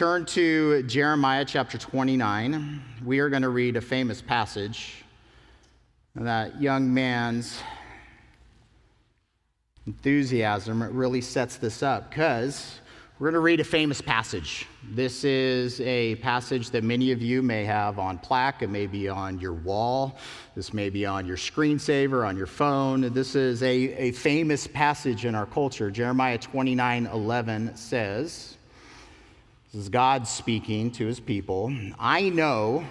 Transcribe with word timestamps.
turn 0.00 0.24
to 0.24 0.82
Jeremiah 0.84 1.44
chapter 1.44 1.76
29. 1.76 2.82
We 3.04 3.18
are 3.18 3.28
going 3.28 3.42
to 3.42 3.50
read 3.50 3.76
a 3.76 3.82
famous 3.82 4.22
passage. 4.22 5.04
That 6.14 6.58
young 6.58 6.94
man's 6.94 7.60
enthusiasm 9.86 10.82
really 10.96 11.20
sets 11.20 11.56
this 11.56 11.82
up 11.82 12.08
because 12.08 12.80
we're 13.18 13.26
going 13.26 13.34
to 13.34 13.40
read 13.40 13.60
a 13.60 13.64
famous 13.64 14.00
passage. 14.00 14.66
This 14.90 15.22
is 15.22 15.82
a 15.82 16.14
passage 16.14 16.70
that 16.70 16.82
many 16.82 17.12
of 17.12 17.20
you 17.20 17.42
may 17.42 17.66
have 17.66 17.98
on 17.98 18.16
plaque. 18.16 18.62
It 18.62 18.70
may 18.70 18.86
be 18.86 19.06
on 19.06 19.38
your 19.38 19.52
wall. 19.52 20.16
This 20.56 20.72
may 20.72 20.88
be 20.88 21.04
on 21.04 21.26
your 21.26 21.36
screensaver, 21.36 22.26
on 22.26 22.38
your 22.38 22.46
phone. 22.46 23.02
This 23.12 23.34
is 23.34 23.62
a, 23.62 23.68
a 23.68 24.12
famous 24.12 24.66
passage 24.66 25.26
in 25.26 25.34
our 25.34 25.44
culture. 25.44 25.90
Jeremiah 25.90 26.38
29 26.38 27.04
11 27.04 27.76
says, 27.76 28.56
This 29.72 29.82
is 29.82 29.88
God 29.88 30.26
speaking 30.26 30.90
to 30.92 31.06
his 31.06 31.20
people. 31.20 31.72
I 31.96 32.28
know 32.28 32.84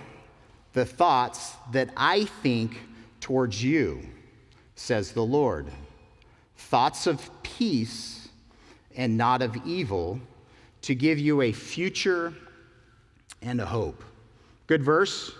the 0.71 0.85
thoughts 0.85 1.53
that 1.73 1.89
I 1.97 2.23
think 2.41 2.77
towards 3.19 3.61
you, 3.61 4.01
says 4.75 5.11
the 5.11 5.25
Lord. 5.25 5.67
Thoughts 6.55 7.05
of 7.05 7.29
peace 7.43 8.29
and 8.95 9.17
not 9.17 9.41
of 9.41 9.57
evil, 9.65 10.21
to 10.83 10.95
give 10.95 11.19
you 11.19 11.41
a 11.41 11.51
future 11.51 12.33
and 13.41 13.59
a 13.59 13.65
hope. 13.65 14.01
Good 14.67 14.81
verse? 14.81 15.33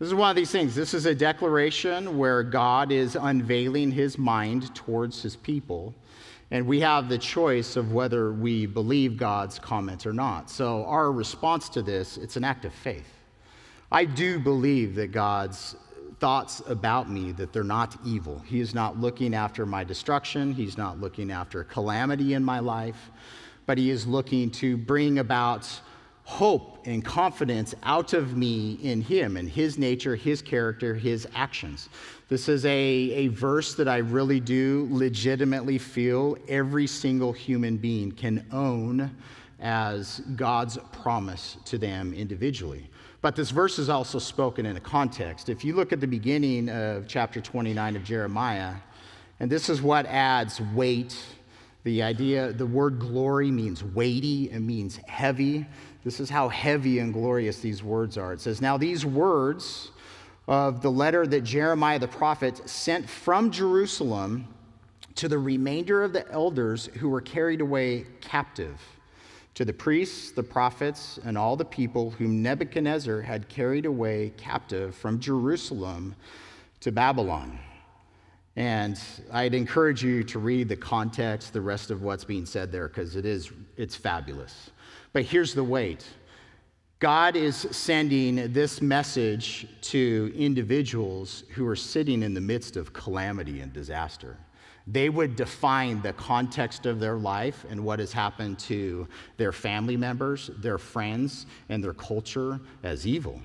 This 0.00 0.08
is 0.08 0.14
one 0.14 0.30
of 0.30 0.36
these 0.36 0.50
things. 0.50 0.74
This 0.74 0.94
is 0.94 1.06
a 1.06 1.14
declaration 1.14 2.18
where 2.18 2.42
God 2.42 2.90
is 2.90 3.16
unveiling 3.16 3.92
his 3.92 4.18
mind 4.18 4.74
towards 4.74 5.22
his 5.22 5.36
people. 5.36 5.94
And 6.50 6.66
we 6.66 6.80
have 6.80 7.08
the 7.08 7.18
choice 7.18 7.76
of 7.76 7.92
whether 7.92 8.32
we 8.32 8.64
believe 8.64 9.16
God's 9.16 9.58
comments 9.58 10.06
or 10.06 10.12
not. 10.12 10.48
So 10.48 10.84
our 10.86 11.12
response 11.12 11.68
to 11.70 11.82
this, 11.82 12.16
it's 12.16 12.36
an 12.36 12.44
act 12.44 12.64
of 12.64 12.72
faith. 12.72 13.12
I 13.92 14.04
do 14.04 14.38
believe 14.38 14.94
that 14.94 15.12
God's 15.12 15.76
thoughts 16.20 16.62
about 16.66 17.10
me 17.10 17.32
that 17.32 17.52
they're 17.52 17.62
not 17.62 17.96
evil. 18.04 18.40
He 18.40 18.60
is 18.60 18.74
not 18.74 18.98
looking 18.98 19.34
after 19.34 19.64
my 19.66 19.84
destruction, 19.84 20.52
He's 20.52 20.76
not 20.76 21.00
looking 21.00 21.30
after 21.30 21.64
calamity 21.64 22.34
in 22.34 22.42
my 22.42 22.58
life, 22.58 23.10
but 23.66 23.78
He 23.78 23.90
is 23.90 24.06
looking 24.06 24.50
to 24.52 24.76
bring 24.76 25.18
about 25.18 25.68
hope 26.28 26.78
and 26.84 27.02
confidence 27.02 27.74
out 27.84 28.12
of 28.12 28.36
me 28.36 28.78
in 28.82 29.00
Him 29.00 29.38
and 29.38 29.48
His 29.48 29.78
nature, 29.78 30.14
His 30.14 30.42
character, 30.42 30.94
His 30.94 31.26
actions. 31.34 31.88
This 32.28 32.50
is 32.50 32.66
a, 32.66 32.70
a 32.70 33.28
verse 33.28 33.74
that 33.76 33.88
I 33.88 33.96
really 33.96 34.38
do 34.38 34.86
legitimately 34.90 35.78
feel 35.78 36.36
every 36.46 36.86
single 36.86 37.32
human 37.32 37.78
being 37.78 38.12
can 38.12 38.44
own 38.52 39.10
as 39.58 40.20
God's 40.36 40.76
promise 40.92 41.56
to 41.64 41.78
them 41.78 42.12
individually. 42.12 42.90
But 43.22 43.34
this 43.34 43.50
verse 43.50 43.78
is 43.78 43.88
also 43.88 44.18
spoken 44.18 44.66
in 44.66 44.76
a 44.76 44.80
context. 44.80 45.48
If 45.48 45.64
you 45.64 45.74
look 45.74 45.94
at 45.94 46.00
the 46.00 46.06
beginning 46.06 46.68
of 46.68 47.08
chapter 47.08 47.40
29 47.40 47.96
of 47.96 48.04
Jeremiah, 48.04 48.74
and 49.40 49.50
this 49.50 49.70
is 49.70 49.80
what 49.80 50.04
adds 50.04 50.60
weight. 50.60 51.16
The 51.84 52.02
idea, 52.02 52.52
the 52.52 52.66
word 52.66 52.98
glory 52.98 53.50
means 53.50 53.82
weighty, 53.82 54.50
it 54.50 54.60
means 54.60 54.96
heavy. 55.06 55.66
This 56.04 56.20
is 56.20 56.28
how 56.28 56.48
heavy 56.48 56.98
and 56.98 57.12
glorious 57.12 57.60
these 57.60 57.82
words 57.82 58.18
are. 58.18 58.32
It 58.32 58.40
says, 58.40 58.60
Now 58.60 58.76
these 58.76 59.06
words 59.06 59.90
of 60.46 60.82
the 60.82 60.90
letter 60.90 61.26
that 61.26 61.42
Jeremiah 61.42 61.98
the 61.98 62.08
prophet 62.08 62.68
sent 62.68 63.08
from 63.08 63.50
Jerusalem 63.50 64.48
to 65.14 65.28
the 65.28 65.38
remainder 65.38 66.02
of 66.02 66.12
the 66.12 66.30
elders 66.30 66.86
who 66.98 67.08
were 67.08 67.20
carried 67.20 67.60
away 67.60 68.06
captive 68.20 68.80
to 69.54 69.64
the 69.64 69.72
priests, 69.72 70.30
the 70.30 70.42
prophets, 70.42 71.18
and 71.24 71.36
all 71.36 71.56
the 71.56 71.64
people 71.64 72.10
whom 72.10 72.42
Nebuchadnezzar 72.42 73.20
had 73.22 73.48
carried 73.48 73.86
away 73.86 74.32
captive 74.36 74.94
from 74.94 75.18
Jerusalem 75.18 76.14
to 76.80 76.92
Babylon. 76.92 77.58
And 78.58 79.00
I'd 79.32 79.54
encourage 79.54 80.02
you 80.02 80.24
to 80.24 80.40
read 80.40 80.68
the 80.68 80.74
context, 80.74 81.52
the 81.52 81.60
rest 81.60 81.92
of 81.92 82.02
what's 82.02 82.24
being 82.24 82.44
said 82.44 82.72
there, 82.72 82.88
because 82.88 83.14
it 83.14 83.24
is 83.24 83.52
it's 83.76 83.94
fabulous. 83.94 84.70
But 85.12 85.22
here's 85.22 85.54
the 85.54 85.62
weight. 85.62 86.04
God 86.98 87.36
is 87.36 87.54
sending 87.70 88.52
this 88.52 88.82
message 88.82 89.68
to 89.82 90.32
individuals 90.36 91.44
who 91.50 91.68
are 91.68 91.76
sitting 91.76 92.24
in 92.24 92.34
the 92.34 92.40
midst 92.40 92.76
of 92.76 92.92
calamity 92.92 93.60
and 93.60 93.72
disaster 93.72 94.36
they 94.90 95.10
would 95.10 95.36
define 95.36 96.00
the 96.00 96.14
context 96.14 96.86
of 96.86 96.98
their 96.98 97.16
life 97.16 97.66
and 97.68 97.84
what 97.84 97.98
has 97.98 98.10
happened 98.10 98.58
to 98.58 99.06
their 99.36 99.52
family 99.52 99.98
members, 99.98 100.50
their 100.56 100.78
friends, 100.78 101.44
and 101.68 101.84
their 101.84 101.92
culture 101.92 102.58
as 102.82 103.06
evil. 103.06 103.38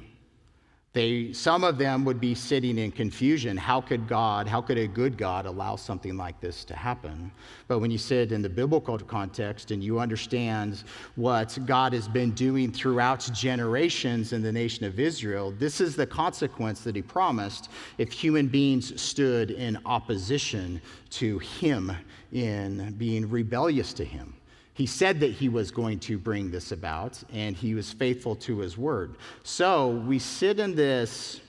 They, 0.93 1.33
some 1.33 1.63
of 1.63 1.79
them 1.79 2.05
would 2.05 2.19
be 2.19 2.35
sitting 2.35 2.77
in 2.77 2.91
confusion. 2.91 3.57
How 3.57 3.81
could 3.81 4.07
God, 4.07 4.47
how 4.47 4.61
could 4.61 4.77
a 4.77 4.87
good 4.87 5.17
God 5.17 5.47
allow 5.47 5.75
something 5.75 6.17
like 6.17 6.39
this 6.39 6.63
to 6.65 6.75
happen? 6.75 7.31
But 7.67 7.79
when 7.79 7.89
you 7.89 7.97
sit 7.97 8.31
in 8.31 8.43
the 8.43 8.49
biblical 8.49 8.99
context 8.99 9.71
and 9.71 9.83
you 9.83 9.99
understand 9.99 10.83
what 11.15 11.57
God 11.65 11.93
has 11.93 12.07
been 12.07 12.29
doing 12.31 12.71
throughout 12.71 13.27
generations 13.33 14.33
in 14.33 14.43
the 14.43 14.51
nation 14.51 14.85
of 14.85 14.99
Israel, 14.99 15.51
this 15.57 15.81
is 15.81 15.95
the 15.95 16.05
consequence 16.05 16.81
that 16.81 16.95
He 16.95 17.01
promised 17.01 17.69
if 17.97 18.11
human 18.11 18.47
beings 18.47 19.01
stood 19.01 19.49
in 19.49 19.79
opposition 19.87 20.79
to 21.09 21.39
Him 21.39 21.91
in 22.31 22.93
being 22.99 23.27
rebellious 23.27 23.93
to 23.93 24.05
Him. 24.05 24.35
He 24.75 24.87
said 24.87 25.19
that 25.19 25.31
he 25.31 25.49
was 25.49 25.69
going 25.69 25.99
to 25.99 26.17
bring 26.17 26.49
this 26.49 26.71
about, 26.71 27.21
and 27.31 27.55
he 27.55 27.75
was 27.75 27.93
faithful 27.93 28.35
to 28.37 28.59
his 28.59 28.77
word. 28.77 29.15
So 29.43 29.89
we 29.89 30.17
sit 30.17 30.59
in 30.59 30.75
this, 30.75 31.41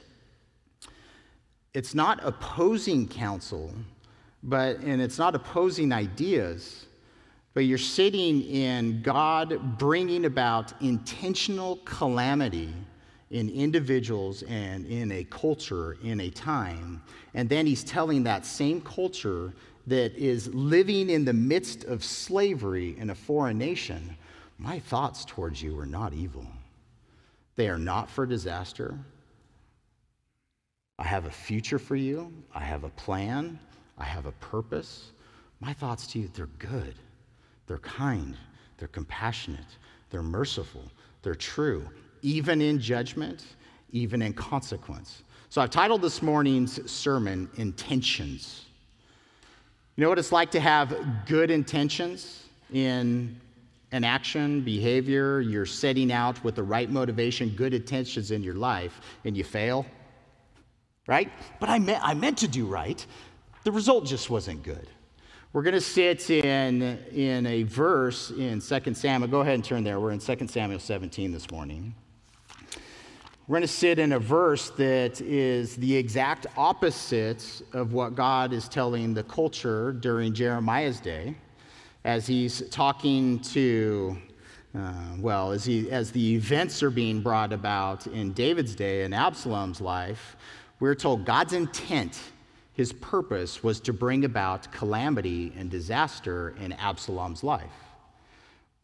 it's 1.73 1.95
not 1.95 2.21
opposing 2.23 3.09
counsel, 3.09 3.73
but, 4.43 4.79
and 4.81 5.01
it's 5.01 5.19
not 5.19 5.35
opposing 5.35 5.91
ideas, 5.91 6.85
but 7.55 7.61
you're 7.61 7.79
sitting 7.79 8.43
in 8.43 9.01
God 9.01 9.79
bringing 9.79 10.27
about 10.27 10.75
intentional 10.83 11.77
calamity 11.87 12.75
in 13.31 13.49
individuals 13.49 14.43
and 14.45 14.85
in 14.87 15.11
a 15.13 15.25
culture, 15.25 15.97
in 16.05 16.21
a 16.21 16.31
time. 16.31 17.03
And 17.33 17.49
then 17.49 17.65
he's 17.65 17.83
telling 17.83 18.23
that 18.25 18.45
same 18.45 18.83
culture 18.83 19.55
that 19.87 20.15
is 20.17 20.53
living 20.55 21.11
in 21.11 21.25
the 21.25 21.33
midst 21.33 21.85
of 21.85 22.03
slavery 22.03 22.97
in 22.99 23.11
a 23.11 23.15
foreign 23.15 23.59
nation, 23.59 24.17
my 24.59 24.79
thoughts 24.79 25.25
towards 25.25 25.63
you 25.63 25.79
are 25.79 25.87
not 25.87 26.13
evil. 26.13 26.47
They 27.57 27.69
are 27.69 27.79
not 27.79 28.09
for 28.09 28.27
disaster. 28.27 28.99
I 30.99 31.05
have 31.05 31.27
a 31.27 31.31
future 31.31 31.79
for 31.79 31.97
you. 31.97 32.33
I 32.55 32.61
have 32.61 32.85
a 32.85 32.91
plan. 32.91 33.59
I 33.99 34.05
have 34.05 34.27
a 34.27 34.33
purpose. 34.33 35.13
My 35.61 35.73
thoughts 35.73 36.07
to 36.09 36.19
you, 36.19 36.31
they're 36.35 36.47
good. 36.59 36.95
They're 37.67 37.79
kind. 37.79 38.37
They're 38.79 38.89
compassionate. 38.89 39.79
They're 40.11 40.23
merciful. 40.23 40.85
They're 41.23 41.35
true, 41.35 41.89
even 42.23 42.61
in 42.61 42.79
judgment, 42.79 43.45
even 43.93 44.23
in 44.23 44.33
consequence. 44.33 45.23
So 45.49 45.61
I've 45.63 45.71
titled 45.71 46.03
this 46.03 46.23
morning's 46.23 46.91
sermon, 46.91 47.49
Intentions. 47.57 48.64
You 49.97 50.03
know 50.03 50.09
what 50.09 50.19
it's 50.19 50.33
like 50.33 50.51
to 50.53 50.61
have 50.61 50.97
good 51.27 51.53
intentions 51.53 52.49
in 52.73 53.41
an 53.93 54.03
action, 54.03 54.61
behavior, 54.63 55.41
you're 55.41 55.67
setting 55.67 56.11
out 56.11 56.43
with 56.43 56.57
the 56.57 56.65
right 56.65 56.91
motivation, 56.91 57.51
good 57.51 57.73
intentions 57.73 58.33
in 58.33 58.43
your 58.43 58.55
life, 58.55 59.01
and 59.25 59.37
you 59.37 59.45
fail? 59.45 59.87
Right? 61.07 61.31
But 61.61 61.69
I 61.69 61.79
meant, 61.79 62.03
I 62.03 62.15
meant 62.15 62.39
to 62.39 62.49
do 62.49 62.67
right. 62.67 63.07
The 63.63 63.71
result 63.71 64.07
just 64.07 64.31
wasn't 64.31 64.65
good. 64.65 64.89
We're 65.53 65.63
going 65.63 65.75
to 65.75 65.81
sit 65.81 66.29
in, 66.29 66.83
in 67.13 67.47
a 67.47 67.63
verse 67.63 68.33
in 68.33 68.61
2 68.61 68.95
Samuel. 68.95 69.31
Go 69.31 69.43
ahead 69.43 69.55
and 69.55 69.65
turn 69.65 69.85
there. 69.85 70.01
We're 70.01 70.11
in 70.11 70.19
2 70.19 70.49
Samuel 70.49 70.81
17 70.81 71.31
this 71.31 71.49
morning. 71.53 71.95
We're 73.47 73.57
going 73.59 73.69
to 73.69 73.69
sit 73.69 73.99
in 73.99 74.13
a 74.13 74.19
verse 74.19 74.71
that 74.71 75.21
is 75.21 75.77
the 75.77 75.95
exact 75.95 76.47
opposite 76.57 77.61
of 77.75 77.93
what 77.93 78.15
God 78.15 78.55
is 78.55 78.71
telling 78.71 79.13
the 79.13 79.23
culture 79.25 79.93
during 79.93 80.33
Jeremiah's 80.33 80.99
day 80.99 81.35
as 82.07 82.27
he's 82.27 82.67
talking 82.71 83.41
to, 83.41 84.17
uh, 84.75 84.95
well, 85.19 85.53
as, 85.53 85.63
he, 85.63 85.91
as 85.91 86.11
the 86.11 86.37
events 86.37 86.83
are 86.83 86.89
being 86.89 87.21
brought 87.21 87.53
about 87.53 88.07
in 88.07 88.33
David's 88.33 88.75
day 88.75 89.03
and 89.03 89.15
Absalom's 89.15 89.83
life. 89.83 90.37
We're 90.81 90.95
told 90.95 91.27
God's 91.27 91.53
intent, 91.53 92.19
his 92.73 92.95
purpose, 92.95 93.63
was 93.63 93.79
to 93.81 93.93
bring 93.93 94.25
about 94.25 94.73
calamity 94.73 95.53
and 95.55 95.69
disaster 95.69 96.55
in 96.63 96.73
Absalom's 96.73 97.45
life. 97.45 97.84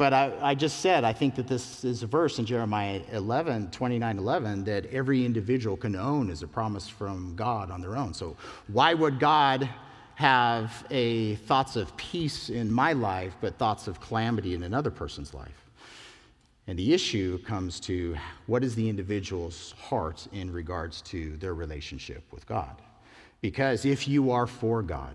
But 0.01 0.15
I, 0.15 0.33
I, 0.41 0.55
just 0.55 0.79
said, 0.79 1.05
I 1.05 1.13
think 1.13 1.35
that 1.35 1.47
this 1.47 1.85
is 1.85 2.03
a 2.03 2.07
verse 2.07 2.39
in 2.39 2.47
Jeremiah 2.47 3.03
11, 3.13 3.71
29, 3.71 4.17
11, 4.17 4.65
that 4.65 4.87
every 4.87 5.27
individual 5.27 5.77
can 5.77 5.95
own 5.95 6.31
as 6.31 6.43
a 6.43 6.47
promise 6.47 6.89
from 6.89 7.37
God 7.37 7.71
on 7.71 7.83
their 7.83 7.99
own. 7.99 8.15
So 8.15 8.35
why 8.69 8.95
would 8.95 9.21
God 9.21 9.69
have 10.15 10.87
a 10.89 11.35
thoughts 11.35 11.77
of 11.77 11.95
peace 11.99 12.49
in 12.49 12.73
my 12.73 12.95
life, 12.95 13.37
but 13.43 13.59
thoughts 13.59 13.89
of 13.89 14.01
calamity 14.01 14.55
in 14.55 14.63
another 14.63 14.91
person's 14.91 15.35
life? 15.35 15.67
And 16.67 16.79
the 16.79 16.95
issue 16.95 17.37
comes 17.43 17.79
to 17.81 18.17
what 18.47 18.65
is 18.65 18.75
the 18.75 18.89
individual's 18.89 19.75
heart 19.79 20.27
in 20.33 20.51
regards 20.51 21.03
to 21.03 21.37
their 21.37 21.53
relationship 21.53 22.25
with 22.33 22.47
God? 22.47 22.75
Because 23.43 23.85
if 23.85 24.09
you 24.09 24.31
are 24.31 24.47
for 24.47 24.81
God, 24.81 25.15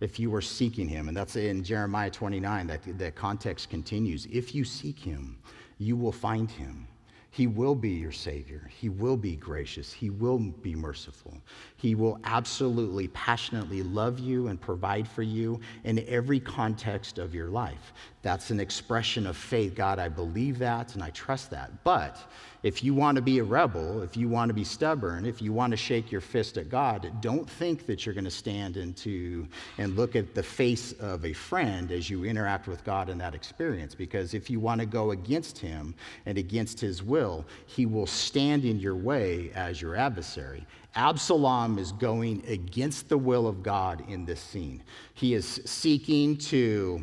if 0.00 0.18
you 0.18 0.34
are 0.34 0.40
seeking 0.40 0.88
Him, 0.88 1.08
and 1.08 1.16
that's 1.16 1.36
in 1.36 1.62
Jeremiah 1.62 2.10
29, 2.10 2.66
that 2.66 2.98
the 2.98 3.10
context 3.10 3.70
continues. 3.70 4.26
If 4.26 4.54
you 4.54 4.64
seek 4.64 4.98
Him, 4.98 5.38
you 5.78 5.96
will 5.96 6.12
find 6.12 6.50
Him. 6.50 6.86
He 7.32 7.46
will 7.46 7.76
be 7.76 7.90
your 7.90 8.10
Savior. 8.10 8.68
He 8.68 8.88
will 8.88 9.16
be 9.16 9.36
gracious. 9.36 9.92
He 9.92 10.10
will 10.10 10.38
be 10.38 10.74
merciful. 10.74 11.40
He 11.76 11.94
will 11.94 12.18
absolutely, 12.24 13.06
passionately 13.08 13.84
love 13.84 14.18
you 14.18 14.48
and 14.48 14.60
provide 14.60 15.06
for 15.06 15.22
you 15.22 15.60
in 15.84 16.04
every 16.08 16.40
context 16.40 17.18
of 17.18 17.32
your 17.32 17.48
life. 17.48 17.92
That's 18.22 18.50
an 18.50 18.60
expression 18.60 19.26
of 19.26 19.34
faith. 19.34 19.74
God, 19.74 19.98
I 19.98 20.08
believe 20.08 20.58
that 20.58 20.94
and 20.94 21.02
I 21.02 21.08
trust 21.10 21.50
that. 21.50 21.84
But 21.84 22.18
if 22.62 22.84
you 22.84 22.92
want 22.92 23.16
to 23.16 23.22
be 23.22 23.38
a 23.38 23.44
rebel, 23.44 24.02
if 24.02 24.14
you 24.14 24.28
want 24.28 24.50
to 24.50 24.54
be 24.54 24.64
stubborn, 24.64 25.24
if 25.24 25.40
you 25.40 25.54
want 25.54 25.70
to 25.70 25.76
shake 25.78 26.12
your 26.12 26.20
fist 26.20 26.58
at 26.58 26.68
God, 26.68 27.10
don't 27.22 27.48
think 27.48 27.86
that 27.86 28.04
you're 28.04 28.14
going 28.14 28.26
to 28.26 28.30
stand 28.30 28.76
into 28.76 29.48
and 29.78 29.96
look 29.96 30.16
at 30.16 30.34
the 30.34 30.42
face 30.42 30.92
of 30.92 31.24
a 31.24 31.32
friend 31.32 31.90
as 31.90 32.10
you 32.10 32.24
interact 32.24 32.68
with 32.68 32.84
God 32.84 33.08
in 33.08 33.16
that 33.18 33.34
experience. 33.34 33.94
Because 33.94 34.34
if 34.34 34.50
you 34.50 34.60
want 34.60 34.80
to 34.80 34.86
go 34.86 35.12
against 35.12 35.56
Him 35.56 35.94
and 36.26 36.36
against 36.36 36.78
His 36.78 37.02
will, 37.02 37.46
He 37.64 37.86
will 37.86 38.06
stand 38.06 38.66
in 38.66 38.78
your 38.78 38.96
way 38.96 39.50
as 39.54 39.80
your 39.80 39.96
adversary. 39.96 40.66
Absalom 40.94 41.78
is 41.78 41.92
going 41.92 42.44
against 42.46 43.08
the 43.08 43.16
will 43.16 43.46
of 43.46 43.62
God 43.62 44.04
in 44.08 44.26
this 44.26 44.40
scene. 44.40 44.82
He 45.14 45.32
is 45.32 45.62
seeking 45.64 46.36
to 46.36 47.02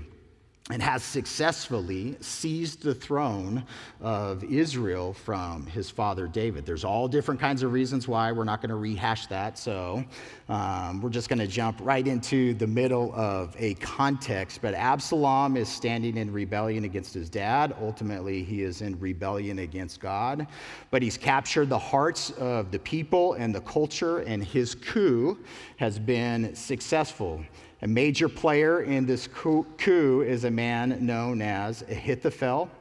and 0.69 0.81
has 0.81 1.01
successfully 1.01 2.17
seized 2.19 2.83
the 2.83 2.93
throne 2.93 3.63
of 4.01 4.43
Israel 4.43 5.13
from 5.13 5.65
his 5.67 5.89
father 5.89 6.27
David. 6.27 6.65
There's 6.65 6.83
all 6.83 7.07
different 7.07 7.39
kinds 7.39 7.63
of 7.63 7.71
reasons 7.71 8.05
why. 8.07 8.33
We're 8.33 8.43
not 8.43 8.61
going 8.61 8.71
to 8.71 8.75
rehash 8.75 9.27
that. 9.27 9.57
So 9.57 10.03
um, 10.49 11.01
we're 11.01 11.09
just 11.09 11.29
going 11.29 11.39
to 11.39 11.47
jump 11.47 11.77
right 11.81 12.05
into 12.05 12.53
the 12.55 12.67
middle 12.67 13.13
of 13.15 13.55
a 13.57 13.75
context. 13.75 14.61
But 14.61 14.73
Absalom 14.73 15.55
is 15.55 15.69
standing 15.69 16.17
in 16.17 16.33
rebellion 16.33 16.83
against 16.83 17.13
his 17.13 17.29
dad. 17.29 17.73
Ultimately, 17.79 18.43
he 18.43 18.63
is 18.63 18.81
in 18.81 18.99
rebellion 18.99 19.59
against 19.59 20.01
God. 20.01 20.47
But 20.91 21.01
he's 21.01 21.17
captured 21.17 21.69
the 21.69 21.79
hearts 21.79 22.31
of 22.31 22.71
the 22.71 22.79
people 22.79 23.33
and 23.33 23.55
the 23.55 23.61
culture, 23.61 24.19
and 24.19 24.43
his 24.43 24.75
coup 24.75 25.37
has 25.77 25.97
been 25.97 26.53
successful. 26.55 27.41
A 27.83 27.87
major 27.87 28.27
player 28.27 28.81
in 28.81 29.05
this 29.05 29.27
coup 29.27 30.21
is 30.21 30.45
a 30.45 30.51
man 30.51 31.05
known 31.05 31.43
as 31.43 31.83
Ahithophel. 31.83 32.71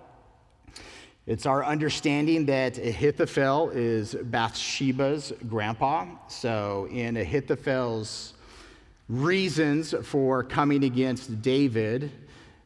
It's 1.27 1.45
our 1.45 1.63
understanding 1.63 2.47
that 2.47 2.79
Ahithophel 2.79 3.71
is 3.75 4.15
Bathsheba's 4.15 5.35
grandpa. 5.49 6.07
So, 6.29 6.89
in 6.91 7.19
Ahithophel's 7.19 8.33
reasons 9.11 9.95
for 10.03 10.43
coming 10.43 10.85
against 10.85 11.43
David, 11.43 12.11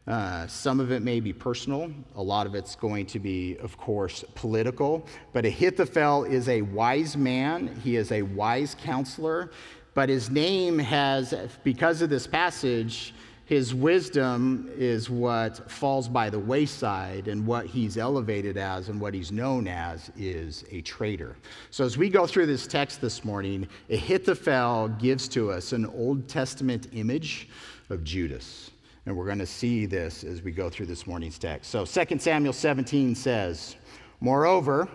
uh, 0.06 0.46
some 0.46 0.78
of 0.78 0.92
it 0.92 1.02
may 1.02 1.18
be 1.18 1.32
personal. 1.32 1.90
A 2.14 2.22
lot 2.22 2.46
of 2.46 2.54
it's 2.54 2.76
going 2.76 3.06
to 3.06 3.18
be, 3.18 3.56
of 3.56 3.76
course, 3.76 4.24
political. 4.36 5.04
But 5.32 5.44
Ahithophel 5.44 6.24
is 6.24 6.48
a 6.48 6.62
wise 6.62 7.16
man, 7.16 7.80
he 7.82 7.96
is 7.96 8.12
a 8.12 8.22
wise 8.22 8.76
counselor. 8.80 9.50
But 9.94 10.08
his 10.08 10.30
name 10.30 10.78
has, 10.78 11.34
because 11.64 12.02
of 12.02 12.10
this 12.10 12.26
passage, 12.26 13.12
his 13.50 13.74
wisdom 13.74 14.70
is 14.76 15.10
what 15.10 15.68
falls 15.68 16.08
by 16.08 16.30
the 16.30 16.38
wayside, 16.38 17.26
and 17.26 17.44
what 17.44 17.66
he's 17.66 17.98
elevated 17.98 18.56
as 18.56 18.88
and 18.88 19.00
what 19.00 19.12
he's 19.12 19.32
known 19.32 19.66
as 19.66 20.12
is 20.16 20.64
a 20.70 20.82
traitor. 20.82 21.34
So, 21.72 21.84
as 21.84 21.98
we 21.98 22.08
go 22.08 22.28
through 22.28 22.46
this 22.46 22.68
text 22.68 23.00
this 23.00 23.24
morning, 23.24 23.66
Ahithophel 23.90 24.90
gives 25.00 25.26
to 25.30 25.50
us 25.50 25.72
an 25.72 25.84
Old 25.86 26.28
Testament 26.28 26.86
image 26.92 27.48
of 27.88 28.04
Judas. 28.04 28.70
And 29.04 29.16
we're 29.16 29.26
going 29.26 29.40
to 29.40 29.46
see 29.46 29.84
this 29.84 30.22
as 30.22 30.42
we 30.42 30.52
go 30.52 30.70
through 30.70 30.86
this 30.86 31.08
morning's 31.08 31.36
text. 31.36 31.72
So, 31.72 31.84
2 31.84 32.20
Samuel 32.20 32.52
17 32.52 33.16
says, 33.16 33.74
Moreover, 34.20 34.88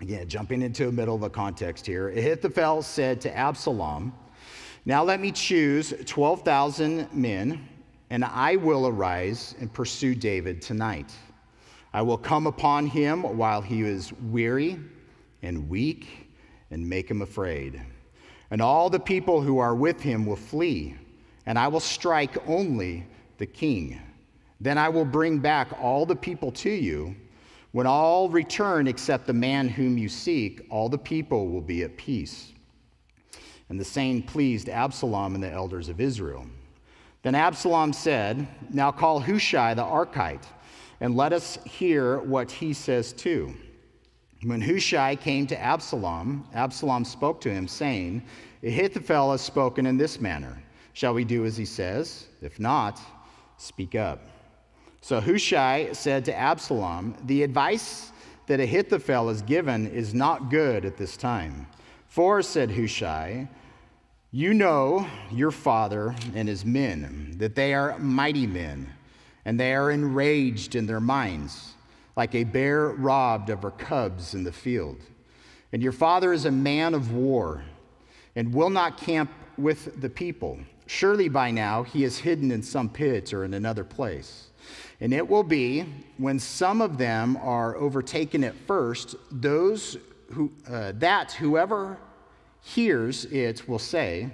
Again, 0.00 0.28
jumping 0.28 0.60
into 0.60 0.86
the 0.86 0.92
middle 0.92 1.14
of 1.14 1.22
a 1.22 1.30
context 1.30 1.86
here. 1.86 2.10
Ahithophel 2.10 2.82
said 2.82 3.18
to 3.22 3.34
Absalom, 3.34 4.12
Now 4.84 5.02
let 5.02 5.20
me 5.20 5.32
choose 5.32 5.94
12,000 6.04 7.12
men, 7.14 7.66
and 8.10 8.22
I 8.22 8.56
will 8.56 8.86
arise 8.86 9.54
and 9.58 9.72
pursue 9.72 10.14
David 10.14 10.60
tonight. 10.60 11.12
I 11.94 12.02
will 12.02 12.18
come 12.18 12.46
upon 12.46 12.86
him 12.86 13.22
while 13.22 13.62
he 13.62 13.80
is 13.80 14.12
weary 14.12 14.78
and 15.42 15.66
weak 15.66 16.28
and 16.70 16.86
make 16.86 17.10
him 17.10 17.22
afraid. 17.22 17.80
And 18.50 18.60
all 18.60 18.90
the 18.90 19.00
people 19.00 19.40
who 19.40 19.58
are 19.58 19.74
with 19.74 20.02
him 20.02 20.26
will 20.26 20.36
flee, 20.36 20.94
and 21.46 21.58
I 21.58 21.68
will 21.68 21.80
strike 21.80 22.36
only 22.46 23.06
the 23.38 23.46
king. 23.46 23.98
Then 24.60 24.76
I 24.76 24.90
will 24.90 25.06
bring 25.06 25.38
back 25.38 25.68
all 25.80 26.04
the 26.04 26.16
people 26.16 26.52
to 26.52 26.70
you 26.70 27.16
when 27.76 27.86
all 27.86 28.30
return 28.30 28.86
except 28.86 29.26
the 29.26 29.34
man 29.34 29.68
whom 29.68 29.98
you 29.98 30.08
seek, 30.08 30.66
all 30.70 30.88
the 30.88 30.96
people 30.96 31.48
will 31.48 31.60
be 31.60 31.82
at 31.82 31.94
peace. 31.98 32.54
And 33.68 33.78
the 33.78 33.84
saying 33.84 34.22
pleased 34.22 34.70
Absalom 34.70 35.34
and 35.34 35.44
the 35.44 35.52
elders 35.52 35.90
of 35.90 36.00
Israel. 36.00 36.46
Then 37.22 37.34
Absalom 37.34 37.92
said, 37.92 38.48
Now 38.72 38.90
call 38.90 39.20
Hushai 39.20 39.74
the 39.74 39.82
Archite, 39.82 40.46
and 41.00 41.16
let 41.16 41.34
us 41.34 41.58
hear 41.66 42.20
what 42.20 42.50
he 42.50 42.72
says 42.72 43.12
too. 43.12 43.54
When 44.42 44.62
Hushai 44.62 45.14
came 45.14 45.46
to 45.48 45.60
Absalom, 45.60 46.48
Absalom 46.54 47.04
spoke 47.04 47.42
to 47.42 47.52
him, 47.52 47.68
saying, 47.68 48.22
Ahithophel 48.64 49.32
has 49.32 49.42
spoken 49.42 49.84
in 49.84 49.98
this 49.98 50.18
manner. 50.18 50.62
Shall 50.94 51.12
we 51.12 51.26
do 51.26 51.44
as 51.44 51.58
he 51.58 51.66
says? 51.66 52.28
If 52.40 52.58
not, 52.58 52.98
speak 53.58 53.94
up. 53.94 54.35
So 55.06 55.20
Hushai 55.20 55.92
said 55.92 56.24
to 56.24 56.36
Absalom, 56.36 57.14
The 57.26 57.44
advice 57.44 58.10
that 58.48 58.58
Ahithophel 58.58 59.28
has 59.28 59.40
given 59.40 59.86
is 59.86 60.14
not 60.14 60.50
good 60.50 60.84
at 60.84 60.96
this 60.96 61.16
time. 61.16 61.68
For, 62.08 62.42
said 62.42 62.72
Hushai, 62.72 63.48
you 64.32 64.52
know 64.52 65.06
your 65.30 65.52
father 65.52 66.16
and 66.34 66.48
his 66.48 66.64
men, 66.64 67.36
that 67.36 67.54
they 67.54 67.72
are 67.72 67.96
mighty 68.00 68.48
men, 68.48 68.92
and 69.44 69.60
they 69.60 69.76
are 69.76 69.92
enraged 69.92 70.74
in 70.74 70.86
their 70.86 70.98
minds, 70.98 71.74
like 72.16 72.34
a 72.34 72.42
bear 72.42 72.88
robbed 72.88 73.48
of 73.48 73.62
her 73.62 73.70
cubs 73.70 74.34
in 74.34 74.42
the 74.42 74.50
field. 74.50 74.98
And 75.72 75.84
your 75.84 75.92
father 75.92 76.32
is 76.32 76.46
a 76.46 76.50
man 76.50 76.94
of 76.94 77.12
war, 77.12 77.62
and 78.34 78.52
will 78.52 78.70
not 78.70 78.98
camp 78.98 79.30
with 79.56 80.00
the 80.00 80.10
people. 80.10 80.58
Surely 80.88 81.28
by 81.28 81.52
now 81.52 81.84
he 81.84 82.02
is 82.02 82.18
hidden 82.18 82.50
in 82.50 82.64
some 82.64 82.88
pit 82.88 83.32
or 83.32 83.44
in 83.44 83.54
another 83.54 83.84
place. 83.84 84.45
And 85.00 85.12
it 85.12 85.28
will 85.28 85.42
be 85.42 85.84
when 86.16 86.38
some 86.38 86.80
of 86.80 86.96
them 86.96 87.36
are 87.38 87.76
overtaken 87.76 88.44
at 88.44 88.54
first, 88.66 89.16
those 89.30 89.98
who, 90.32 90.50
uh, 90.68 90.92
that 90.96 91.32
whoever 91.32 91.98
hears 92.62 93.26
it 93.26 93.68
will 93.68 93.78
say, 93.78 94.30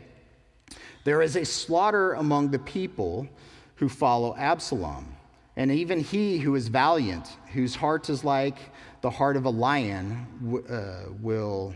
There 1.04 1.20
is 1.20 1.36
a 1.36 1.44
slaughter 1.44 2.14
among 2.14 2.50
the 2.50 2.58
people 2.60 3.28
who 3.76 3.88
follow 3.88 4.36
Absalom. 4.36 5.16
And 5.56 5.70
even 5.70 6.00
he 6.00 6.38
who 6.38 6.54
is 6.54 6.68
valiant, 6.68 7.28
whose 7.52 7.74
heart 7.74 8.08
is 8.08 8.24
like 8.24 8.56
the 9.02 9.10
heart 9.10 9.36
of 9.36 9.44
a 9.44 9.50
lion, 9.50 10.64
uh, 10.70 11.12
will. 11.20 11.74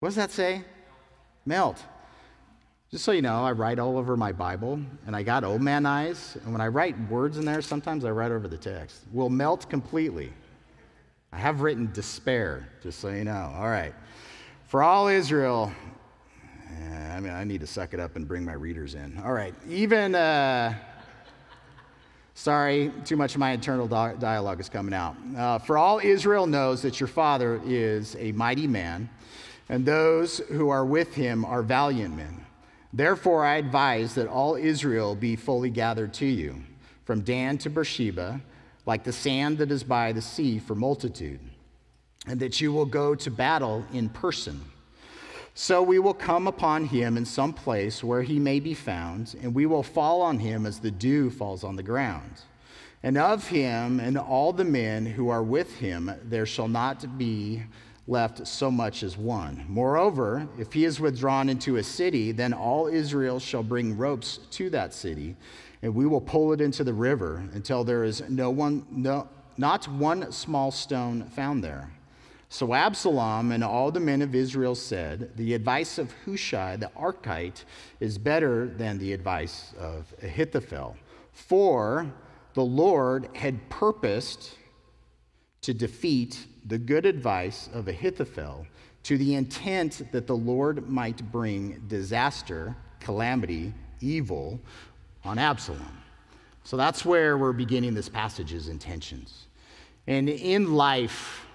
What 0.00 0.08
does 0.08 0.16
that 0.16 0.32
say? 0.32 0.64
Melt. 1.46 1.84
Just 2.94 3.06
so 3.06 3.10
you 3.10 3.22
know, 3.22 3.42
I 3.44 3.50
write 3.50 3.80
all 3.80 3.98
over 3.98 4.16
my 4.16 4.30
Bible, 4.30 4.78
and 5.04 5.16
I 5.16 5.24
got 5.24 5.42
old 5.42 5.60
man 5.60 5.84
eyes, 5.84 6.38
and 6.44 6.52
when 6.52 6.60
I 6.60 6.68
write 6.68 6.96
words 7.10 7.38
in 7.38 7.44
there, 7.44 7.60
sometimes 7.60 8.04
I 8.04 8.12
write 8.12 8.30
over 8.30 8.46
the 8.46 8.56
text. 8.56 9.00
Will 9.12 9.28
melt 9.28 9.68
completely. 9.68 10.32
I 11.32 11.38
have 11.38 11.62
written 11.62 11.90
despair, 11.92 12.68
just 12.84 13.00
so 13.00 13.08
you 13.08 13.24
know. 13.24 13.52
All 13.56 13.66
right. 13.66 13.92
For 14.68 14.80
all 14.80 15.08
Israel, 15.08 15.72
I 17.10 17.18
mean, 17.18 17.32
I 17.32 17.42
need 17.42 17.62
to 17.62 17.66
suck 17.66 17.94
it 17.94 17.98
up 17.98 18.14
and 18.14 18.28
bring 18.28 18.44
my 18.44 18.52
readers 18.52 18.94
in. 18.94 19.20
All 19.24 19.32
right. 19.32 19.56
Even, 19.68 20.14
uh, 20.14 20.74
sorry, 22.34 22.92
too 23.04 23.16
much 23.16 23.34
of 23.34 23.40
my 23.40 23.50
internal 23.50 23.88
dialogue 23.88 24.60
is 24.60 24.68
coming 24.68 24.94
out. 24.94 25.16
Uh, 25.36 25.58
for 25.58 25.76
all 25.76 25.98
Israel 25.98 26.46
knows 26.46 26.80
that 26.82 27.00
your 27.00 27.08
father 27.08 27.60
is 27.64 28.14
a 28.20 28.30
mighty 28.30 28.68
man, 28.68 29.10
and 29.68 29.84
those 29.84 30.38
who 30.38 30.68
are 30.68 30.86
with 30.86 31.12
him 31.12 31.44
are 31.44 31.64
valiant 31.64 32.16
men. 32.16 32.43
Therefore, 32.96 33.44
I 33.44 33.56
advise 33.56 34.14
that 34.14 34.28
all 34.28 34.54
Israel 34.54 35.16
be 35.16 35.34
fully 35.34 35.68
gathered 35.68 36.14
to 36.14 36.26
you, 36.26 36.62
from 37.04 37.22
Dan 37.22 37.58
to 37.58 37.68
Beersheba, 37.68 38.40
like 38.86 39.02
the 39.02 39.12
sand 39.12 39.58
that 39.58 39.72
is 39.72 39.82
by 39.82 40.12
the 40.12 40.22
sea 40.22 40.60
for 40.60 40.76
multitude, 40.76 41.40
and 42.28 42.38
that 42.38 42.60
you 42.60 42.72
will 42.72 42.86
go 42.86 43.16
to 43.16 43.30
battle 43.32 43.84
in 43.92 44.10
person. 44.10 44.60
So 45.54 45.82
we 45.82 45.98
will 45.98 46.14
come 46.14 46.46
upon 46.46 46.84
him 46.84 47.16
in 47.16 47.24
some 47.24 47.52
place 47.52 48.04
where 48.04 48.22
he 48.22 48.38
may 48.38 48.60
be 48.60 48.74
found, 48.74 49.34
and 49.42 49.52
we 49.52 49.66
will 49.66 49.82
fall 49.82 50.22
on 50.22 50.38
him 50.38 50.64
as 50.64 50.78
the 50.78 50.92
dew 50.92 51.30
falls 51.30 51.64
on 51.64 51.74
the 51.74 51.82
ground. 51.82 52.42
And 53.02 53.18
of 53.18 53.48
him 53.48 53.98
and 53.98 54.16
all 54.16 54.52
the 54.52 54.64
men 54.64 55.04
who 55.04 55.30
are 55.30 55.42
with 55.42 55.78
him, 55.78 56.12
there 56.22 56.46
shall 56.46 56.68
not 56.68 57.18
be 57.18 57.64
left 58.06 58.46
so 58.46 58.70
much 58.70 59.02
as 59.02 59.16
one. 59.16 59.64
Moreover, 59.68 60.46
if 60.58 60.72
he 60.72 60.84
is 60.84 61.00
withdrawn 61.00 61.48
into 61.48 61.76
a 61.76 61.82
city, 61.82 62.32
then 62.32 62.52
all 62.52 62.86
Israel 62.86 63.38
shall 63.38 63.62
bring 63.62 63.96
ropes 63.96 64.38
to 64.52 64.68
that 64.70 64.92
city, 64.92 65.36
and 65.82 65.94
we 65.94 66.06
will 66.06 66.20
pull 66.20 66.52
it 66.52 66.60
into 66.60 66.84
the 66.84 66.92
river 66.92 67.48
until 67.54 67.82
there 67.82 68.04
is 68.04 68.22
no 68.28 68.50
one, 68.50 68.86
no, 68.90 69.28
not 69.56 69.88
one 69.88 70.30
small 70.32 70.70
stone 70.70 71.24
found 71.24 71.64
there. 71.64 71.90
So 72.50 72.74
Absalom 72.74 73.50
and 73.52 73.64
all 73.64 73.90
the 73.90 74.00
men 74.00 74.22
of 74.22 74.34
Israel 74.34 74.74
said, 74.74 75.32
The 75.36 75.54
advice 75.54 75.98
of 75.98 76.12
Hushai 76.24 76.76
the 76.76 76.90
Archite 76.96 77.64
is 78.00 78.18
better 78.18 78.68
than 78.68 78.98
the 78.98 79.12
advice 79.12 79.74
of 79.78 80.14
Ahithophel. 80.22 80.96
For 81.32 82.12
the 82.52 82.64
Lord 82.64 83.28
had 83.34 83.68
purposed 83.70 84.56
to 85.62 85.74
defeat 85.74 86.46
the 86.64 86.78
good 86.78 87.06
advice 87.06 87.68
of 87.72 87.88
Ahithophel 87.88 88.66
to 89.04 89.18
the 89.18 89.34
intent 89.34 90.02
that 90.12 90.26
the 90.26 90.36
Lord 90.36 90.88
might 90.88 91.30
bring 91.30 91.82
disaster, 91.88 92.74
calamity, 93.00 93.72
evil 94.00 94.58
on 95.24 95.38
Absalom. 95.38 95.98
So 96.64 96.76
that's 96.76 97.04
where 97.04 97.36
we're 97.36 97.52
beginning 97.52 97.94
this 97.94 98.08
passage's 98.08 98.68
intentions. 98.68 99.46
And 100.06 100.28
in 100.28 100.74
life, 100.74 101.46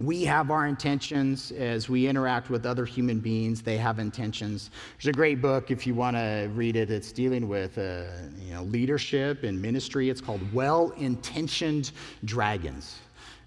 we 0.00 0.24
have 0.24 0.50
our 0.50 0.66
intentions 0.66 1.52
as 1.52 1.88
we 1.88 2.06
interact 2.08 2.50
with 2.50 2.66
other 2.66 2.84
human 2.84 3.20
beings 3.20 3.62
they 3.62 3.76
have 3.76 3.98
intentions 3.98 4.70
there's 4.96 5.06
a 5.06 5.12
great 5.12 5.40
book 5.40 5.70
if 5.70 5.86
you 5.86 5.94
want 5.94 6.16
to 6.16 6.50
read 6.54 6.74
it 6.74 6.90
it's 6.90 7.12
dealing 7.12 7.46
with 7.46 7.78
uh, 7.78 8.04
you 8.40 8.52
know, 8.52 8.64
leadership 8.64 9.44
and 9.44 9.60
ministry 9.60 10.10
it's 10.10 10.20
called 10.20 10.40
well-intentioned 10.52 11.92
dragons 12.24 12.98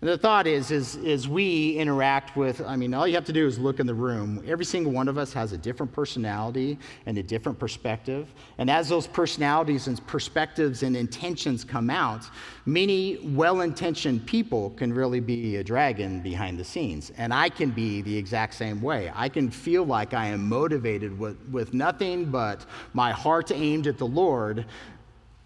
and 0.06 0.14
the 0.14 0.20
thought 0.20 0.46
is, 0.46 0.70
is, 0.70 0.98
is 0.98 1.28
we 1.28 1.72
interact 1.78 2.38
with, 2.38 2.62
I 2.62 2.76
mean, 2.76 2.94
all 2.94 3.08
you 3.08 3.16
have 3.16 3.26
to 3.26 3.34
do 3.34 3.48
is 3.48 3.58
look 3.58 3.80
in 3.80 3.88
the 3.88 3.94
room. 3.96 4.44
Every 4.46 4.64
single 4.64 4.92
one 4.92 5.08
of 5.08 5.18
us 5.18 5.34
has 5.34 5.52
a 5.52 5.58
different 5.58 5.92
personality 5.92 6.78
and 7.08 7.18
a 7.18 7.24
different 7.24 7.58
perspective. 7.58 8.28
And 8.60 8.70
as 8.70 8.88
those 8.88 9.08
personalities 9.08 9.88
and 9.88 10.06
perspectives 10.06 10.84
and 10.84 10.96
intentions 10.96 11.64
come 11.64 11.90
out, 11.90 12.24
many 12.68 13.18
well 13.24 13.62
intentioned 13.62 14.28
people 14.28 14.70
can 14.78 14.94
really 14.94 15.22
be 15.22 15.56
a 15.56 15.64
dragon 15.64 16.22
behind 16.22 16.60
the 16.60 16.66
scenes. 16.66 17.12
And 17.18 17.34
I 17.34 17.50
can 17.50 17.72
be 17.72 18.04
the 18.04 18.16
exact 18.16 18.54
same 18.54 18.84
way. 18.84 19.12
I 19.16 19.28
can 19.28 19.50
feel 19.50 19.86
like 19.86 20.14
I 20.14 20.28
am 20.28 20.48
motivated 20.48 21.18
with, 21.18 21.38
with 21.50 21.74
nothing 21.74 22.26
but 22.26 22.64
my 22.94 23.12
heart 23.12 23.52
aimed 23.52 23.88
at 23.88 23.98
the 23.98 24.06
Lord, 24.06 24.68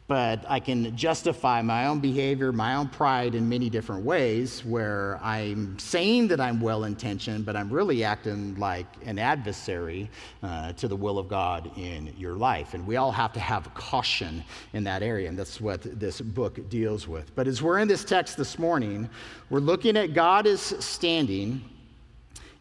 but 0.10 0.44
I 0.50 0.60
can 0.60 0.98
justify 0.98 1.62
my 1.62 1.86
own 1.86 2.00
behavior, 2.00 2.52
my 2.52 2.74
own 2.74 2.90
pride 2.90 3.36
in 3.36 3.48
many 3.48 3.70
different 3.70 4.04
ways 4.04 4.66
where 4.66 5.20
I'm 5.22 5.78
saying 5.78 6.30
that 6.30 6.42
I'm 6.42 6.60
well 6.60 6.86
intentioned, 6.86 7.46
but 7.46 7.56
I'm 7.56 7.70
really 7.70 8.04
acting 8.04 8.56
like 8.56 8.88
an 9.06 9.20
adversary 9.20 10.10
uh, 10.42 10.74
to 10.74 10.88
the 10.88 10.96
will 10.96 11.20
of 11.20 11.28
God 11.28 11.70
in 11.78 12.12
your 12.18 12.34
life. 12.34 12.74
And 12.74 12.88
we 12.88 12.96
all 12.96 13.12
have 13.12 13.32
to 13.34 13.40
have 13.40 13.72
caution 13.76 14.44
in 14.74 14.84
that 14.86 15.04
area, 15.04 15.30
and 15.30 15.38
that's 15.38 15.62
what 15.62 15.84
this 16.00 16.20
book 16.20 16.68
deals 16.70 17.08
with. 17.08 17.36
But 17.36 17.48
as 17.48 17.62
we're 17.62 17.78
in 17.78 17.88
this 17.88 18.04
text 18.04 18.36
this 18.36 18.58
morning, 18.58 19.08
we're 19.52 19.60
looking 19.60 19.96
at 19.96 20.16
God 20.16 20.48
is 20.48 20.60
standing 20.80 21.62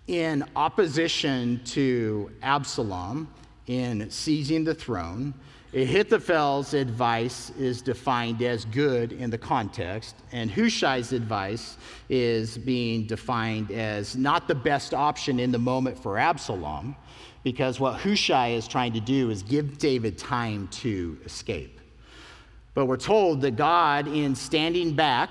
in 0.07 0.45
opposition 0.55 1.63
to 1.65 2.31
Absalom 2.43 3.27
in 3.69 4.11
seizing 4.11 4.65
the 4.65 4.75
throne 4.75 5.33
Ahithophel's 5.75 6.73
advice 6.73 7.51
is 7.51 7.83
defined 7.83 8.41
as 8.41 8.65
good 8.65 9.13
in 9.13 9.29
the 9.29 9.37
context, 9.37 10.17
and 10.33 10.51
Hushai's 10.51 11.13
advice 11.13 11.77
is 12.09 12.57
being 12.57 13.07
defined 13.07 13.71
as 13.71 14.17
not 14.17 14.49
the 14.49 14.55
best 14.55 14.95
option 14.95 15.39
in 15.39 15.53
the 15.53 15.59
moment 15.59 15.99
for 15.99 16.17
Absalom, 16.17 16.97
because 17.45 17.79
what 17.79 18.01
Hushai 18.01 18.49
is 18.49 18.67
trying 18.67 18.95
to 18.95 19.01
do 19.01 19.29
is 19.29 19.43
give 19.43 19.77
David 19.77 20.17
time 20.17 20.69
to 20.69 21.19
escape. 21.27 21.81
But 22.73 22.87
we're 22.87 22.97
told 22.97 23.43
that 23.43 23.57
God, 23.57 24.09
in 24.09 24.35
standing 24.35 24.95
back 24.95 25.29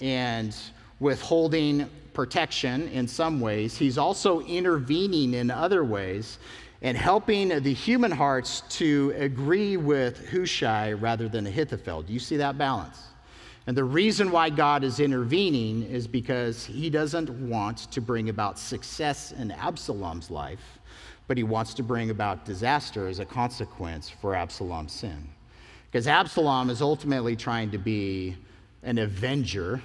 and 0.00 0.56
withholding 0.98 1.88
protection 2.14 2.88
in 2.88 3.06
some 3.06 3.40
ways, 3.40 3.76
he's 3.76 3.96
also 3.96 4.40
intervening 4.40 5.34
in 5.34 5.52
other 5.52 5.84
ways 5.84 6.38
and 6.82 6.96
helping 6.96 7.48
the 7.48 7.72
human 7.72 8.10
hearts 8.10 8.62
to 8.68 9.14
agree 9.16 9.76
with 9.76 10.28
Hushai 10.30 10.92
rather 10.92 11.28
than 11.28 11.46
Ahithophel. 11.46 12.02
Do 12.02 12.12
you 12.12 12.18
see 12.18 12.36
that 12.38 12.58
balance? 12.58 13.00
And 13.68 13.76
the 13.76 13.84
reason 13.84 14.32
why 14.32 14.50
God 14.50 14.82
is 14.82 14.98
intervening 14.98 15.84
is 15.84 16.08
because 16.08 16.64
he 16.64 16.90
doesn't 16.90 17.30
want 17.48 17.78
to 17.92 18.00
bring 18.00 18.28
about 18.28 18.58
success 18.58 19.30
in 19.30 19.52
Absalom's 19.52 20.32
life, 20.32 20.80
but 21.28 21.36
he 21.36 21.44
wants 21.44 21.72
to 21.74 21.84
bring 21.84 22.10
about 22.10 22.44
disaster 22.44 23.06
as 23.06 23.20
a 23.20 23.24
consequence 23.24 24.10
for 24.10 24.34
Absalom's 24.34 24.92
sin. 24.92 25.28
Because 25.88 26.08
Absalom 26.08 26.68
is 26.70 26.82
ultimately 26.82 27.36
trying 27.36 27.70
to 27.70 27.78
be 27.78 28.36
an 28.82 28.98
avenger, 28.98 29.80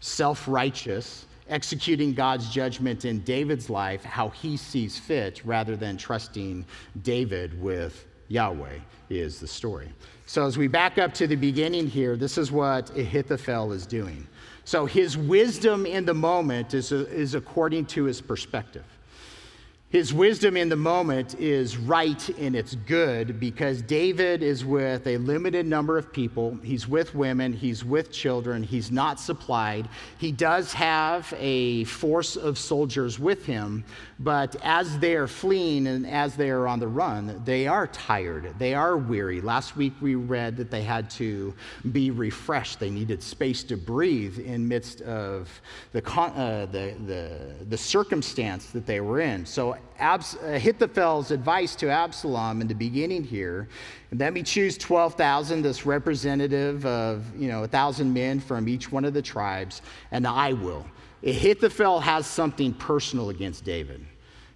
self 0.00 0.48
righteous, 0.48 1.26
executing 1.48 2.14
God's 2.14 2.48
judgment 2.48 3.04
in 3.04 3.20
David's 3.20 3.68
life 3.68 4.04
how 4.04 4.28
he 4.30 4.56
sees 4.56 4.98
fit 4.98 5.42
rather 5.44 5.76
than 5.76 5.96
trusting 5.96 6.64
David 7.02 7.60
with 7.60 8.06
Yahweh, 8.28 8.78
is 9.10 9.40
the 9.40 9.46
story. 9.46 9.88
So, 10.26 10.46
as 10.46 10.56
we 10.56 10.66
back 10.66 10.98
up 10.98 11.12
to 11.14 11.26
the 11.26 11.36
beginning 11.36 11.86
here, 11.86 12.16
this 12.16 12.38
is 12.38 12.50
what 12.50 12.90
Ahithophel 12.96 13.72
is 13.72 13.84
doing. 13.86 14.26
So, 14.64 14.86
his 14.86 15.18
wisdom 15.18 15.84
in 15.84 16.06
the 16.06 16.14
moment 16.14 16.72
is, 16.72 16.92
is 16.92 17.34
according 17.34 17.86
to 17.86 18.04
his 18.04 18.20
perspective. 18.20 18.84
His 19.92 20.14
wisdom 20.14 20.56
in 20.56 20.70
the 20.70 20.76
moment 20.76 21.34
is 21.38 21.76
right 21.76 22.26
and 22.38 22.56
it's 22.56 22.76
good 22.76 23.38
because 23.38 23.82
David 23.82 24.42
is 24.42 24.64
with 24.64 25.06
a 25.06 25.18
limited 25.18 25.66
number 25.66 25.98
of 25.98 26.10
people. 26.10 26.58
He's 26.62 26.88
with 26.88 27.14
women, 27.14 27.52
he's 27.52 27.84
with 27.84 28.10
children, 28.10 28.62
he's 28.62 28.90
not 28.90 29.20
supplied. 29.20 29.90
He 30.16 30.32
does 30.32 30.72
have 30.72 31.34
a 31.38 31.84
force 31.84 32.36
of 32.36 32.56
soldiers 32.56 33.18
with 33.18 33.44
him, 33.44 33.84
but 34.18 34.56
as 34.62 34.98
they 34.98 35.14
are 35.14 35.26
fleeing 35.26 35.86
and 35.86 36.06
as 36.06 36.36
they 36.36 36.48
are 36.48 36.66
on 36.66 36.80
the 36.80 36.88
run, 36.88 37.42
they 37.44 37.66
are 37.66 37.86
tired, 37.88 38.54
they 38.58 38.72
are 38.72 38.96
weary. 38.96 39.42
Last 39.42 39.76
week 39.76 39.92
we 40.00 40.14
read 40.14 40.56
that 40.56 40.70
they 40.70 40.84
had 40.84 41.10
to 41.10 41.52
be 41.92 42.10
refreshed, 42.10 42.80
they 42.80 42.88
needed 42.88 43.22
space 43.22 43.62
to 43.64 43.76
breathe 43.76 44.38
in 44.38 44.66
midst 44.66 45.02
of 45.02 45.50
the, 45.92 46.02
uh, 46.10 46.64
the, 46.64 46.94
the, 47.04 47.66
the 47.68 47.76
circumstance 47.76 48.70
that 48.70 48.86
they 48.86 49.02
were 49.02 49.20
in. 49.20 49.44
So 49.44 49.76
Abs- 49.98 50.36
uh, 50.36 50.52
Ahithophel's 50.54 51.30
advice 51.30 51.76
to 51.76 51.88
Absalom 51.88 52.60
in 52.60 52.68
the 52.68 52.74
beginning 52.74 53.22
here. 53.22 53.68
Let 54.12 54.32
me 54.32 54.42
choose 54.42 54.76
12,000, 54.76 55.62
this 55.62 55.86
representative 55.86 56.84
of, 56.84 57.24
you 57.36 57.48
know, 57.48 57.60
1,000 57.60 58.12
men 58.12 58.40
from 58.40 58.68
each 58.68 58.90
one 58.90 59.04
of 59.04 59.14
the 59.14 59.22
tribes, 59.22 59.82
and 60.10 60.26
I 60.26 60.54
will. 60.54 60.86
Ahithophel 61.24 62.00
has 62.00 62.26
something 62.26 62.74
personal 62.74 63.30
against 63.30 63.64
David. 63.64 64.04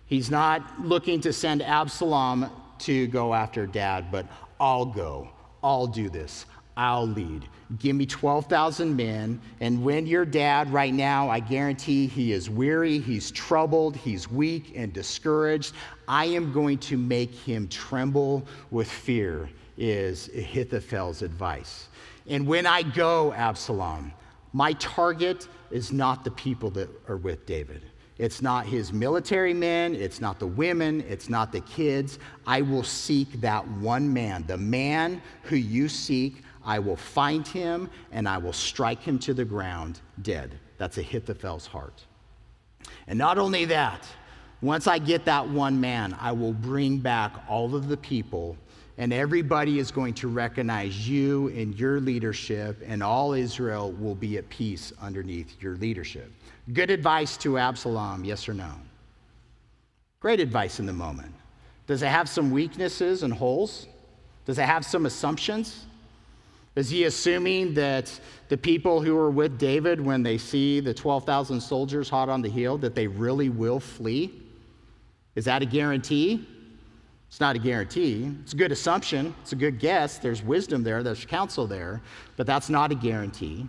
He's 0.06 0.30
not 0.30 0.80
looking 0.80 1.21
to 1.23 1.33
send 1.33 1.62
Absalom 1.62 2.50
to 2.80 3.06
go 3.09 3.35
after 3.35 3.66
dad, 3.66 4.11
but 4.11 4.26
I'll 4.61 4.87
go. 4.87 5.30
I'll 5.62 5.87
do 5.87 6.09
this. 6.09 6.47
I'll 6.76 7.06
lead. 7.06 7.49
Give 7.80 7.96
me 7.96 8.06
12,000 8.06 8.94
men. 8.94 9.40
And 9.61 9.82
when 9.82 10.06
your 10.06 10.25
dad, 10.25 10.73
right 10.73 10.94
now, 10.94 11.28
I 11.28 11.40
guarantee 11.40 12.06
he 12.06 12.32
is 12.32 12.49
weary, 12.49 12.99
he's 12.99 13.30
troubled, 13.32 13.96
he's 13.96 14.30
weak 14.30 14.73
and 14.76 14.92
discouraged, 14.92 15.75
I 16.06 16.26
am 16.26 16.52
going 16.52 16.78
to 16.78 16.96
make 16.96 17.35
him 17.35 17.66
tremble 17.68 18.46
with 18.70 18.88
fear, 18.88 19.50
is 19.76 20.28
Ahithophel's 20.28 21.23
advice. 21.23 21.88
And 22.28 22.46
when 22.46 22.66
I 22.66 22.82
go, 22.82 23.32
Absalom, 23.32 24.12
my 24.52 24.73
target 24.75 25.49
is 25.70 25.92
not 25.92 26.25
the 26.25 26.30
people 26.30 26.70
that 26.70 26.88
are 27.08 27.16
with 27.16 27.46
David. 27.46 27.82
It's 28.18 28.40
not 28.40 28.64
his 28.64 28.92
military 28.92 29.52
men, 29.52 29.94
it's 29.94 30.20
not 30.23 30.38
the 30.38 30.46
women, 30.46 31.02
it's 31.06 31.28
not 31.28 31.52
the 31.52 31.61
kids. 31.61 32.18
I 32.46 32.62
will 32.62 32.82
seek 32.82 33.40
that 33.42 33.66
one 33.68 34.11
man, 34.11 34.44
the 34.46 34.56
man 34.56 35.20
who 35.42 35.56
you 35.56 35.88
seek. 35.88 36.42
I 36.66 36.80
will 36.80 36.96
find 36.96 37.46
him 37.46 37.88
and 38.12 38.28
I 38.28 38.37
will 38.37 38.52
strike 38.52 39.00
him 39.00 39.18
to 39.20 39.32
the 39.32 39.44
ground 39.44 40.00
dead. 40.20 40.58
That's 40.76 40.99
Ahithophel's 40.99 41.66
heart. 41.66 42.04
And 43.06 43.18
not 43.18 43.38
only 43.38 43.64
that, 43.66 44.06
once 44.61 44.87
I 44.87 44.99
get 44.99 45.25
that 45.26 45.49
one 45.49 45.80
man, 45.80 46.16
I 46.20 46.32
will 46.32 46.52
bring 46.52 46.99
back 46.99 47.32
all 47.49 47.75
of 47.75 47.88
the 47.88 47.96
people, 47.96 48.56
and 48.99 49.12
everybody 49.12 49.78
is 49.78 49.90
going 49.90 50.14
to 50.14 50.28
recognize 50.28 51.08
you 51.08 51.49
and 51.49 51.78
your 51.78 52.00
leadership, 52.00 52.82
and 52.87 53.02
all 53.02 53.32
Israel 53.32 53.92
will 53.92 54.14
be 54.14 54.38
at 54.38 54.49
peace 54.49 54.92
underneath 55.00 55.62
your 55.62 55.76
leadership. 55.76 56.32
Good 56.73 56.90
advice 56.90 57.37
to 57.38 57.58
Absalom, 57.58 58.25
yes 58.25 58.49
or 58.49 58.54
no? 58.54 58.73
Great 60.20 60.40
advice 60.40 60.80
in 60.80 60.87
the 60.87 60.92
moment. 60.92 61.32
Does 61.87 62.02
it 62.02 62.08
have 62.08 62.28
some 62.28 62.50
weaknesses 62.50 63.23
and 63.23 63.32
holes? 63.32 63.87
Does 64.46 64.58
it 64.58 64.64
have 64.64 64.85
some 64.85 65.06
assumptions? 65.06 65.87
Is 66.76 66.90
he 66.90 67.04
assuming 67.04 67.73
that 67.75 68.21
the 68.49 68.56
people 68.56 69.00
who 69.00 69.16
are 69.16 69.30
with 69.30 69.59
David, 69.59 69.99
when 69.99 70.23
they 70.23 70.37
see 70.37 70.78
the 70.80 70.92
12,000 70.92 71.59
soldiers 71.59 72.11
hot 72.11 72.28
on 72.28 72.42
the 72.42 72.50
heel 72.50 72.76
that 72.78 72.95
they 72.95 73.06
really 73.06 73.49
will 73.49 73.80
flee? 73.80 74.42
Is 75.35 75.47
that 75.47 75.62
a 75.62 75.66
guarantee? 75.66 76.47
It's 77.28 77.40
not 77.40 77.56
a 77.56 77.59
guarantee. 77.59 78.30
It's 78.42 78.52
a 78.52 78.56
good 78.56 78.73
assumption. 78.73 79.35
It's 79.40 79.52
a 79.52 79.56
good 79.56 79.78
guess. 79.78 80.18
There's 80.18 80.42
wisdom 80.42 80.83
there, 80.83 81.02
there's 81.02 81.25
counsel 81.25 81.66
there, 81.66 82.02
but 82.37 82.47
that's 82.47 82.68
not 82.68 82.92
a 82.92 82.95
guarantee. 82.95 83.66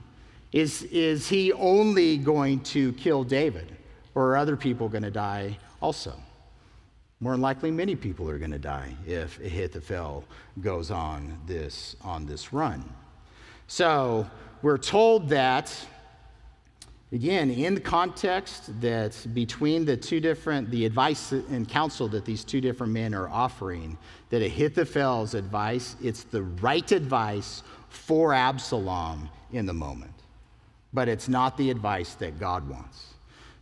Is, 0.52 0.84
is 0.84 1.30
he 1.30 1.54
only 1.54 2.18
going 2.18 2.60
to 2.62 2.92
kill 2.94 3.24
David, 3.24 3.76
or 4.16 4.32
are 4.32 4.38
other 4.38 4.58
people 4.58 4.90
going 4.90 5.04
to 5.04 5.12
die 5.12 5.58
also? 5.82 6.14
More 7.20 7.32
than 7.32 7.42
likely, 7.42 7.72
many 7.72 7.96
people 7.96 8.30
are 8.30 8.38
going 8.38 8.52
to 8.52 8.60
die 8.60 8.96
if 9.08 9.40
Ahithophel 9.40 10.24
goes 10.62 10.92
on 10.92 11.40
this, 11.48 11.96
on 12.02 12.28
this 12.28 12.54
run. 12.54 12.88
So 13.66 14.30
we're 14.62 14.78
told 14.78 15.30
that, 15.30 15.76
again, 17.12 17.50
in 17.50 17.74
the 17.74 17.82
context 17.82 18.80
that 18.82 19.26
between 19.34 19.84
the 19.84 19.98
two 19.98 20.20
different, 20.20 20.70
the 20.70 20.86
advice 20.86 21.32
and 21.32 21.68
counsel 21.68 22.08
that 22.10 22.24
these 22.24 22.44
two 22.44 22.62
different 22.62 22.94
men 22.94 23.16
are 23.16 23.30
offering, 23.30 23.98
that 24.30 24.44
Ahithophel's 24.44 25.34
advice, 25.34 25.96
it's 26.04 26.24
the 26.24 26.44
right 26.44 26.92
advice 26.92 27.64
for 27.90 28.32
Absalom 28.34 29.28
in 29.52 29.66
the 29.66 29.74
moment. 29.74 30.14
But 30.94 31.10
it's 31.10 31.28
not 31.28 31.58
the 31.58 31.72
advice 31.72 32.14
that 32.16 32.40
God 32.40 32.70
wants. 32.70 33.07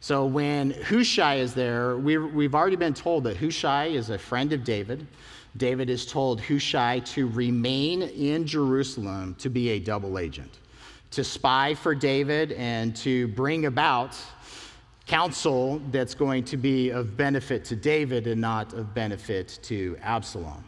So 0.06 0.28
when 0.28 0.70
Hushai 0.84 1.38
is 1.38 1.56
there, 1.56 1.98
we've 1.98 2.54
already 2.54 2.76
been 2.76 2.94
told 2.94 3.24
that 3.24 3.38
Hushai 3.38 3.86
is 3.86 4.12
a 4.12 4.20
friend 4.20 4.54
of 4.54 4.64
David. 4.64 5.08
David 5.58 5.90
is 5.90 6.06
told 6.06 6.40
Hushai 6.42 7.00
to 7.16 7.28
remain 7.30 8.04
in 8.04 8.46
Jerusalem 8.46 9.34
to 9.40 9.50
be 9.50 9.70
a 9.70 9.80
double 9.80 10.20
agent, 10.20 10.60
to 11.10 11.24
spy 11.24 11.74
for 11.74 11.96
David 11.96 12.52
and 12.52 12.96
to 12.98 13.30
bring 13.30 13.66
about 13.66 14.16
counsel 15.08 15.82
that's 15.90 16.14
going 16.14 16.44
to 16.44 16.58
be 16.58 16.92
of 16.92 17.18
benefit 17.18 17.66
to 17.66 17.76
David 17.76 18.28
and 18.28 18.40
not 18.40 18.74
of 18.74 18.94
benefit 18.94 19.58
to 19.64 19.98
Absalom. 20.04 20.64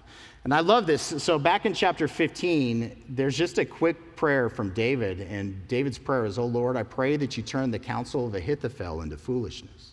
And 0.47 0.53
I 0.53 0.61
love 0.61 0.87
this. 0.87 1.01
So, 1.21 1.37
back 1.37 1.65
in 1.65 1.73
chapter 1.73 2.07
15, 2.07 3.03
there's 3.09 3.35
just 3.35 3.57
a 3.57 3.65
quick 3.65 4.15
prayer 4.15 4.47
from 4.47 4.69
David. 4.69 5.19
And 5.19 5.67
David's 5.67 5.97
prayer 5.97 6.23
is, 6.23 6.39
Oh 6.39 6.45
Lord, 6.45 6.77
I 6.77 6.83
pray 6.83 7.17
that 7.17 7.35
you 7.35 7.43
turn 7.43 7.69
the 7.69 7.77
counsel 7.77 8.27
of 8.27 8.33
Ahithophel 8.33 9.01
into 9.01 9.17
foolishness. 9.17 9.91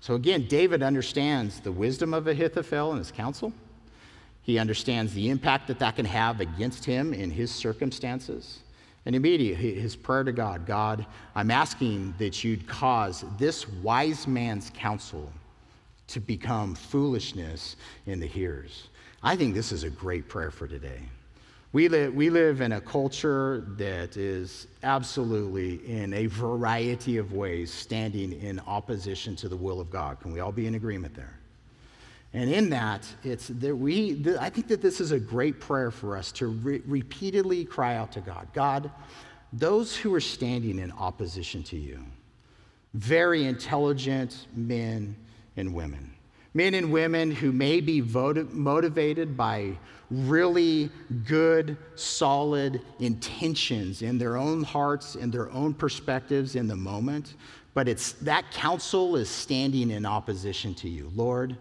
So, 0.00 0.16
again, 0.16 0.48
David 0.48 0.82
understands 0.82 1.60
the 1.60 1.72
wisdom 1.72 2.12
of 2.12 2.26
Ahithophel 2.26 2.90
and 2.90 2.98
his 2.98 3.10
counsel. 3.10 3.54
He 4.42 4.58
understands 4.58 5.14
the 5.14 5.30
impact 5.30 5.68
that 5.68 5.78
that 5.78 5.96
can 5.96 6.04
have 6.04 6.40
against 6.40 6.84
him 6.84 7.14
in 7.14 7.30
his 7.30 7.50
circumstances. 7.50 8.58
And 9.06 9.16
immediately, 9.16 9.80
his 9.80 9.96
prayer 9.96 10.24
to 10.24 10.32
God 10.32 10.66
God, 10.66 11.06
I'm 11.34 11.50
asking 11.50 12.12
that 12.18 12.44
you'd 12.44 12.68
cause 12.68 13.24
this 13.38 13.66
wise 13.66 14.26
man's 14.26 14.70
counsel 14.74 15.32
to 16.08 16.20
become 16.20 16.74
foolishness 16.74 17.76
in 18.04 18.20
the 18.20 18.26
hearers. 18.26 18.88
I 19.26 19.36
think 19.36 19.54
this 19.54 19.72
is 19.72 19.84
a 19.84 19.90
great 19.90 20.28
prayer 20.28 20.50
for 20.50 20.68
today. 20.68 21.00
We 21.72 21.88
live, 21.88 22.14
we 22.14 22.28
live 22.30 22.60
in 22.60 22.72
a 22.72 22.80
culture 22.80 23.64
that 23.78 24.18
is 24.18 24.68
absolutely, 24.82 25.76
in 25.90 26.12
a 26.12 26.26
variety 26.26 27.16
of 27.16 27.32
ways, 27.32 27.72
standing 27.72 28.38
in 28.40 28.60
opposition 28.60 29.34
to 29.36 29.48
the 29.48 29.56
will 29.56 29.80
of 29.80 29.90
God. 29.90 30.20
Can 30.20 30.32
we 30.32 30.40
all 30.40 30.52
be 30.52 30.66
in 30.66 30.74
agreement 30.74 31.14
there? 31.14 31.32
And 32.34 32.50
in 32.50 32.68
that, 32.70 33.06
it's 33.24 33.48
that 33.48 33.74
we, 33.74 34.24
I 34.38 34.50
think 34.50 34.68
that 34.68 34.82
this 34.82 35.00
is 35.00 35.10
a 35.10 35.18
great 35.18 35.58
prayer 35.58 35.90
for 35.90 36.16
us 36.16 36.30
to 36.32 36.48
re- 36.48 36.82
repeatedly 36.86 37.64
cry 37.64 37.96
out 37.96 38.12
to 38.12 38.20
God 38.20 38.46
God, 38.52 38.90
those 39.52 39.96
who 39.96 40.14
are 40.14 40.20
standing 40.20 40.78
in 40.78 40.92
opposition 40.92 41.62
to 41.64 41.76
you, 41.76 42.04
very 42.92 43.46
intelligent 43.46 44.48
men 44.54 45.16
and 45.56 45.72
women, 45.72 46.13
men 46.54 46.74
and 46.74 46.90
women 46.90 47.30
who 47.30 47.52
may 47.52 47.80
be 47.80 48.00
motivated 48.00 49.36
by 49.36 49.76
really 50.10 50.88
good, 51.26 51.76
solid 51.96 52.80
intentions 53.00 54.02
in 54.02 54.16
their 54.16 54.36
own 54.36 54.62
hearts, 54.62 55.16
in 55.16 55.30
their 55.30 55.50
own 55.50 55.74
perspectives 55.74 56.54
in 56.54 56.68
the 56.68 56.76
moment, 56.76 57.34
but 57.74 57.88
it's 57.88 58.12
that 58.12 58.48
counsel 58.52 59.16
is 59.16 59.28
standing 59.28 59.90
in 59.90 60.06
opposition 60.06 60.72
to 60.74 60.88
you. 60.88 61.10
Lord, 61.14 61.56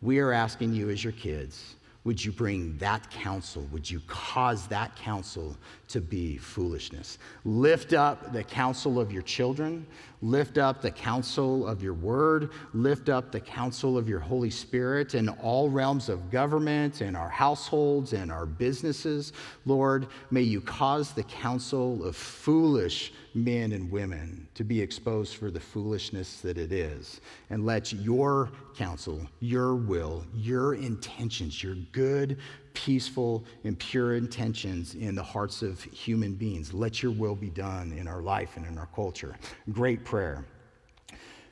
we 0.00 0.18
are 0.18 0.32
asking 0.32 0.72
you 0.72 0.88
as 0.88 1.04
your 1.04 1.12
kids 1.12 1.76
would 2.04 2.24
you 2.24 2.32
bring 2.32 2.76
that 2.78 3.08
counsel? 3.10 3.62
Would 3.70 3.88
you 3.88 4.00
cause 4.08 4.66
that 4.66 4.96
counsel 4.96 5.56
to 5.92 6.00
be 6.00 6.36
foolishness? 6.36 7.18
Lift 7.44 7.92
up 7.92 8.32
the 8.32 8.42
counsel 8.44 8.98
of 8.98 9.12
your 9.12 9.22
children. 9.22 9.86
Lift 10.20 10.56
up 10.56 10.80
the 10.80 10.90
counsel 10.90 11.66
of 11.66 11.82
your 11.82 11.94
word. 11.94 12.50
Lift 12.74 13.08
up 13.08 13.32
the 13.32 13.40
counsel 13.40 13.98
of 13.98 14.08
your 14.08 14.20
Holy 14.20 14.50
Spirit 14.50 15.14
in 15.14 15.28
all 15.28 15.68
realms 15.68 16.08
of 16.08 16.30
government, 16.30 17.02
in 17.02 17.16
our 17.16 17.28
households, 17.28 18.12
and 18.12 18.30
our 18.30 18.46
businesses. 18.46 19.32
Lord, 19.66 20.06
may 20.30 20.42
you 20.42 20.60
cause 20.60 21.12
the 21.12 21.24
counsel 21.24 22.04
of 22.04 22.14
foolish 22.14 23.12
men 23.34 23.72
and 23.72 23.90
women 23.90 24.46
to 24.54 24.62
be 24.62 24.80
exposed 24.80 25.36
for 25.36 25.50
the 25.50 25.60
foolishness 25.60 26.40
that 26.40 26.58
it 26.58 26.72
is. 26.72 27.20
And 27.50 27.66
let 27.66 27.92
your 27.92 28.50
counsel, 28.76 29.26
your 29.40 29.74
will, 29.74 30.24
your 30.34 30.74
intentions, 30.74 31.62
your 31.62 31.74
good, 31.92 32.38
peaceful, 32.74 33.44
and 33.64 33.78
pure 33.78 34.16
intentions 34.16 34.94
in 34.94 35.14
the 35.14 35.22
hearts 35.22 35.62
of 35.62 35.82
human 35.82 36.34
beings, 36.34 36.72
let 36.72 37.02
your 37.02 37.12
will 37.12 37.34
be 37.34 37.50
done 37.50 37.92
in 37.92 38.08
our 38.08 38.22
life 38.22 38.56
and 38.56 38.66
in 38.66 38.78
our 38.78 38.88
culture. 38.94 39.36
Great 39.72 40.04
prayer. 40.04 40.44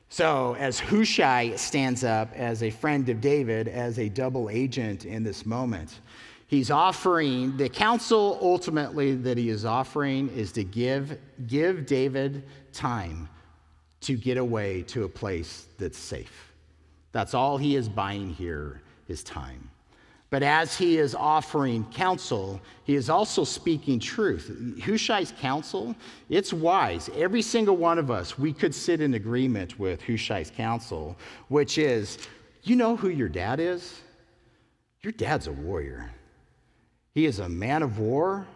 So, 0.09 0.56
as 0.59 0.80
Hushai 0.80 1.54
stands 1.54 2.02
up 2.02 2.33
as 2.35 2.64
a 2.64 2.70
friend 2.70 3.09
of 3.09 3.20
David, 3.20 3.68
as 3.68 3.98
a 4.00 4.09
double 4.09 4.50
agent 4.50 5.04
in 5.04 5.22
this 5.22 5.46
moment, 5.46 6.00
he's 6.48 6.70
offering 6.70 7.56
the 7.56 7.68
counsel 7.68 8.37
ultimately 8.42 9.14
that 9.14 9.38
he 9.38 9.50
is 9.50 9.64
offering 9.64 10.28
is 10.30 10.50
to 10.52 10.64
give, 10.64 11.16
give 11.46 11.87
David 11.87 12.42
time 12.72 13.28
to 14.00 14.16
get 14.16 14.37
away 14.37 14.83
to 14.83 15.04
a 15.04 15.09
place 15.09 15.68
that's 15.78 15.98
safe. 15.98 16.52
That's 17.12 17.35
all 17.35 17.56
he 17.56 17.76
is 17.76 17.88
buying 17.88 18.30
here 18.30 18.83
is 19.06 19.22
time. 19.22 19.69
But 20.30 20.44
as 20.44 20.76
he 20.76 20.96
is 20.96 21.16
offering 21.16 21.84
counsel, 21.90 22.60
he 22.84 22.94
is 22.94 23.10
also 23.10 23.42
speaking 23.42 23.98
truth. 23.98 24.78
Hushai's 24.80 25.32
counsel, 25.40 25.96
it's 26.28 26.52
wise. 26.52 27.10
Every 27.16 27.42
single 27.42 27.76
one 27.76 27.98
of 27.98 28.12
us, 28.12 28.38
we 28.38 28.52
could 28.52 28.72
sit 28.72 29.00
in 29.00 29.14
agreement 29.14 29.78
with 29.80 30.00
Hushai's 30.02 30.52
counsel, 30.52 31.16
which 31.48 31.78
is 31.78 32.18
you 32.62 32.76
know 32.76 32.94
who 32.94 33.08
your 33.08 33.28
dad 33.28 33.58
is? 33.58 34.00
Your 35.02 35.12
dad's 35.12 35.48
a 35.48 35.52
warrior. 35.52 36.12
He 37.12 37.26
is 37.26 37.40
a 37.40 37.48
man 37.48 37.82
of 37.82 37.98
war, 37.98 38.46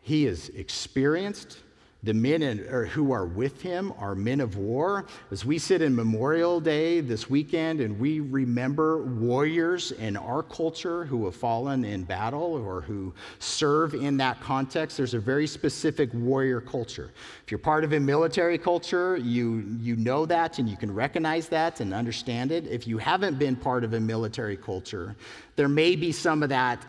he 0.00 0.26
is 0.26 0.50
experienced. 0.50 1.58
The 2.04 2.14
men 2.14 2.42
in, 2.42 2.58
who 2.58 3.10
are 3.10 3.26
with 3.26 3.60
him 3.60 3.92
are 3.98 4.14
men 4.14 4.40
of 4.40 4.56
war. 4.56 5.06
As 5.32 5.44
we 5.44 5.58
sit 5.58 5.82
in 5.82 5.96
Memorial 5.96 6.60
Day 6.60 7.00
this 7.00 7.28
weekend 7.28 7.80
and 7.80 7.98
we 7.98 8.20
remember 8.20 9.02
warriors 9.02 9.90
in 9.90 10.16
our 10.16 10.44
culture 10.44 11.04
who 11.04 11.24
have 11.24 11.34
fallen 11.34 11.84
in 11.84 12.04
battle 12.04 12.54
or 12.54 12.82
who 12.82 13.12
serve 13.40 13.94
in 13.94 14.16
that 14.18 14.40
context, 14.40 14.96
there's 14.96 15.14
a 15.14 15.18
very 15.18 15.48
specific 15.48 16.08
warrior 16.14 16.60
culture. 16.60 17.10
If 17.44 17.50
you're 17.50 17.58
part 17.58 17.82
of 17.82 17.92
a 17.92 17.98
military 17.98 18.58
culture, 18.58 19.16
you, 19.16 19.64
you 19.80 19.96
know 19.96 20.24
that 20.26 20.60
and 20.60 20.68
you 20.68 20.76
can 20.76 20.94
recognize 20.94 21.48
that 21.48 21.80
and 21.80 21.92
understand 21.92 22.52
it. 22.52 22.68
If 22.68 22.86
you 22.86 22.98
haven't 22.98 23.40
been 23.40 23.56
part 23.56 23.82
of 23.82 23.94
a 23.94 24.00
military 24.00 24.56
culture, 24.56 25.16
there 25.56 25.68
may 25.68 25.96
be 25.96 26.12
some 26.12 26.44
of 26.44 26.48
that 26.50 26.86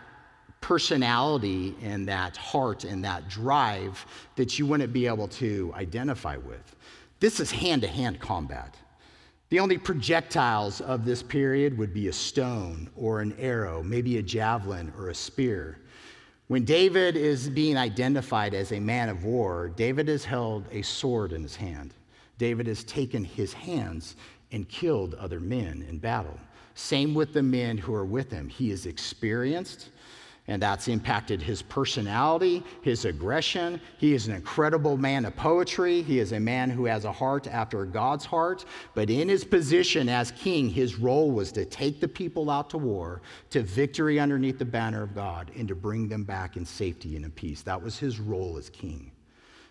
personality 0.61 1.75
and 1.81 2.07
that 2.07 2.37
heart 2.37 2.83
and 2.83 3.03
that 3.03 3.29
drive 3.29 4.05
that 4.35 4.59
you 4.59 4.65
wouldn't 4.65 4.93
be 4.93 5.07
able 5.07 5.27
to 5.27 5.73
identify 5.75 6.37
with. 6.37 6.75
This 7.19 7.39
is 7.39 7.51
hand 7.51 7.81
to 7.81 7.87
hand 7.87 8.19
combat. 8.19 8.75
The 9.49 9.59
only 9.59 9.77
projectiles 9.77 10.79
of 10.79 11.05
this 11.05 11.23
period 11.23 11.77
would 11.77 11.93
be 11.93 12.07
a 12.07 12.13
stone 12.13 12.89
or 12.95 13.21
an 13.21 13.35
arrow, 13.39 13.81
maybe 13.81 14.17
a 14.17 14.21
javelin 14.21 14.93
or 14.97 15.09
a 15.09 15.15
spear. 15.15 15.79
When 16.47 16.65
David 16.65 17.15
is 17.15 17.49
being 17.49 17.77
identified 17.77 18.53
as 18.53 18.71
a 18.71 18.79
man 18.79 19.09
of 19.09 19.23
war, 19.23 19.71
David 19.75 20.07
has 20.07 20.23
held 20.23 20.65
a 20.71 20.81
sword 20.81 21.33
in 21.33 21.41
his 21.43 21.55
hand. 21.55 21.93
David 22.37 22.67
has 22.67 22.83
taken 22.83 23.23
his 23.23 23.53
hands 23.53 24.15
and 24.51 24.69
killed 24.69 25.15
other 25.15 25.39
men 25.39 25.85
in 25.87 25.99
battle. 25.99 26.39
Same 26.75 27.13
with 27.13 27.33
the 27.33 27.43
men 27.43 27.77
who 27.77 27.93
are 27.93 28.05
with 28.05 28.31
him. 28.31 28.49
He 28.49 28.71
is 28.71 28.85
experienced, 28.85 29.89
And 30.49 30.59
that's 30.59 30.87
impacted 30.87 31.43
his 31.43 31.61
personality, 31.61 32.63
his 32.81 33.05
aggression. 33.05 33.79
He 33.99 34.15
is 34.15 34.27
an 34.27 34.33
incredible 34.33 34.97
man 34.97 35.25
of 35.25 35.35
poetry. 35.35 36.01
He 36.01 36.17
is 36.17 36.31
a 36.31 36.39
man 36.39 36.71
who 36.71 36.85
has 36.85 37.05
a 37.05 37.11
heart 37.11 37.45
after 37.45 37.85
God's 37.85 38.25
heart. 38.25 38.65
But 38.95 39.11
in 39.11 39.29
his 39.29 39.43
position 39.43 40.09
as 40.09 40.31
king, 40.31 40.67
his 40.67 40.95
role 40.95 41.29
was 41.29 41.51
to 41.51 41.65
take 41.65 42.01
the 42.01 42.07
people 42.07 42.49
out 42.49 42.71
to 42.71 42.79
war, 42.79 43.21
to 43.51 43.61
victory 43.61 44.19
underneath 44.19 44.57
the 44.57 44.65
banner 44.65 45.03
of 45.03 45.13
God, 45.13 45.51
and 45.55 45.67
to 45.67 45.75
bring 45.75 46.09
them 46.09 46.23
back 46.23 46.57
in 46.57 46.65
safety 46.65 47.15
and 47.15 47.25
in 47.25 47.31
peace. 47.31 47.61
That 47.61 47.83
was 47.83 47.99
his 47.99 48.19
role 48.19 48.57
as 48.57 48.71
king. 48.71 49.11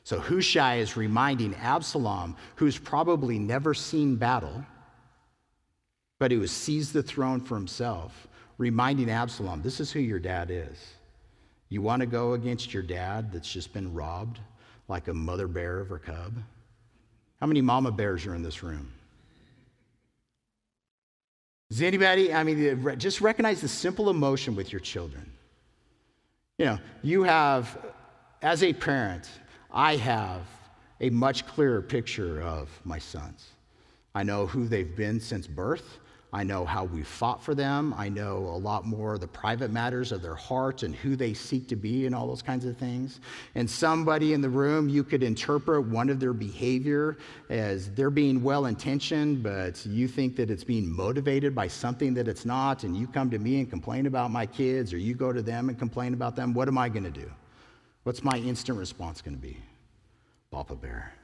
So 0.04 0.20
Hushai 0.20 0.76
is 0.76 0.96
reminding 0.96 1.56
Absalom, 1.56 2.36
who's 2.54 2.78
probably 2.78 3.36
never 3.40 3.74
seen 3.74 4.14
battle, 4.14 4.64
but 6.20 6.30
who 6.30 6.40
has 6.42 6.52
seized 6.52 6.92
the 6.92 7.02
throne 7.02 7.40
for 7.40 7.56
himself, 7.56 8.27
reminding 8.58 9.08
Absalom, 9.08 9.62
this 9.62 9.80
is 9.80 9.90
who 9.90 10.00
your 10.00 10.18
dad 10.18 10.50
is. 10.50 10.94
You 11.68 11.80
want 11.82 12.00
to 12.00 12.06
go 12.06 12.32
against 12.32 12.74
your 12.74 12.82
dad 12.82 13.32
that's 13.32 13.50
just 13.50 13.72
been 13.72 13.94
robbed 13.94 14.40
like 14.88 15.08
a 15.08 15.14
mother 15.14 15.46
bear 15.46 15.80
of 15.80 15.88
her 15.88 15.98
cub? 15.98 16.34
How 17.40 17.46
many 17.46 17.60
mama 17.60 17.92
bears 17.92 18.26
are 18.26 18.34
in 18.34 18.42
this 18.42 18.62
room? 18.62 18.90
Does 21.70 21.82
anybody, 21.82 22.32
I 22.32 22.44
mean, 22.44 22.88
uh, 22.88 22.94
just 22.96 23.20
recognize 23.20 23.60
the 23.60 23.68
simple 23.68 24.08
emotion 24.08 24.56
with 24.56 24.72
your 24.72 24.80
children. 24.80 25.30
You 26.56 26.64
know, 26.64 26.78
you 27.02 27.22
have, 27.22 27.78
as 28.42 28.62
a 28.62 28.72
parent, 28.72 29.28
I 29.70 29.96
have 29.96 30.42
a 31.00 31.10
much 31.10 31.46
clearer 31.46 31.82
picture 31.82 32.40
of 32.42 32.68
my 32.84 32.98
sons. 32.98 33.50
I 34.14 34.22
know 34.22 34.46
who 34.46 34.66
they've 34.66 34.96
been 34.96 35.20
since 35.20 35.46
birth. 35.46 35.98
I 36.30 36.44
know 36.44 36.66
how 36.66 36.84
we 36.84 37.02
fought 37.02 37.42
for 37.42 37.54
them. 37.54 37.94
I 37.96 38.10
know 38.10 38.36
a 38.36 38.58
lot 38.58 38.84
more 38.84 39.16
the 39.16 39.26
private 39.26 39.70
matters 39.70 40.12
of 40.12 40.20
their 40.20 40.34
hearts 40.34 40.82
and 40.82 40.94
who 40.94 41.16
they 41.16 41.32
seek 41.32 41.66
to 41.68 41.76
be 41.76 42.04
and 42.04 42.14
all 42.14 42.26
those 42.26 42.42
kinds 42.42 42.66
of 42.66 42.76
things. 42.76 43.20
And 43.54 43.68
somebody 43.68 44.34
in 44.34 44.42
the 44.42 44.48
room, 44.50 44.90
you 44.90 45.04
could 45.04 45.22
interpret 45.22 45.86
one 45.86 46.10
of 46.10 46.20
their 46.20 46.34
behavior 46.34 47.16
as 47.48 47.90
they're 47.92 48.10
being 48.10 48.42
well 48.42 48.66
intentioned, 48.66 49.42
but 49.42 49.84
you 49.86 50.06
think 50.06 50.36
that 50.36 50.50
it's 50.50 50.64
being 50.64 50.94
motivated 50.94 51.54
by 51.54 51.66
something 51.66 52.12
that 52.14 52.28
it's 52.28 52.44
not. 52.44 52.84
And 52.84 52.94
you 52.94 53.06
come 53.06 53.30
to 53.30 53.38
me 53.38 53.60
and 53.60 53.70
complain 53.70 54.04
about 54.04 54.30
my 54.30 54.44
kids, 54.44 54.92
or 54.92 54.98
you 54.98 55.14
go 55.14 55.32
to 55.32 55.40
them 55.40 55.70
and 55.70 55.78
complain 55.78 56.12
about 56.12 56.36
them. 56.36 56.52
What 56.52 56.68
am 56.68 56.76
I 56.76 56.90
going 56.90 57.04
to 57.04 57.10
do? 57.10 57.30
What's 58.02 58.22
my 58.22 58.36
instant 58.36 58.78
response 58.78 59.22
going 59.22 59.36
to 59.36 59.42
be? 59.42 59.56
Papa 60.50 60.74
Bear. 60.74 61.14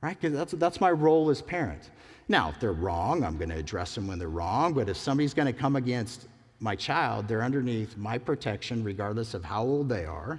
Right? 0.00 0.18
Because 0.18 0.34
that's, 0.34 0.52
that's 0.52 0.80
my 0.80 0.90
role 0.90 1.28
as 1.28 1.42
parent. 1.42 1.90
Now, 2.30 2.48
if 2.48 2.60
they're 2.60 2.72
wrong, 2.72 3.24
I'm 3.24 3.36
going 3.36 3.48
to 3.48 3.56
address 3.56 3.96
them 3.96 4.06
when 4.06 4.20
they're 4.20 4.28
wrong. 4.28 4.72
But 4.72 4.88
if 4.88 4.96
somebody's 4.96 5.34
going 5.34 5.52
to 5.52 5.52
come 5.52 5.74
against 5.74 6.28
my 6.60 6.76
child, 6.76 7.26
they're 7.26 7.42
underneath 7.42 7.96
my 7.96 8.18
protection, 8.18 8.84
regardless 8.84 9.34
of 9.34 9.42
how 9.42 9.64
old 9.64 9.88
they 9.88 10.04
are. 10.04 10.38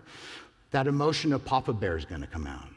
That 0.71 0.87
emotion 0.87 1.33
of 1.33 1.43
Papa 1.43 1.73
Bear 1.73 1.97
is 1.97 2.05
going 2.05 2.21
to 2.21 2.27
come 2.27 2.47
out. 2.47 2.69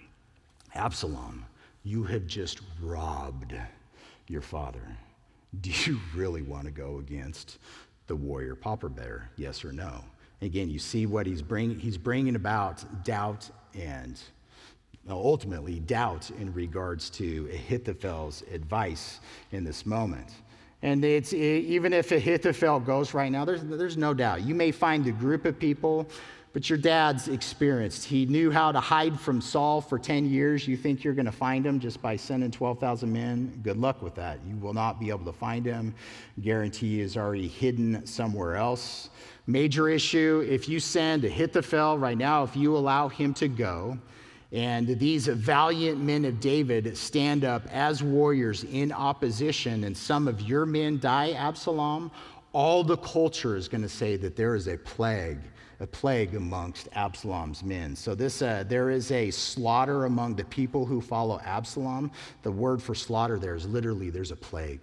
Absalom, 0.75 1.47
you 1.85 2.03
have 2.03 2.27
just 2.27 2.61
robbed 2.83 3.55
your 4.27 4.41
father. 4.41 4.83
Do 5.61 5.71
you 5.71 6.01
really 6.17 6.43
want 6.43 6.65
to 6.65 6.73
go 6.73 6.99
against 6.99 7.59
the 8.09 8.17
warrior 8.17 8.57
Papa 8.57 8.89
Bear? 8.89 9.31
Yes 9.37 9.65
or 9.65 9.71
no? 9.71 10.03
Again, 10.43 10.69
you 10.69 10.81
see 10.81 11.07
what 11.07 11.25
he's 11.25 11.41
bringing. 11.41 11.79
He's 11.79 11.97
bringing 11.97 12.35
about 12.35 13.05
doubt 13.05 13.49
and 13.79 14.21
ultimately 15.09 15.81
doubt 15.81 16.31
in 16.31 16.53
regards 16.53 17.11
to 17.11 17.49
Ahithophel's 17.53 18.43
advice 18.53 19.21
in 19.53 19.65
this 19.65 19.85
moment. 19.85 20.29
And 20.83 21.03
it's, 21.05 21.33
even 21.33 21.93
if 21.95 22.13
Ahithophel 22.13 22.81
goes 22.81 23.15
right 23.15 23.33
now, 23.33 23.45
there's, 23.45 23.63
there's 23.63 23.97
no 23.97 24.13
doubt. 24.13 24.43
You 24.43 24.55
may 24.55 24.71
find 24.71 25.07
a 25.07 25.13
group 25.13 25.47
of 25.47 25.59
people, 25.59 26.07
but 26.53 26.69
your 26.69 26.79
dad's 26.79 27.29
experienced. 27.29 28.05
He 28.05 28.27
knew 28.27 28.51
how 28.51 28.71
to 28.71 28.81
hide 28.81 29.19
from 29.19 29.41
Saul 29.41 29.81
for 29.81 29.99
10 29.99 30.27
years. 30.29 30.69
You 30.69 30.77
think 30.77 31.03
you're 31.03 31.15
going 31.15 31.25
to 31.25 31.33
find 31.33 31.65
him 31.65 31.81
just 31.81 32.03
by 32.03 32.17
sending 32.17 32.51
12,000 32.51 33.11
men? 33.11 33.61
Good 33.63 33.79
luck 33.79 34.03
with 34.03 34.15
that. 34.17 34.41
You 34.47 34.57
will 34.57 34.75
not 34.75 35.01
be 35.01 35.09
able 35.09 35.25
to 35.25 35.33
find 35.33 35.65
him. 35.65 35.95
Guarantee 36.43 37.01
is 37.01 37.17
already 37.17 37.49
hidden 37.49 38.05
somewhere 38.07 38.55
else. 38.55 39.09
Major 39.47 39.89
issue 39.89 40.47
if 40.49 40.69
you 40.69 40.81
send 40.81 41.25
Ahithophel 41.25 41.99
right 41.99 42.17
now, 42.17 42.45
if 42.45 42.55
you 42.55 42.77
allow 42.77 43.09
him 43.09 43.33
to 43.35 43.49
go, 43.49 43.99
and 44.55 44.87
these 45.01 45.27
valiant 45.27 46.01
men 46.01 46.25
of 46.25 46.39
David 46.39 46.97
stand 46.97 47.45
up 47.45 47.67
as 47.73 48.05
warriors 48.05 48.63
in 48.63 48.93
opposition, 48.93 49.83
and 49.83 49.97
some 49.97 50.29
of 50.29 50.43
your 50.43 50.65
men 50.65 51.01
die, 51.01 51.33
Absalom. 51.33 52.13
All 52.53 52.85
the 52.85 52.97
culture 52.99 53.57
is 53.57 53.67
going 53.67 53.83
to 53.83 53.89
say 53.89 54.17
that 54.17 54.37
there 54.37 54.55
is 54.55 54.69
a 54.69 54.77
plague, 54.79 55.41
a 55.81 55.89
plague 55.89 56.37
amongst 56.37 56.89
Absalom's 56.93 57.65
men. 57.65 57.97
So 57.97 58.15
this, 58.15 58.43
uh, 58.43 58.63
there 58.69 58.91
is 58.91 59.11
a 59.11 59.33
slaughter 59.33 60.05
among 60.05 60.37
the 60.37 60.45
people 60.45 60.87
who 60.87 61.01
follow 61.01 61.41
Absalom. 61.45 62.13
The 62.45 62.53
word 62.53 62.81
for 62.81 62.95
slaughter 62.95 63.41
there 63.41 63.57
is 63.57 63.67
literally 63.67 64.09
there's 64.09 64.31
a 64.31 64.37
plague. 64.37 64.83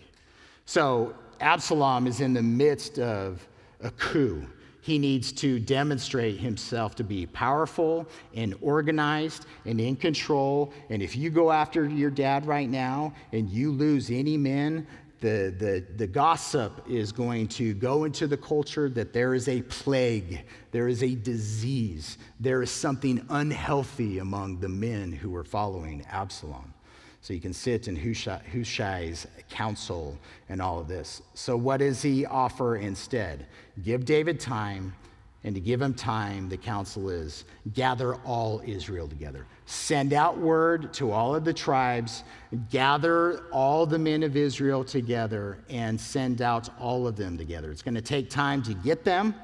So 0.65 1.15
Absalom 1.39 2.07
is 2.07 2.19
in 2.19 2.33
the 2.33 2.43
midst 2.43 2.99
of 2.99 3.47
a 3.79 3.91
coup 3.91 4.45
he 4.81 4.97
needs 4.97 5.31
to 5.31 5.59
demonstrate 5.59 6.39
himself 6.39 6.95
to 6.95 7.03
be 7.03 7.27
powerful 7.27 8.07
and 8.33 8.55
organized 8.61 9.45
and 9.65 9.79
in 9.79 9.95
control. 9.95 10.73
And 10.89 11.01
if 11.01 11.15
you 11.15 11.29
go 11.29 11.51
after 11.51 11.87
your 11.87 12.09
dad 12.09 12.45
right 12.47 12.69
now 12.69 13.13
and 13.31 13.49
you 13.49 13.71
lose 13.71 14.09
any 14.09 14.37
men, 14.37 14.87
the, 15.21 15.53
the, 15.55 15.85
the 15.97 16.07
gossip 16.07 16.83
is 16.89 17.11
going 17.11 17.47
to 17.49 17.75
go 17.75 18.05
into 18.05 18.25
the 18.25 18.37
culture 18.37 18.89
that 18.89 19.13
there 19.13 19.35
is 19.35 19.47
a 19.47 19.61
plague, 19.61 20.43
there 20.71 20.87
is 20.87 21.03
a 21.03 21.13
disease, 21.13 22.17
there 22.39 22.63
is 22.63 22.71
something 22.71 23.23
unhealthy 23.29 24.17
among 24.17 24.59
the 24.59 24.69
men 24.69 25.11
who 25.11 25.35
are 25.35 25.43
following 25.43 26.03
Absalom. 26.09 26.73
So 27.21 27.33
you 27.33 27.39
can 27.39 27.53
sit 27.53 27.87
in 27.87 27.95
Hushai's 27.95 29.27
counsel 29.49 30.17
and 30.49 30.59
all 30.59 30.79
of 30.79 30.87
this. 30.87 31.21
So, 31.35 31.55
what 31.55 31.77
does 31.77 32.01
he 32.01 32.25
offer 32.25 32.77
instead? 32.77 33.45
Give 33.83 34.03
David 34.03 34.39
time, 34.39 34.95
and 35.43 35.53
to 35.53 35.61
give 35.61 35.81
him 35.81 35.93
time, 35.93 36.49
the 36.49 36.57
counsel 36.57 37.09
is 37.09 37.45
gather 37.73 38.15
all 38.15 38.61
Israel 38.65 39.07
together. 39.07 39.45
Send 39.67 40.13
out 40.13 40.37
word 40.37 40.93
to 40.95 41.11
all 41.11 41.35
of 41.35 41.45
the 41.45 41.53
tribes, 41.53 42.23
gather 42.71 43.43
all 43.51 43.85
the 43.85 43.99
men 43.99 44.23
of 44.23 44.35
Israel 44.35 44.83
together, 44.83 45.59
and 45.69 45.99
send 45.99 46.41
out 46.41 46.69
all 46.79 47.07
of 47.07 47.15
them 47.15 47.37
together. 47.37 47.71
It's 47.71 47.83
going 47.83 47.95
to 47.95 48.01
take 48.01 48.31
time 48.31 48.63
to 48.63 48.73
get 48.73 49.03
them. 49.03 49.35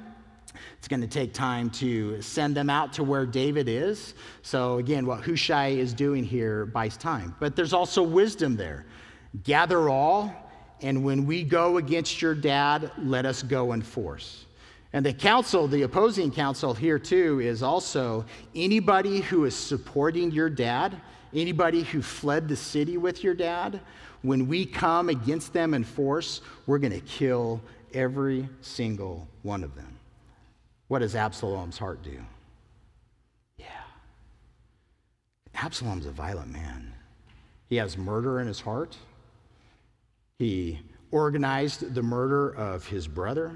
It's 0.78 0.88
going 0.88 1.02
to 1.02 1.08
take 1.08 1.34
time 1.34 1.70
to 1.72 2.22
send 2.22 2.56
them 2.56 2.70
out 2.70 2.94
to 2.94 3.04
where 3.04 3.26
David 3.26 3.68
is. 3.68 4.14
So, 4.42 4.78
again, 4.78 5.06
what 5.06 5.22
Hushai 5.22 5.70
is 5.70 5.94
doing 5.94 6.24
here 6.24 6.66
buys 6.66 6.98
time. 6.98 7.36
But 7.40 7.56
there's 7.56 7.74
also 7.74 8.04
wisdom 8.04 8.56
there. 8.56 8.86
Gather 9.44 9.90
all, 9.90 10.34
and 10.82 11.04
when 11.04 11.26
we 11.26 11.44
go 11.44 11.78
against 11.78 12.22
your 12.22 12.36
dad, 12.36 12.92
let 12.98 13.26
us 13.26 13.44
go 13.44 13.74
in 13.74 13.82
force. 13.82 14.46
And 14.94 15.06
the 15.06 15.14
counsel, 15.14 15.68
the 15.68 15.84
opposing 15.84 16.32
counsel 16.32 16.74
here 16.74 16.98
too, 16.98 17.40
is 17.40 17.62
also 17.62 18.26
anybody 18.56 19.20
who 19.20 19.46
is 19.46 19.56
supporting 19.56 20.32
your 20.32 20.50
dad, 20.50 21.00
anybody 21.34 21.84
who 21.84 22.02
fled 22.02 22.48
the 22.48 22.56
city 22.56 22.98
with 22.98 23.24
your 23.24 23.34
dad, 23.34 23.82
when 24.22 24.48
we 24.48 24.66
come 24.66 25.10
against 25.10 25.54
them 25.54 25.74
in 25.74 25.84
force, 25.84 26.42
we're 26.66 26.80
going 26.80 26.94
to 26.94 27.02
kill 27.02 27.62
every 27.94 28.48
single 28.62 29.28
one 29.44 29.64
of 29.64 29.76
them. 29.76 29.97
What 30.88 31.00
does 31.00 31.16
Absalom's 31.16 31.78
heart 31.78 32.02
do? 32.04 32.20
Yeah. 33.58 33.66
Absalom's 35.54 36.06
a 36.06 36.12
violent 36.12 36.52
man. 36.52 36.94
He 37.68 37.76
has 37.76 37.98
murder 37.98 38.40
in 38.40 38.48
his 38.48 38.62
heart. 38.62 38.96
He 40.40 40.80
organized 41.12 41.94
the 41.94 42.04
murder 42.04 42.56
of 42.56 42.86
his 42.88 43.08
brother. 43.08 43.52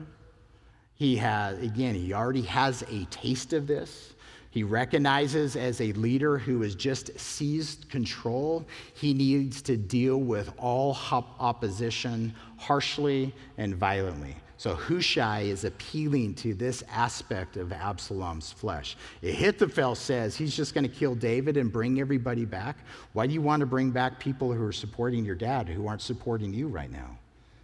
He 0.94 1.16
has, 1.18 1.60
again, 1.60 1.96
he 1.96 2.14
already 2.14 2.42
has 2.44 2.84
a 2.84 3.06
taste 3.06 3.54
of 3.54 3.68
this. 3.68 4.14
He 4.50 4.64
recognizes 4.64 5.56
as 5.56 5.80
a 5.80 5.94
leader 5.94 6.38
who 6.38 6.62
has 6.62 6.76
just 6.76 7.18
seized 7.18 7.90
control, 7.90 8.66
he 8.94 9.14
needs 9.14 9.62
to 9.62 9.78
deal 9.78 10.18
with 10.18 10.52
all 10.58 10.98
opposition 11.40 12.36
harshly 12.58 13.34
and 13.58 13.76
violently. 13.76 14.36
So 14.62 14.76
Hushai 14.76 15.40
is 15.40 15.64
appealing 15.64 16.36
to 16.36 16.54
this 16.54 16.84
aspect 16.92 17.58
of 17.58 17.74
Absalom's 17.74 18.52
flesh. 18.52 18.96
Ahithophel 19.24 19.96
says 19.96 20.38
he's 20.38 20.56
just 20.56 20.76
going 20.76 20.84
to 20.84 20.96
kill 20.96 21.16
David 21.16 21.58
and 21.58 21.74
bring 21.74 22.00
everybody 22.00 22.46
back. 22.46 22.78
Why 23.14 23.26
do 23.26 23.34
you 23.34 23.42
want 23.42 23.62
to 23.62 23.66
bring 23.66 23.90
back 23.90 24.20
people 24.20 24.54
who 24.54 24.64
are 24.64 24.72
supporting 24.72 25.26
your 25.26 25.34
dad 25.34 25.68
who 25.68 25.88
aren't 25.88 26.04
supporting 26.04 26.54
you 26.54 26.68
right 26.68 26.92
now? 26.92 27.18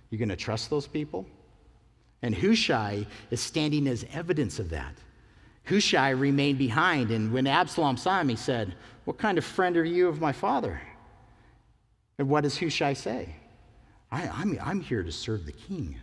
You 0.10 0.18
going 0.18 0.30
to 0.30 0.36
trust 0.36 0.72
those 0.72 0.88
people? 0.88 1.28
And 2.24 2.34
Hushai 2.34 3.06
is 3.30 3.42
standing 3.42 3.88
as 3.88 4.04
evidence 4.12 4.58
of 4.58 4.72
that. 4.72 4.96
Hushai 5.66 6.10
remained 6.10 6.58
behind, 6.58 7.12
and 7.12 7.32
when 7.32 7.46
Absalom 7.46 7.98
saw 7.98 8.20
him, 8.22 8.30
he 8.30 8.36
said, 8.36 8.74
What 9.06 9.20
kind 9.20 9.38
of 9.38 9.46
friend 9.46 9.78
are 9.78 9.86
you 9.86 10.08
of 10.08 10.20
my 10.20 10.32
father? 10.32 10.82
And 12.18 12.28
what 12.28 12.42
does 12.42 12.58
Hushai 12.58 12.94
say? 12.94 13.36
I, 14.12 14.24
am 14.24 14.32
I'm, 14.34 14.60
I'm 14.64 14.82
here 14.82 15.04
to 15.04 15.12
serve 15.12 15.46
the 15.46 15.52
king. 15.52 16.00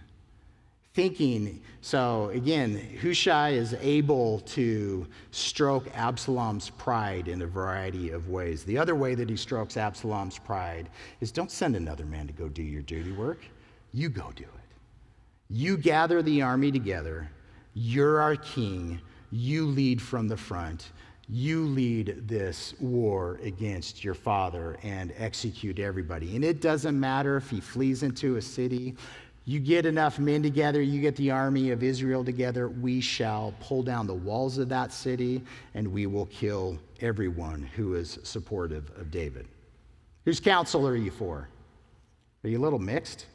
Thinking. 0.95 1.61
So 1.81 2.31
again, 2.31 2.81
Hushai 3.03 3.51
is 3.51 3.75
able 3.81 4.41
to 4.41 5.07
stroke 5.33 5.89
Absalom's 5.95 6.71
pride 6.71 7.27
in 7.27 7.43
a 7.43 7.47
variety 7.47 8.11
of 8.11 8.29
ways. 8.29 8.65
The 8.65 8.79
other 8.79 8.95
way 8.95 9.17
that 9.17 9.29
he 9.29 9.37
strokes 9.37 9.77
Absalom's 9.77 10.39
pride 10.39 10.89
is 11.21 11.33
don't 11.33 11.51
send 11.51 11.75
another 11.75 12.07
man 12.07 12.29
to 12.29 12.33
go 12.33 12.49
do 12.49 12.63
your 12.63 12.83
dirty 12.83 13.13
work. 13.13 13.45
You 13.93 14.09
go 14.09 14.31
do 14.37 14.45
it. 14.45 14.49
You 15.51 15.77
gather 15.77 16.23
the 16.23 16.43
army 16.43 16.71
together. 16.71 17.29
You're 17.75 18.21
our 18.21 18.37
king. 18.37 19.01
You 19.33 19.67
lead 19.67 20.01
from 20.01 20.29
the 20.29 20.37
front. 20.37 20.93
You 21.29 21.65
lead 21.65 22.29
this 22.29 22.75
war 22.81 23.41
against 23.43 24.05
your 24.05 24.15
father 24.15 24.79
and 24.83 25.13
execute 25.17 25.79
everybody. 25.79 26.37
And 26.37 26.45
it 26.45 26.61
doesn't 26.61 26.99
matter 26.99 27.37
if 27.37 27.51
he 27.51 27.61
flees 27.61 28.03
into 28.03 28.37
a 28.37 28.43
city 28.43 28.95
you 29.47 29.61
get 29.61 29.85
enough 29.85 30.19
men 30.19 30.43
together, 30.43 30.81
you 30.81 31.01
get 31.01 31.17
the 31.17 31.31
army 31.31 31.71
of 31.71 31.83
Israel 31.83 32.25
together, 32.25 32.69
we 32.69 33.01
shall 33.01 33.53
pull 33.61 33.83
down 33.83 34.07
the 34.07 34.15
walls 34.15 34.57
of 34.57 34.69
that 34.71 34.93
city 34.93 35.43
and 35.75 35.87
we 35.87 36.07
will 36.07 36.27
kill 36.27 36.79
everyone 37.01 37.63
who 37.63 37.95
is 37.95 38.19
supportive 38.23 38.91
of 38.97 39.11
David. 39.11 39.47
Whose 40.25 40.41
counsel 40.41 40.87
are 40.89 40.97
you 40.97 41.11
for? 41.11 41.49
Are 42.43 42.49
you 42.49 42.59
a 42.59 42.63
little 42.63 42.79
mixed? 42.79 43.27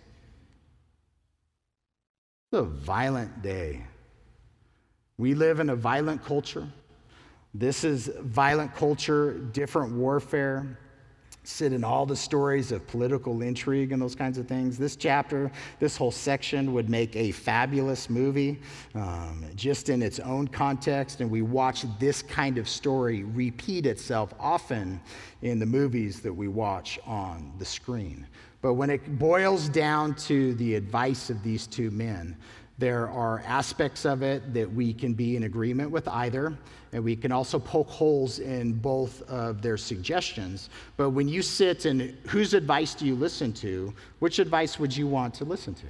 It's 2.51 2.59
a 2.59 2.63
violent 2.63 3.43
day. 3.43 3.83
We 5.19 5.35
live 5.35 5.59
in 5.59 5.69
a 5.69 5.75
violent 5.75 6.25
culture. 6.25 6.67
This 7.53 7.83
is 7.83 8.09
violent 8.21 8.75
culture, 8.75 9.33
different 9.33 9.93
warfare 9.93 10.79
sit 11.49 11.73
in 11.73 11.83
all 11.83 12.05
the 12.05 12.15
stories 12.15 12.71
of 12.71 12.85
political 12.87 13.41
intrigue 13.41 13.91
and 13.91 14.01
those 14.01 14.15
kinds 14.15 14.37
of 14.37 14.47
things. 14.47 14.77
This 14.77 14.95
chapter, 14.95 15.51
this 15.79 15.97
whole 15.97 16.11
section 16.11 16.73
would 16.73 16.89
make 16.89 17.15
a 17.15 17.31
fabulous 17.31 18.09
movie 18.09 18.59
um, 18.93 19.43
just 19.55 19.89
in 19.89 20.01
its 20.01 20.19
own 20.19 20.47
context. 20.47 21.21
And 21.21 21.29
we 21.29 21.41
watch 21.41 21.85
this 21.99 22.21
kind 22.21 22.57
of 22.57 22.69
story 22.69 23.23
repeat 23.23 23.85
itself 23.85 24.33
often 24.39 25.01
in 25.41 25.59
the 25.59 25.65
movies 25.65 26.19
that 26.21 26.33
we 26.33 26.47
watch 26.47 26.99
on 27.05 27.51
the 27.57 27.65
screen. 27.65 28.27
But 28.61 28.73
when 28.73 28.89
it 28.89 29.17
boils 29.17 29.69
down 29.69 30.15
to 30.15 30.53
the 30.55 30.75
advice 30.75 31.29
of 31.29 31.41
these 31.43 31.65
two 31.65 31.91
men, 31.91 32.35
there 32.79 33.09
are 33.09 33.43
aspects 33.45 34.05
of 34.05 34.23
it 34.23 34.53
that 34.53 34.71
we 34.73 34.93
can 34.93 35.13
be 35.13 35.35
in 35.35 35.43
agreement 35.43 35.91
with 35.91 36.07
either, 36.07 36.57
and 36.93 37.03
we 37.03 37.15
can 37.15 37.31
also 37.31 37.59
poke 37.59 37.89
holes 37.89 38.39
in 38.39 38.73
both 38.73 39.21
of 39.29 39.61
their 39.61 39.77
suggestions. 39.77 40.69
But 40.95 41.09
when 41.09 41.27
you 41.27 41.41
sit 41.41 41.85
and 41.85 42.17
whose 42.27 42.53
advice 42.53 42.95
do 42.95 43.05
you 43.05 43.15
listen 43.15 43.51
to, 43.53 43.93
which 44.19 44.39
advice 44.39 44.79
would 44.79 44.95
you 44.95 45.07
want 45.07 45.33
to 45.35 45.43
listen 45.43 45.73
to? 45.75 45.85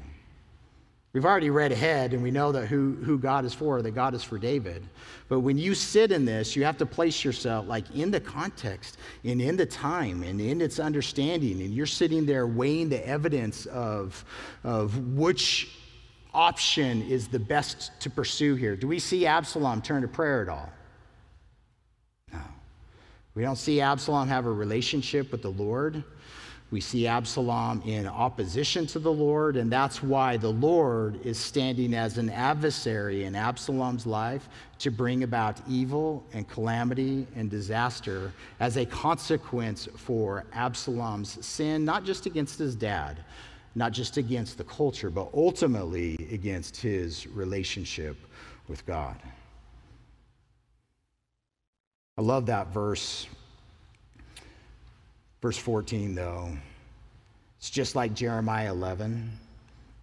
We've 1.12 1.25
already 1.25 1.49
read 1.49 1.71
ahead 1.71 2.13
and 2.13 2.21
we 2.21 2.30
know 2.30 2.52
that 2.52 2.67
who, 2.67 2.93
who 3.04 3.17
God 3.17 3.43
is 3.43 3.54
for, 3.54 3.82
that 3.82 3.91
God 3.91 4.13
is 4.13 4.23
for 4.23 4.38
David. 4.38 4.86
But 5.28 5.39
when 5.39 5.58
you 5.58 5.73
sit 5.73 6.12
in 6.12 6.23
this, 6.23 6.56
you 6.56 6.63
have 6.63 6.78
to 6.78 6.86
place 6.86 7.23
yourself 7.23 7.67
like 7.67 7.89
in 7.95 8.12
the 8.12 8.19
context 8.19 8.97
and 9.23 9.41
in 9.41 9.58
the 9.58 9.65
time 9.65 10.21
and 10.21 10.39
in 10.39 10.62
its 10.62 10.80
understanding. 10.80 11.62
And 11.62 11.73
you're 11.73 11.88
sitting 11.88 12.28
there 12.28 12.45
weighing 12.45 12.89
the 12.89 13.06
evidence 13.08 13.65
of, 13.67 14.23
of 14.63 15.15
which 15.15 15.78
option 16.33 17.01
is 17.03 17.27
the 17.27 17.39
best 17.39 17.91
to 18.01 18.09
pursue 18.09 18.55
here? 18.55 18.75
Do 18.75 18.87
we 18.87 18.99
see 18.99 19.25
Absalom 19.25 19.81
turn 19.81 20.01
to 20.01 20.07
prayer 20.07 20.41
at 20.41 20.49
all? 20.49 20.69
No. 22.31 22.39
We 23.35 23.43
don't 23.43 23.57
see 23.57 23.81
Absalom 23.81 24.27
have 24.27 24.45
a 24.45 24.51
relationship 24.51 25.31
with 25.31 25.41
the 25.41 25.51
Lord. 25.51 26.03
We 26.71 26.81
see 26.81 27.07
Absalom 27.07 27.81
in 27.81 28.05
opposition 28.05 28.85
to 28.87 28.99
the 28.99 29.11
Lord, 29.11 29.57
and 29.57 29.71
that's 29.71 30.03
why 30.03 30.37
the 30.37 30.51
Lord 30.51 31.25
is 31.25 31.39
standing 31.39 31.95
as 31.95 32.19
an 32.19 32.29
adversary 32.29 33.23
in 33.23 33.35
Absalom's 33.35 34.05
life 34.05 34.47
to 34.77 34.91
bring 34.91 35.23
about 35.23 35.59
evil 35.67 36.23
and 36.31 36.47
calamity 36.47 37.25
and 37.35 37.49
disaster 37.49 38.31
as 38.59 38.77
a 38.77 38.85
consequence 38.85 39.89
for 39.95 40.45
Absalom's 40.53 41.43
sin, 41.43 41.83
not 41.85 42.03
just 42.03 42.27
against 42.27 42.59
his 42.59 42.75
dad, 42.75 43.17
not 43.75 43.91
just 43.91 44.17
against 44.17 44.58
the 44.58 44.63
culture, 44.63 45.10
but 45.10 45.29
ultimately 45.34 46.15
against 46.32 46.77
his 46.77 47.27
relationship 47.27 48.17
with 48.67 48.86
God. 48.86 49.15
I 52.17 52.21
love 52.21 52.47
that 52.47 52.73
verse. 52.73 53.27
Verse 55.41 55.58
14, 55.58 56.15
though, 56.15 56.51
it's 57.58 57.69
just 57.69 57.95
like 57.95 58.13
Jeremiah 58.13 58.71
11, 58.71 59.32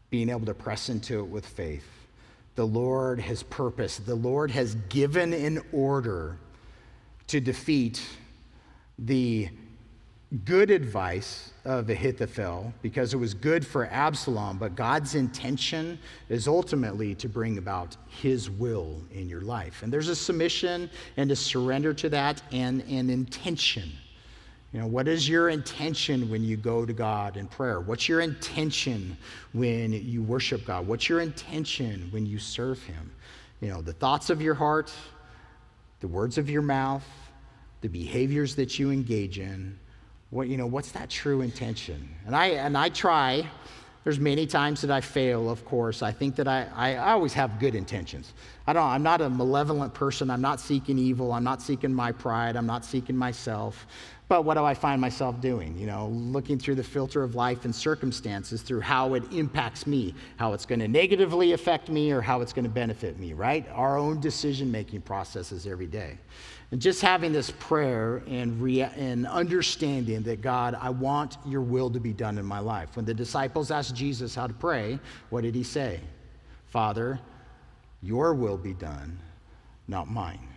being 0.08 0.30
able 0.30 0.46
to 0.46 0.54
press 0.54 0.88
into 0.88 1.20
it 1.20 1.26
with 1.26 1.44
faith. 1.44 1.86
The 2.54 2.66
Lord 2.66 3.20
has 3.20 3.42
purposed, 3.42 4.06
the 4.06 4.14
Lord 4.14 4.50
has 4.50 4.76
given 4.88 5.34
an 5.34 5.62
order 5.72 6.38
to 7.26 7.40
defeat 7.40 8.02
the 8.98 9.48
good 10.44 10.70
advice 10.70 11.52
of 11.64 11.88
Ahithophel 11.88 12.72
because 12.82 13.14
it 13.14 13.16
was 13.16 13.32
good 13.32 13.64
for 13.64 13.86
Absalom, 13.86 14.58
but 14.58 14.74
God's 14.74 15.14
intention 15.14 15.98
is 16.28 16.48
ultimately 16.48 17.14
to 17.16 17.28
bring 17.28 17.58
about 17.58 17.96
his 18.08 18.50
will 18.50 19.00
in 19.12 19.28
your 19.28 19.42
life. 19.42 19.82
And 19.82 19.92
there's 19.92 20.08
a 20.08 20.16
submission 20.16 20.90
and 21.16 21.30
a 21.30 21.36
surrender 21.36 21.94
to 21.94 22.08
that 22.08 22.42
and 22.50 22.82
an 22.82 23.08
intention. 23.08 23.90
You 24.72 24.80
know, 24.80 24.88
what 24.88 25.06
is 25.06 25.28
your 25.28 25.48
intention 25.48 26.28
when 26.28 26.42
you 26.42 26.56
go 26.56 26.84
to 26.84 26.92
God 26.92 27.36
in 27.36 27.46
prayer? 27.46 27.80
What's 27.80 28.08
your 28.08 28.20
intention 28.20 29.16
when 29.52 29.92
you 29.92 30.22
worship 30.22 30.64
God? 30.64 30.88
What's 30.88 31.08
your 31.08 31.20
intention 31.20 32.08
when 32.10 32.26
you 32.26 32.40
serve 32.40 32.82
him? 32.82 33.12
You 33.60 33.68
know, 33.68 33.80
the 33.80 33.92
thoughts 33.92 34.28
of 34.28 34.42
your 34.42 34.54
heart, 34.54 34.92
the 36.00 36.08
words 36.08 36.36
of 36.36 36.50
your 36.50 36.62
mouth, 36.62 37.06
the 37.80 37.88
behaviors 37.88 38.56
that 38.56 38.78
you 38.78 38.90
engage 38.90 39.38
in 39.38 39.78
what, 40.30 40.48
you 40.48 40.56
know, 40.56 40.66
what's 40.66 40.92
that 40.92 41.10
true 41.10 41.40
intention? 41.40 42.08
And 42.26 42.34
I, 42.34 42.46
and 42.46 42.76
I 42.76 42.88
try. 42.88 43.48
There's 44.04 44.20
many 44.20 44.46
times 44.46 44.80
that 44.82 44.90
I 44.90 45.00
fail, 45.00 45.50
of 45.50 45.64
course. 45.64 46.02
I 46.02 46.12
think 46.12 46.36
that 46.36 46.48
I, 46.48 46.68
I 46.74 47.12
always 47.12 47.32
have 47.34 47.58
good 47.58 47.74
intentions. 47.74 48.32
I 48.68 48.72
don't, 48.72 48.82
I'm 48.82 49.02
not 49.02 49.20
a 49.20 49.30
malevolent 49.30 49.94
person. 49.94 50.30
I'm 50.30 50.40
not 50.40 50.60
seeking 50.60 50.98
evil. 50.98 51.32
I'm 51.32 51.44
not 51.44 51.62
seeking 51.62 51.94
my 51.94 52.10
pride. 52.10 52.56
I'm 52.56 52.66
not 52.66 52.84
seeking 52.84 53.16
myself. 53.16 53.86
But 54.28 54.44
what 54.44 54.54
do 54.54 54.64
I 54.64 54.74
find 54.74 55.00
myself 55.00 55.40
doing? 55.40 55.78
You 55.78 55.86
know, 55.86 56.08
looking 56.08 56.58
through 56.58 56.74
the 56.74 56.82
filter 56.82 57.22
of 57.22 57.36
life 57.36 57.64
and 57.64 57.72
circumstances 57.72 58.62
through 58.62 58.80
how 58.80 59.14
it 59.14 59.22
impacts 59.32 59.86
me, 59.86 60.14
how 60.36 60.52
it's 60.52 60.66
going 60.66 60.80
to 60.80 60.88
negatively 60.88 61.52
affect 61.52 61.88
me, 61.88 62.10
or 62.10 62.20
how 62.20 62.40
it's 62.40 62.52
going 62.52 62.64
to 62.64 62.70
benefit 62.70 63.20
me, 63.20 63.34
right? 63.34 63.64
Our 63.72 63.96
own 63.96 64.18
decision 64.20 64.72
making 64.72 65.02
processes 65.02 65.68
every 65.68 65.86
day. 65.86 66.18
And 66.72 66.82
just 66.82 67.00
having 67.00 67.32
this 67.32 67.52
prayer 67.52 68.24
and, 68.26 68.60
rea- 68.60 68.90
and 68.96 69.28
understanding 69.28 70.24
that, 70.24 70.40
God, 70.40 70.76
I 70.80 70.90
want 70.90 71.36
your 71.46 71.60
will 71.60 71.90
to 71.90 72.00
be 72.00 72.12
done 72.12 72.36
in 72.36 72.44
my 72.44 72.58
life. 72.58 72.96
When 72.96 73.04
the 73.04 73.14
disciples 73.14 73.70
asked 73.70 73.94
Jesus 73.94 74.34
how 74.34 74.48
to 74.48 74.54
pray, 74.54 74.98
what 75.30 75.42
did 75.42 75.54
he 75.54 75.62
say? 75.62 76.00
Father, 76.66 77.20
your 78.02 78.34
will 78.34 78.58
be 78.58 78.74
done, 78.74 79.18
not 79.88 80.08
mine. 80.08 80.48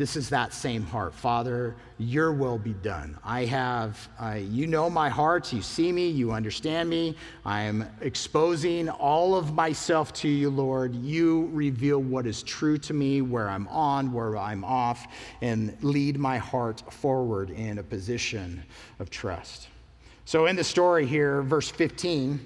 This 0.00 0.16
is 0.16 0.30
that 0.30 0.54
same 0.54 0.82
heart. 0.82 1.12
Father, 1.12 1.76
your 1.98 2.32
will 2.32 2.56
be 2.56 2.72
done. 2.72 3.18
I 3.22 3.44
have, 3.44 4.08
uh, 4.18 4.38
you 4.40 4.66
know 4.66 4.88
my 4.88 5.10
heart. 5.10 5.52
You 5.52 5.60
see 5.60 5.92
me. 5.92 6.08
You 6.08 6.32
understand 6.32 6.88
me. 6.88 7.14
I 7.44 7.60
am 7.64 7.86
exposing 8.00 8.88
all 8.88 9.36
of 9.36 9.52
myself 9.52 10.14
to 10.14 10.28
you, 10.28 10.48
Lord. 10.48 10.94
You 10.94 11.50
reveal 11.52 11.98
what 11.98 12.26
is 12.26 12.42
true 12.42 12.78
to 12.78 12.94
me, 12.94 13.20
where 13.20 13.50
I'm 13.50 13.68
on, 13.68 14.10
where 14.10 14.38
I'm 14.38 14.64
off, 14.64 15.06
and 15.42 15.76
lead 15.82 16.18
my 16.18 16.38
heart 16.38 16.82
forward 16.90 17.50
in 17.50 17.76
a 17.76 17.82
position 17.82 18.62
of 19.00 19.10
trust. 19.10 19.68
So, 20.24 20.46
in 20.46 20.56
the 20.56 20.64
story 20.64 21.04
here, 21.04 21.42
verse 21.42 21.68
15, 21.68 22.40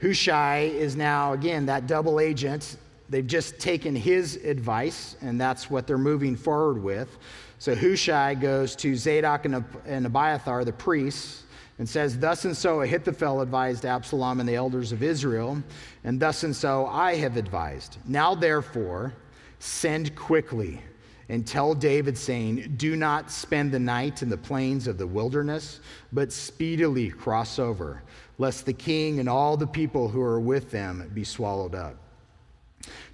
Hushai 0.00 0.62
is 0.62 0.96
now, 0.96 1.34
again, 1.34 1.66
that 1.66 1.86
double 1.86 2.18
agent 2.18 2.78
They've 3.08 3.26
just 3.26 3.58
taken 3.58 3.96
his 3.96 4.36
advice, 4.36 5.16
and 5.22 5.40
that's 5.40 5.70
what 5.70 5.86
they're 5.86 5.98
moving 5.98 6.36
forward 6.36 6.82
with. 6.82 7.18
So 7.58 7.74
Hushai 7.74 8.34
goes 8.34 8.76
to 8.76 8.94
Zadok 8.94 9.46
and 9.46 10.06
Abiathar, 10.06 10.64
the 10.64 10.72
priests, 10.72 11.44
and 11.78 11.88
says, 11.88 12.18
Thus 12.18 12.44
and 12.44 12.56
so 12.56 12.82
Ahithophel 12.82 13.40
advised 13.40 13.84
Absalom 13.84 14.40
and 14.40 14.48
the 14.48 14.56
elders 14.56 14.92
of 14.92 15.02
Israel, 15.02 15.62
and 16.04 16.20
thus 16.20 16.42
and 16.42 16.54
so 16.54 16.86
I 16.86 17.14
have 17.16 17.36
advised. 17.36 17.96
Now 18.04 18.34
therefore, 18.34 19.14
send 19.58 20.14
quickly 20.14 20.82
and 21.30 21.46
tell 21.46 21.74
David, 21.74 22.16
saying, 22.16 22.74
Do 22.76 22.96
not 22.96 23.30
spend 23.30 23.72
the 23.72 23.78
night 23.78 24.22
in 24.22 24.28
the 24.28 24.36
plains 24.36 24.86
of 24.86 24.98
the 24.98 25.06
wilderness, 25.06 25.80
but 26.12 26.32
speedily 26.32 27.10
cross 27.10 27.58
over, 27.58 28.02
lest 28.38 28.64
the 28.64 28.72
king 28.72 29.20
and 29.20 29.28
all 29.28 29.56
the 29.56 29.66
people 29.66 30.08
who 30.08 30.22
are 30.22 30.40
with 30.40 30.70
them 30.70 31.10
be 31.14 31.24
swallowed 31.24 31.74
up. 31.74 31.96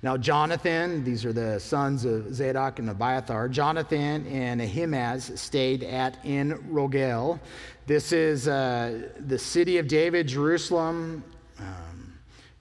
Now, 0.02 0.16
Jonathan, 0.16 1.02
these 1.04 1.24
are 1.24 1.32
the 1.32 1.58
sons 1.58 2.04
of 2.04 2.34
Zadok 2.34 2.78
and 2.78 2.90
Abiathar, 2.90 3.48
Jonathan 3.48 4.26
and 4.26 4.60
Ahimaaz 4.60 5.32
stayed 5.40 5.82
at 5.82 6.18
En 6.24 6.52
Rogel. 6.70 7.40
This 7.86 8.12
is 8.12 8.46
uh, 8.46 9.08
the 9.26 9.38
city 9.38 9.78
of 9.78 9.88
David, 9.88 10.28
Jerusalem, 10.28 11.24
um, 11.58 12.14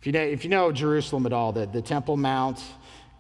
If 0.03 0.07
you 0.07 0.11
know, 0.11 0.19
if 0.19 0.43
you 0.43 0.49
know 0.49 0.69
Jerusalem 0.69 1.25
at 1.25 1.31
all, 1.31 1.53
the, 1.53 1.65
the 1.65 1.81
Temple 1.81 2.17
Mount, 2.17 2.61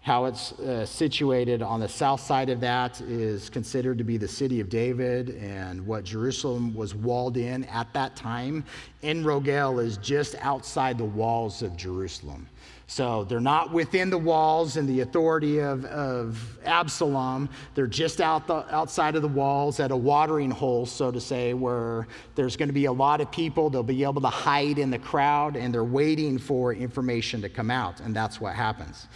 how 0.01 0.25
it's 0.25 0.51
uh, 0.59 0.85
situated 0.85 1.61
on 1.61 1.79
the 1.79 1.87
south 1.87 2.19
side 2.19 2.49
of 2.49 2.59
that 2.59 2.99
is 2.99 3.49
considered 3.49 3.97
to 3.97 4.03
be 4.03 4.17
the 4.17 4.27
city 4.27 4.59
of 4.59 4.67
David, 4.67 5.29
and 5.41 5.87
what 5.87 6.03
Jerusalem 6.03 6.73
was 6.75 6.93
walled 6.93 7.37
in 7.37 7.63
at 7.65 7.93
that 7.93 8.17
time. 8.17 8.65
En 9.01 9.23
Rogel 9.23 9.79
is 9.79 9.95
just 9.95 10.35
outside 10.41 10.97
the 10.97 11.05
walls 11.05 11.61
of 11.61 11.77
Jerusalem. 11.77 12.49
So 12.87 13.23
they're 13.23 13.39
not 13.39 13.71
within 13.71 14.09
the 14.09 14.17
walls 14.17 14.77
and 14.77 14.87
the 14.87 15.01
authority 15.01 15.59
of, 15.59 15.85
of 15.85 16.57
Absalom. 16.65 17.49
They're 17.75 17.87
just 17.87 18.19
out 18.19 18.45
the, 18.45 18.65
outside 18.75 19.15
of 19.15 19.21
the 19.21 19.27
walls 19.27 19.79
at 19.79 19.91
a 19.91 19.95
watering 19.95 20.51
hole, 20.51 20.85
so 20.85 21.09
to 21.09 21.21
say, 21.21 21.53
where 21.53 22.07
there's 22.35 22.57
going 22.57 22.69
to 22.69 22.73
be 22.73 22.85
a 22.85 22.91
lot 22.91 23.21
of 23.21 23.31
people. 23.31 23.69
They'll 23.69 23.83
be 23.83 24.03
able 24.03 24.21
to 24.21 24.27
hide 24.27 24.79
in 24.79 24.91
the 24.91 24.99
crowd, 24.99 25.55
and 25.55 25.73
they're 25.73 25.83
waiting 25.83 26.37
for 26.37 26.73
information 26.73 27.41
to 27.41 27.49
come 27.49 27.71
out, 27.71 28.01
and 28.01 28.15
that's 28.15 28.41
what 28.41 28.53
happens. 28.53 29.07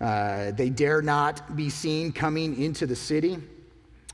Uh, 0.00 0.50
they 0.50 0.68
dare 0.68 1.00
not 1.00 1.56
be 1.56 1.70
seen 1.70 2.12
coming 2.12 2.60
into 2.60 2.86
the 2.86 2.96
city. 2.96 3.38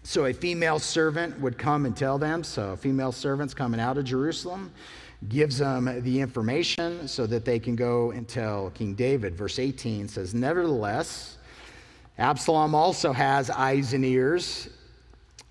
So 0.02 0.26
a 0.26 0.32
female 0.32 0.78
servant 0.78 1.38
would 1.40 1.58
come 1.58 1.84
and 1.84 1.96
tell 1.96 2.18
them. 2.18 2.42
So, 2.42 2.74
female 2.76 3.12
servant's 3.12 3.52
coming 3.52 3.80
out 3.80 3.98
of 3.98 4.04
Jerusalem, 4.04 4.72
gives 5.28 5.58
them 5.58 6.02
the 6.02 6.20
information 6.20 7.06
so 7.06 7.26
that 7.26 7.44
they 7.44 7.58
can 7.58 7.76
go 7.76 8.10
and 8.12 8.26
tell 8.26 8.70
King 8.70 8.94
David. 8.94 9.36
Verse 9.36 9.58
18 9.58 10.08
says, 10.08 10.34
Nevertheless, 10.34 11.36
Absalom 12.18 12.74
also 12.74 13.12
has 13.12 13.50
eyes 13.50 13.92
and 13.92 14.04
ears. 14.04 14.68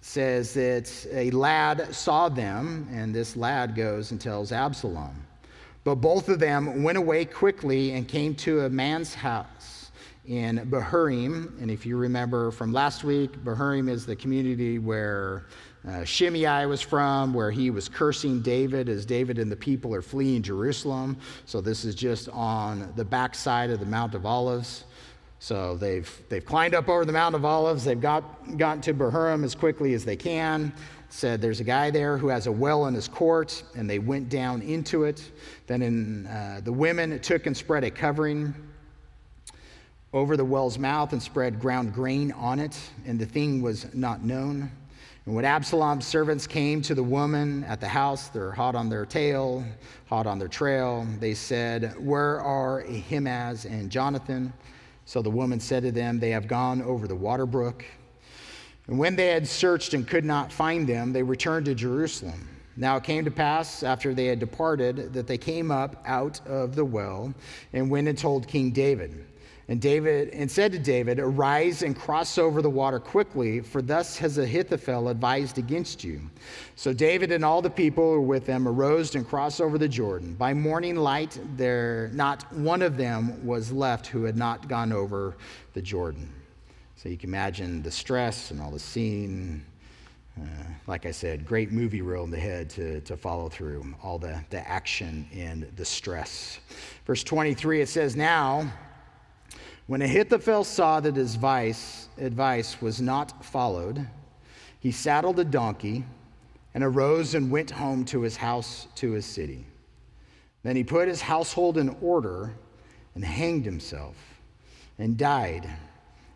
Says 0.01 0.53
that 0.55 1.07
a 1.11 1.29
lad 1.31 1.93
saw 1.93 2.29
them, 2.29 2.87
and 2.91 3.13
this 3.13 3.35
lad 3.35 3.75
goes 3.75 4.09
and 4.11 4.19
tells 4.19 4.51
Absalom. 4.51 5.13
But 5.83 5.95
both 5.95 6.29
of 6.29 6.39
them 6.39 6.83
went 6.83 6.97
away 6.97 7.25
quickly 7.25 7.91
and 7.91 8.07
came 8.07 8.33
to 8.35 8.61
a 8.61 8.69
man's 8.69 9.13
house 9.13 9.91
in 10.25 10.57
Bahurim. 10.69 11.59
And 11.61 11.69
if 11.69 11.85
you 11.85 11.97
remember 11.97 12.51
from 12.51 12.71
last 12.71 13.03
week, 13.03 13.43
Bahurim 13.43 13.89
is 13.89 14.05
the 14.05 14.15
community 14.15 14.79
where 14.79 15.45
uh, 15.87 16.03
Shimei 16.03 16.65
was 16.65 16.81
from, 16.81 17.33
where 17.33 17.51
he 17.51 17.69
was 17.69 17.87
cursing 17.87 18.41
David 18.41 18.89
as 18.89 19.05
David 19.05 19.39
and 19.39 19.51
the 19.51 19.55
people 19.55 19.95
are 19.95 20.01
fleeing 20.01 20.41
Jerusalem. 20.41 21.17
So 21.45 21.61
this 21.61 21.85
is 21.85 21.95
just 21.95 22.27
on 22.29 22.91
the 22.95 23.05
backside 23.05 23.69
of 23.69 23.79
the 23.79 23.85
Mount 23.85 24.13
of 24.13 24.25
Olives. 24.25 24.83
So 25.39 25.77
they've, 25.77 26.21
they've 26.27 26.45
climbed 26.45 26.75
up 26.75 26.89
over 26.89 27.05
the 27.05 27.13
Mount 27.13 27.33
of 27.33 27.45
Olives. 27.45 27.85
They've 27.85 27.99
got, 27.99 28.57
gotten 28.57 28.81
to 28.81 28.93
Bahurim 28.93 29.45
as 29.45 29.55
quickly 29.55 29.93
as 29.93 30.03
they 30.03 30.17
can. 30.17 30.73
Said 31.07 31.41
there's 31.41 31.61
a 31.61 31.63
guy 31.63 31.89
there 31.89 32.17
who 32.17 32.27
has 32.27 32.45
a 32.45 32.51
well 32.51 32.85
in 32.87 32.93
his 32.93 33.07
court, 33.07 33.63
and 33.75 33.89
they 33.89 33.99
went 33.99 34.29
down 34.29 34.61
into 34.61 35.05
it. 35.05 35.31
Then 35.65 35.81
in, 35.81 36.27
uh, 36.27 36.61
the 36.63 36.73
women 36.73 37.17
took 37.21 37.47
and 37.47 37.55
spread 37.55 37.85
a 37.85 37.89
covering 37.89 38.53
over 40.11 40.35
the 40.35 40.45
well's 40.45 40.77
mouth 40.77 41.13
and 41.13 41.23
spread 41.23 41.59
ground 41.59 41.93
grain 41.93 42.31
on 42.33 42.59
it, 42.59 42.77
and 43.05 43.17
the 43.17 43.25
thing 43.25 43.61
was 43.61 43.91
not 43.93 44.23
known. 44.23 44.69
And 45.25 45.35
when 45.35 45.45
Absalom's 45.45 46.07
servants 46.07 46.47
came 46.47 46.81
to 46.83 46.95
the 46.95 47.03
woman 47.03 47.63
at 47.65 47.79
the 47.79 47.87
house, 47.87 48.29
they're 48.29 48.51
hot 48.51 48.75
on 48.75 48.89
their 48.89 49.05
tail, 49.05 49.63
hot 50.07 50.25
on 50.25 50.39
their 50.39 50.47
trail. 50.47 51.05
They 51.19 51.33
said, 51.33 51.93
Where 51.99 52.41
are 52.41 52.81
Ahimaaz 52.81 53.65
and 53.65 53.89
Jonathan? 53.91 54.53
So 55.05 55.21
the 55.21 55.29
woman 55.29 55.59
said 55.59 55.83
to 55.83 55.91
them, 55.91 56.19
They 56.19 56.31
have 56.31 56.47
gone 56.47 56.81
over 56.81 57.07
the 57.07 57.15
water 57.15 57.45
brook. 57.45 57.85
And 58.87 58.97
when 58.97 59.15
they 59.15 59.27
had 59.27 59.47
searched 59.47 59.93
and 59.93 60.07
could 60.07 60.25
not 60.25 60.51
find 60.51 60.87
them, 60.87 61.13
they 61.13 61.21
returned 61.21 61.65
to 61.65 61.75
Jerusalem. 61.75 62.47
Now 62.75 62.95
it 62.95 63.03
came 63.03 63.25
to 63.25 63.31
pass, 63.31 63.83
after 63.83 64.13
they 64.13 64.27
had 64.27 64.39
departed, 64.39 65.13
that 65.13 65.27
they 65.27 65.37
came 65.37 65.69
up 65.69 66.01
out 66.07 66.39
of 66.47 66.75
the 66.75 66.85
well 66.85 67.33
and 67.73 67.91
went 67.91 68.07
and 68.07 68.17
told 68.17 68.47
King 68.47 68.71
David. 68.71 69.25
And 69.69 69.79
David 69.79 70.29
and 70.29 70.49
said 70.49 70.71
to 70.71 70.79
David, 70.79 71.19
Arise 71.19 71.83
and 71.83 71.95
cross 71.95 72.39
over 72.39 72.63
the 72.63 72.69
water 72.71 72.99
quickly, 72.99 73.59
for 73.59 73.83
thus 73.83 74.17
has 74.17 74.39
Ahithophel 74.39 75.09
advised 75.09 75.59
against 75.59 76.03
you. 76.03 76.21
So 76.75 76.91
David 76.91 77.31
and 77.31 77.45
all 77.45 77.61
the 77.61 77.69
people 77.69 78.03
who 78.03 78.11
were 78.13 78.21
with 78.21 78.47
them 78.47 78.67
arose 78.67 79.13
and 79.13 79.27
crossed 79.27 79.61
over 79.61 79.77
the 79.77 79.87
Jordan. 79.87 80.33
By 80.33 80.55
morning 80.55 80.95
light, 80.95 81.39
there 81.55 82.09
not 82.15 82.51
one 82.51 82.81
of 82.81 82.97
them 82.97 83.45
was 83.45 83.71
left 83.71 84.07
who 84.07 84.23
had 84.23 84.35
not 84.35 84.67
gone 84.67 84.91
over 84.91 85.37
the 85.73 85.83
Jordan. 85.83 86.33
So 86.95 87.07
you 87.07 87.15
can 87.15 87.29
imagine 87.29 87.83
the 87.83 87.91
stress 87.91 88.49
and 88.49 88.59
all 88.59 88.71
the 88.71 88.79
scene. 88.79 89.63
Uh, 90.35 90.45
like 90.87 91.05
I 91.05 91.11
said, 91.11 91.45
great 91.45 91.71
movie 91.71 92.01
reel 92.01 92.23
in 92.23 92.31
the 92.31 92.39
head 92.39 92.71
to, 92.71 93.01
to 93.01 93.15
follow 93.15 93.49
through 93.49 93.93
all 94.01 94.17
the, 94.17 94.43
the 94.49 94.67
action 94.67 95.27
and 95.31 95.71
the 95.75 95.85
stress. 95.85 96.59
Verse 97.05 97.23
23, 97.23 97.81
it 97.81 97.89
says, 97.89 98.15
Now, 98.15 98.71
when 99.89 100.03
Ahithophel 100.03 100.63
saw 100.63 100.99
that 100.99 101.15
his 101.15 101.33
advice, 101.33 102.09
advice 102.19 102.79
was 102.79 103.01
not 103.01 103.43
followed, 103.43 104.05
he 104.79 104.91
saddled 104.91 105.39
a 105.39 105.43
donkey 105.43 106.05
and 106.75 106.83
arose 106.83 107.33
and 107.33 107.49
went 107.49 107.71
home 107.71 108.05
to 108.05 108.21
his 108.21 108.37
house 108.37 108.85
to 108.93 109.13
his 109.13 109.25
city. 109.25 109.65
Then 110.61 110.75
he 110.75 110.83
put 110.83 111.07
his 111.07 111.21
household 111.21 111.79
in 111.79 111.97
order 112.03 112.53
and 113.15 113.25
hanged 113.25 113.65
himself 113.65 114.15
and 114.99 115.17
died. 115.17 115.67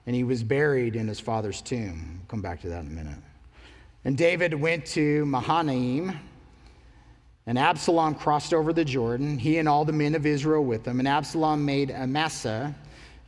And 0.07 0.15
he 0.15 0.23
was 0.23 0.41
buried 0.41 0.95
in 0.95 1.07
his 1.07 1.19
father's 1.19 1.61
tomb. 1.61 2.21
We'll 2.21 2.27
come 2.29 2.41
back 2.41 2.59
to 2.61 2.69
that 2.69 2.81
in 2.81 2.87
a 2.87 2.89
minute. 2.89 3.19
And 4.03 4.17
David 4.17 4.55
went 4.55 4.83
to 4.87 5.27
Mahanaim, 5.27 6.17
and 7.45 7.59
Absalom 7.59 8.15
crossed 8.15 8.51
over 8.51 8.73
the 8.73 8.83
Jordan, 8.83 9.37
he 9.37 9.59
and 9.59 9.69
all 9.69 9.85
the 9.85 9.93
men 9.93 10.15
of 10.15 10.25
Israel 10.25 10.65
with 10.65 10.87
him. 10.87 10.97
And 10.97 11.07
Absalom 11.07 11.63
made 11.63 11.91
Amasa 11.91 12.73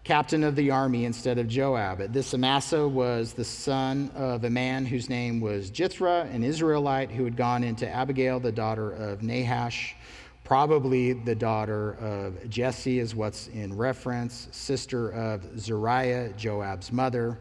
captain 0.05 0.43
of 0.43 0.55
the 0.55 0.69
army 0.69 1.05
instead 1.05 1.39
of 1.39 1.47
Joab. 1.47 2.13
This 2.13 2.35
Amasa 2.35 2.87
was 2.87 3.33
the 3.33 3.43
son 3.43 4.11
of 4.13 4.43
a 4.43 4.49
man 4.51 4.85
whose 4.85 5.09
name 5.09 5.41
was 5.41 5.71
Jithra, 5.71 6.31
an 6.31 6.43
Israelite 6.43 7.09
who 7.09 7.23
had 7.23 7.35
gone 7.35 7.63
into 7.63 7.89
Abigail, 7.89 8.39
the 8.39 8.51
daughter 8.51 8.91
of 8.91 9.23
Nahash, 9.23 9.95
probably 10.43 11.13
the 11.13 11.33
daughter 11.33 11.93
of 11.95 12.47
Jesse, 12.51 12.99
is 12.99 13.15
what's 13.15 13.47
in 13.47 13.75
reference, 13.75 14.47
sister 14.51 15.09
of 15.09 15.59
Zeruiah, 15.59 16.33
Joab's 16.37 16.91
mother, 16.91 17.39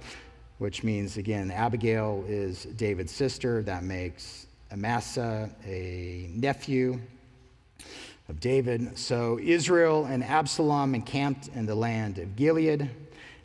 which 0.57 0.83
means, 0.83 1.19
again, 1.19 1.51
Abigail 1.51 2.25
is 2.27 2.65
David's 2.65 3.13
sister. 3.13 3.63
That 3.63 3.85
makes 3.85 4.47
Amasa 4.73 5.51
a 5.67 6.31
nephew 6.33 6.99
of 8.29 8.41
David. 8.41 8.99
So 8.99 9.39
Israel 9.43 10.07
and 10.07 10.25
Absalom 10.25 10.95
encamped 10.95 11.49
in 11.49 11.67
the 11.67 11.75
land 11.75 12.19
of 12.19 12.37
Gilead. 12.37 12.91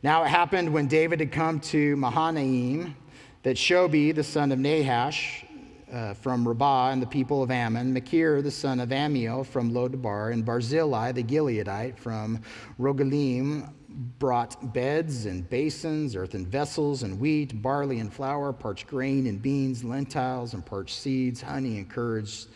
Now 0.03 0.23
it 0.23 0.27
happened 0.27 0.71
when 0.71 0.87
David 0.87 1.19
had 1.19 1.31
come 1.31 1.59
to 1.61 1.95
Mahanaim 1.97 2.95
that 3.43 3.57
Shobi, 3.57 4.15
the 4.15 4.23
son 4.23 4.51
of 4.51 4.59
Nahash, 4.59 5.45
uh, 5.91 6.13
from 6.13 6.47
Rabbah, 6.47 6.91
and 6.91 7.01
the 7.01 7.07
people 7.07 7.41
of 7.41 7.51
Ammon, 7.51 7.93
Machir, 7.93 8.41
the 8.41 8.51
son 8.51 8.79
of 8.79 8.89
Ammiel, 8.89 9.45
from 9.45 9.71
Lodebar, 9.71 10.31
and 10.31 10.45
Barzillai, 10.45 11.13
the 11.13 11.23
Gileadite, 11.23 11.97
from 11.97 12.41
Rogelim, 12.79 13.73
brought 14.19 14.73
beds 14.73 15.25
and 15.25 15.49
basins, 15.49 16.15
earthen 16.15 16.45
vessels, 16.45 17.03
and 17.03 17.19
wheat, 17.19 17.61
barley 17.61 17.99
and 17.99 18.13
flour, 18.13 18.53
parched 18.53 18.87
grain 18.87 19.25
and 19.25 19.41
beans, 19.41 19.83
lentils 19.83 20.53
and 20.53 20.65
parched 20.65 20.95
seeds, 20.95 21.41
honey 21.41 21.77
and 21.77 21.89
curds 21.89 22.47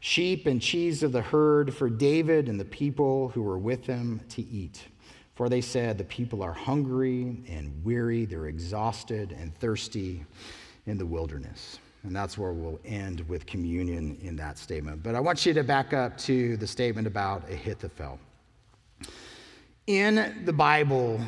sheep 0.00 0.46
and 0.46 0.60
cheese 0.60 1.02
of 1.02 1.12
the 1.12 1.22
herd 1.22 1.72
for 1.72 1.88
David 1.88 2.48
and 2.48 2.58
the 2.58 2.64
people 2.64 3.28
who 3.28 3.42
were 3.42 3.58
with 3.58 3.86
him 3.86 4.20
to 4.30 4.42
eat. 4.42 4.82
For 5.34 5.48
they 5.48 5.60
said, 5.60 5.96
The 5.96 6.04
people 6.04 6.42
are 6.42 6.52
hungry 6.52 7.42
and 7.48 7.82
weary, 7.84 8.24
they're 8.24 8.46
exhausted 8.46 9.32
and 9.32 9.54
thirsty 9.58 10.24
in 10.86 10.98
the 10.98 11.06
wilderness. 11.06 11.78
And 12.02 12.16
that's 12.16 12.38
where 12.38 12.52
we'll 12.52 12.80
end 12.84 13.20
with 13.28 13.44
communion 13.44 14.18
in 14.22 14.34
that 14.36 14.56
statement. 14.58 15.02
But 15.02 15.14
I 15.14 15.20
want 15.20 15.44
you 15.44 15.52
to 15.52 15.62
back 15.62 15.92
up 15.92 16.16
to 16.18 16.56
the 16.56 16.66
statement 16.66 17.06
about 17.06 17.50
Ahithophel. 17.50 18.18
In 19.86 20.42
the 20.44 20.52
Bible, 20.52 21.20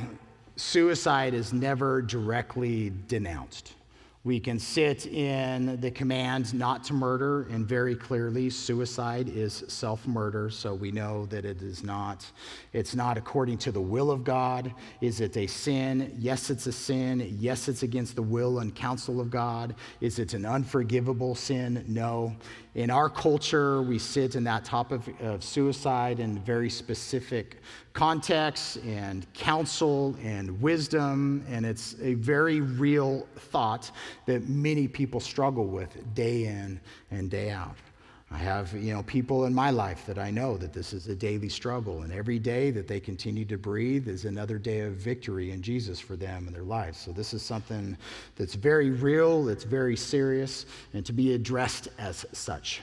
suicide 0.56 1.34
is 1.34 1.52
never 1.52 2.00
directly 2.00 2.92
denounced. 3.08 3.74
We 4.24 4.38
can 4.38 4.60
sit 4.60 5.06
in 5.06 5.80
the 5.80 5.90
command 5.90 6.54
not 6.54 6.84
to 6.84 6.92
murder, 6.92 7.42
and 7.50 7.66
very 7.66 7.96
clearly, 7.96 8.50
suicide 8.50 9.28
is 9.28 9.64
self 9.66 10.06
murder. 10.06 10.48
So 10.48 10.74
we 10.74 10.92
know 10.92 11.26
that 11.26 11.44
it 11.44 11.60
is 11.60 11.82
not, 11.82 12.24
it's 12.72 12.94
not 12.94 13.18
according 13.18 13.58
to 13.58 13.72
the 13.72 13.80
will 13.80 14.12
of 14.12 14.22
God. 14.22 14.72
Is 15.00 15.20
it 15.20 15.36
a 15.36 15.48
sin? 15.48 16.14
Yes, 16.20 16.50
it's 16.50 16.68
a 16.68 16.72
sin. 16.72 17.36
Yes, 17.40 17.66
it's 17.66 17.82
against 17.82 18.14
the 18.14 18.22
will 18.22 18.60
and 18.60 18.72
counsel 18.72 19.20
of 19.20 19.28
God. 19.28 19.74
Is 20.00 20.20
it 20.20 20.34
an 20.34 20.46
unforgivable 20.46 21.34
sin? 21.34 21.84
No. 21.88 22.36
In 22.76 22.90
our 22.90 23.10
culture, 23.10 23.82
we 23.82 23.98
sit 23.98 24.36
in 24.36 24.44
that 24.44 24.64
topic 24.64 25.00
of 25.20 25.42
suicide 25.42 26.20
in 26.20 26.38
very 26.38 26.70
specific 26.70 27.58
contexts 27.92 28.76
and 28.78 29.30
counsel 29.34 30.16
and 30.22 30.60
wisdom, 30.60 31.44
and 31.48 31.66
it's 31.66 31.96
a 32.00 32.14
very 32.14 32.60
real 32.60 33.26
thought 33.36 33.90
that 34.26 34.48
many 34.48 34.88
people 34.88 35.20
struggle 35.20 35.66
with 35.66 36.14
day 36.14 36.46
in 36.46 36.80
and 37.10 37.30
day 37.30 37.50
out. 37.50 37.76
I 38.30 38.38
have, 38.38 38.72
you 38.72 38.94
know, 38.94 39.02
people 39.02 39.44
in 39.44 39.52
my 39.52 39.70
life 39.70 40.06
that 40.06 40.18
I 40.18 40.30
know 40.30 40.56
that 40.56 40.72
this 40.72 40.94
is 40.94 41.06
a 41.08 41.14
daily 41.14 41.50
struggle, 41.50 42.00
and 42.00 42.10
every 42.10 42.38
day 42.38 42.70
that 42.70 42.88
they 42.88 42.98
continue 42.98 43.44
to 43.44 43.58
breathe 43.58 44.08
is 44.08 44.24
another 44.24 44.58
day 44.58 44.80
of 44.80 44.94
victory 44.94 45.50
in 45.50 45.60
Jesus 45.60 46.00
for 46.00 46.16
them 46.16 46.46
and 46.46 46.56
their 46.56 46.62
lives. 46.62 46.96
So 46.96 47.12
this 47.12 47.34
is 47.34 47.42
something 47.42 47.94
that's 48.36 48.54
very 48.54 48.90
real, 48.90 49.44
that's 49.44 49.64
very 49.64 49.96
serious, 49.96 50.64
and 50.94 51.04
to 51.04 51.12
be 51.12 51.34
addressed 51.34 51.88
as 51.98 52.24
such. 52.32 52.80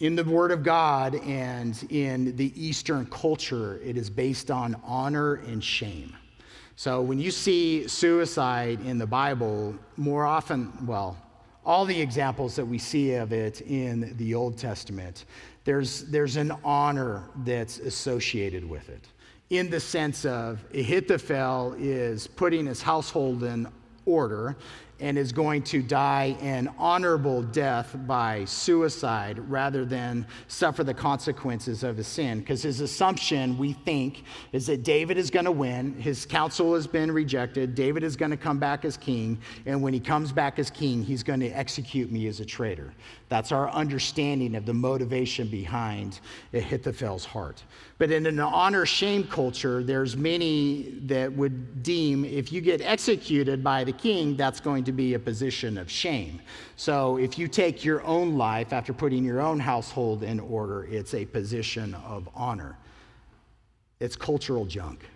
In 0.00 0.14
the 0.14 0.22
Word 0.22 0.52
of 0.52 0.62
God 0.62 1.16
and 1.24 1.76
in 1.90 2.36
the 2.36 2.52
Eastern 2.54 3.04
culture, 3.06 3.80
it 3.84 3.96
is 3.96 4.08
based 4.08 4.48
on 4.48 4.80
honor 4.84 5.34
and 5.34 5.62
shame. 5.62 6.14
So 6.76 7.02
when 7.02 7.18
you 7.18 7.32
see 7.32 7.88
suicide 7.88 8.78
in 8.86 8.98
the 8.98 9.06
Bible, 9.08 9.74
more 9.96 10.24
often, 10.24 10.72
well, 10.86 11.16
all 11.66 11.84
the 11.84 12.00
examples 12.00 12.54
that 12.54 12.64
we 12.64 12.78
see 12.78 13.14
of 13.14 13.32
it 13.32 13.60
in 13.62 14.16
the 14.18 14.36
Old 14.36 14.56
Testament, 14.56 15.24
there's, 15.64 16.04
there's 16.04 16.36
an 16.36 16.52
honor 16.62 17.24
that's 17.44 17.80
associated 17.80 18.64
with 18.64 18.88
it. 18.90 19.04
In 19.50 19.68
the 19.68 19.80
sense 19.80 20.24
of 20.24 20.64
Ahithophel 20.72 21.74
is 21.76 22.28
putting 22.28 22.66
his 22.66 22.80
household 22.80 23.42
in 23.42 23.66
order 24.06 24.56
and 25.00 25.16
is 25.16 25.32
going 25.32 25.62
to 25.62 25.80
die 25.82 26.36
an 26.40 26.68
honorable 26.78 27.42
death 27.42 27.96
by 28.06 28.44
suicide 28.44 29.38
rather 29.48 29.84
than 29.84 30.26
suffer 30.48 30.82
the 30.82 30.94
consequences 30.94 31.84
of 31.84 31.96
his 31.96 32.06
sin. 32.06 32.40
Because 32.40 32.62
his 32.62 32.80
assumption, 32.80 33.56
we 33.58 33.72
think, 33.72 34.24
is 34.52 34.66
that 34.66 34.82
David 34.82 35.16
is 35.16 35.30
going 35.30 35.44
to 35.44 35.52
win. 35.52 35.94
His 36.00 36.26
counsel 36.26 36.74
has 36.74 36.86
been 36.86 37.12
rejected. 37.12 37.74
David 37.74 38.02
is 38.02 38.16
going 38.16 38.30
to 38.32 38.36
come 38.36 38.58
back 38.58 38.84
as 38.84 38.96
king. 38.96 39.38
And 39.66 39.82
when 39.82 39.92
he 39.92 40.00
comes 40.00 40.32
back 40.32 40.58
as 40.58 40.70
king, 40.70 41.02
he's 41.02 41.22
going 41.22 41.40
to 41.40 41.50
execute 41.50 42.10
me 42.10 42.26
as 42.26 42.40
a 42.40 42.44
traitor. 42.44 42.92
That's 43.28 43.52
our 43.52 43.70
understanding 43.70 44.54
of 44.56 44.66
the 44.66 44.74
motivation 44.74 45.48
behind 45.48 46.20
Ahithophel's 46.52 47.24
heart. 47.24 47.62
But 47.98 48.10
in 48.10 48.26
an 48.26 48.40
honor 48.40 48.86
shame 48.86 49.24
culture, 49.24 49.82
there's 49.82 50.16
many 50.16 50.94
that 51.02 51.32
would 51.32 51.82
deem 51.82 52.24
if 52.24 52.52
you 52.52 52.60
get 52.60 52.80
executed 52.80 53.62
by 53.62 53.84
the 53.84 53.92
king, 53.92 54.36
that's 54.36 54.60
going 54.60 54.84
to 54.84 54.87
be 54.92 55.14
a 55.14 55.18
position 55.18 55.78
of 55.78 55.90
shame. 55.90 56.40
So 56.76 57.16
if 57.16 57.38
you 57.38 57.48
take 57.48 57.84
your 57.84 58.02
own 58.04 58.36
life 58.36 58.72
after 58.72 58.92
putting 58.92 59.24
your 59.24 59.40
own 59.40 59.60
household 59.60 60.22
in 60.22 60.40
order, 60.40 60.84
it's 60.84 61.14
a 61.14 61.24
position 61.24 61.94
of 61.94 62.28
honor. 62.34 62.76
It's 64.00 64.16
cultural 64.16 64.64
junk. 64.64 65.08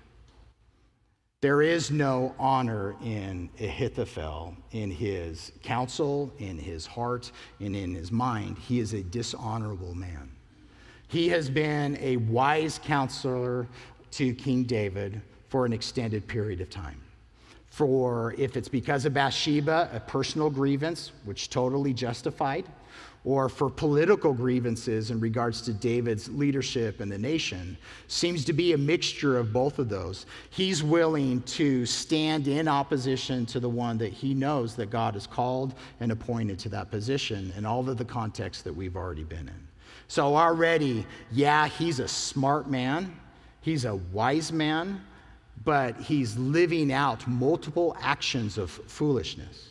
There 1.41 1.61
is 1.61 1.91
no 1.91 2.37
honor 2.39 2.95
in 3.05 3.51
Ahithophel, 3.59 4.57
in 4.70 4.93
his 4.93 5.51
counsel, 5.64 6.33
in 6.39 6.57
his 6.57 6.87
heart, 6.87 7.33
and 7.59 7.75
in 7.75 7.95
his 7.95 8.12
mind. 8.12 8.59
He 8.59 8.79
is 8.79 8.93
a 8.93 9.03
dishonorable 9.03 9.95
man. 9.95 10.31
He 11.09 11.29
has 11.31 11.51
been 11.51 11.99
a 12.01 12.16
wise 12.18 12.79
counselor 12.79 13.66
to 14.12 14.33
King 14.35 14.62
David 14.62 15.20
for 15.49 15.66
an 15.66 15.73
extended 15.73 16.29
period 16.29 16.61
of 16.61 16.70
time. 16.70 17.01
For 17.73 18.35
if 18.37 18.59
it's 18.59 18.68
because 18.68 19.07
of 19.07 19.14
Bathsheba, 19.14 19.89
a 19.95 20.01
personal 20.01 20.51
grievance, 20.51 21.11
which 21.25 21.49
totally 21.49 21.95
justified, 21.95 22.66
or 23.25 23.49
for 23.49 23.70
political 23.70 24.35
grievances 24.35 25.11
in 25.11 25.18
regards 25.18 25.62
to 25.62 25.73
David's 25.73 26.29
leadership 26.29 27.01
in 27.01 27.09
the 27.09 27.16
nation, 27.16 27.79
seems 28.09 28.45
to 28.45 28.53
be 28.53 28.75
a 28.75 28.77
mixture 28.77 29.39
of 29.39 29.55
both 29.55 29.79
of 29.79 29.89
those. 29.89 30.27
He's 30.51 30.83
willing 30.83 31.41
to 31.45 31.87
stand 31.87 32.47
in 32.47 32.68
opposition 32.68 33.47
to 33.47 33.59
the 33.59 33.70
one 33.70 33.97
that 33.97 34.12
he 34.12 34.35
knows 34.35 34.77
that 34.77 34.91
God 34.91 35.14
has 35.14 35.27
called 35.27 35.73
and 36.01 36.12
appointed 36.12 36.59
to 36.59 36.68
that 36.68 36.91
position 36.91 37.55
in 37.57 37.64
all 37.64 37.89
of 37.89 37.97
the 37.97 38.05
contexts 38.05 38.62
that 38.64 38.77
we've 38.77 38.99
already 38.99 39.25
been 39.25 39.49
in. 39.49 39.68
So, 40.09 40.37
already, 40.37 41.07
yeah, 41.31 41.68
he's 41.68 42.01
a 42.01 42.09
smart 42.09 42.68
man, 42.68 43.18
he's 43.62 43.87
a 43.87 43.97
wise 43.97 44.53
man, 44.53 45.01
but 45.65 45.97
he's 46.01 46.37
living 46.37 46.93
out 46.93 47.27
multiple 47.27 47.97
actions 48.01 48.59
of 48.59 48.71
foolishness. 48.71 49.71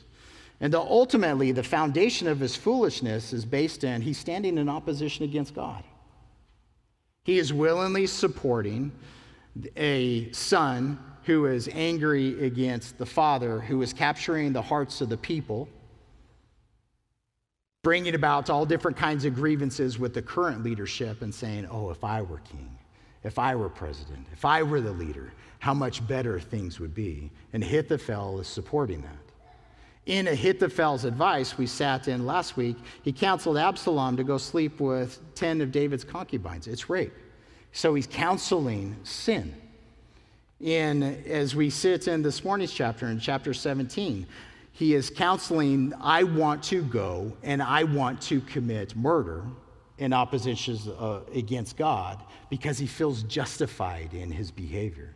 And 0.60 0.72
the, 0.72 0.80
ultimately, 0.80 1.52
the 1.52 1.64
foundation 1.64 2.28
of 2.28 2.40
his 2.40 2.56
foolishness 2.56 3.34
is 3.34 3.46
based 3.46 3.84
in 3.84 4.02
he's 4.02 4.18
standing 4.18 4.58
in 4.58 4.70
opposition 4.70 5.26
against 5.26 5.54
God. 5.54 5.84
He 7.24 7.40
is 7.40 7.52
willingly 7.52 8.08
supporting 8.08 8.92
a 9.76 10.32
son 10.32 11.00
who 11.24 11.46
is 11.46 11.70
angry 11.74 12.44
against 12.46 12.98
the 12.98 13.06
father, 13.06 13.60
who 13.60 13.82
is 13.82 13.94
capturing 13.94 14.54
the 14.54 14.62
hearts 14.62 15.02
of 15.02 15.10
the 15.10 15.18
people 15.18 15.68
bringing 17.84 18.14
about 18.14 18.50
all 18.50 18.66
different 18.66 18.96
kinds 18.96 19.26
of 19.26 19.34
grievances 19.34 19.98
with 19.98 20.14
the 20.14 20.22
current 20.22 20.64
leadership 20.64 21.22
and 21.22 21.34
saying, 21.34 21.68
oh, 21.72 21.90
if 21.90 22.04
I 22.04 22.22
were 22.22 22.40
king, 22.40 22.78
if 23.24 23.38
I 23.38 23.56
were 23.56 23.70
president, 23.70 24.26
if 24.32 24.46
I 24.46 24.64
were 24.64 24.82
the 24.82 24.92
leader, 24.92 25.34
how 25.60 25.74
much 25.74 26.06
better 26.08 26.40
things 26.40 26.80
would 26.80 26.96
be. 26.96 27.30
And 27.54 27.64
Ahithophel 27.64 28.40
is 28.40 28.48
supporting 28.48 29.02
that. 29.02 29.32
In 30.08 30.28
Ahithophel's 30.28 31.06
advice, 31.06 31.58
we 31.58 31.68
sat 31.68 32.08
in 32.08 32.26
last 32.26 32.58
week, 32.58 32.76
he 33.04 33.14
counseled 33.14 33.58
Absalom 33.58 34.18
to 34.18 34.24
go 34.24 34.40
sleep 34.40 34.80
with 34.80 35.20
10 35.36 35.62
of 35.62 35.72
David's 35.72 36.04
concubines. 36.04 36.66
It's 36.66 36.90
rape. 36.90 37.14
So 37.72 37.94
he's 37.94 38.08
counseling 38.08 38.96
sin. 39.04 39.54
In, 40.60 41.04
as 41.28 41.56
we 41.56 41.70
sit 41.70 42.08
in 42.08 42.24
this 42.24 42.44
morning's 42.44 42.74
chapter, 42.74 43.08
in 43.08 43.20
chapter 43.20 43.54
17, 43.54 44.26
he 44.72 44.96
is 44.96 45.12
counseling, 45.12 45.94
I 46.02 46.24
want 46.24 46.64
to 46.66 46.84
go 46.84 47.34
and 47.44 47.62
I 47.62 47.84
want 47.84 48.22
to 48.24 48.42
commit 48.42 48.96
murder 48.96 49.44
in 50.02 50.14
opposition 50.14 50.76
uh, 51.00 51.20
against 51.34 51.78
God 51.78 52.20
because 52.50 52.80
he 52.80 52.88
feels 52.88 53.22
justified 53.24 54.16
in 54.16 54.32
his 54.32 54.50
behavior. 54.50 55.14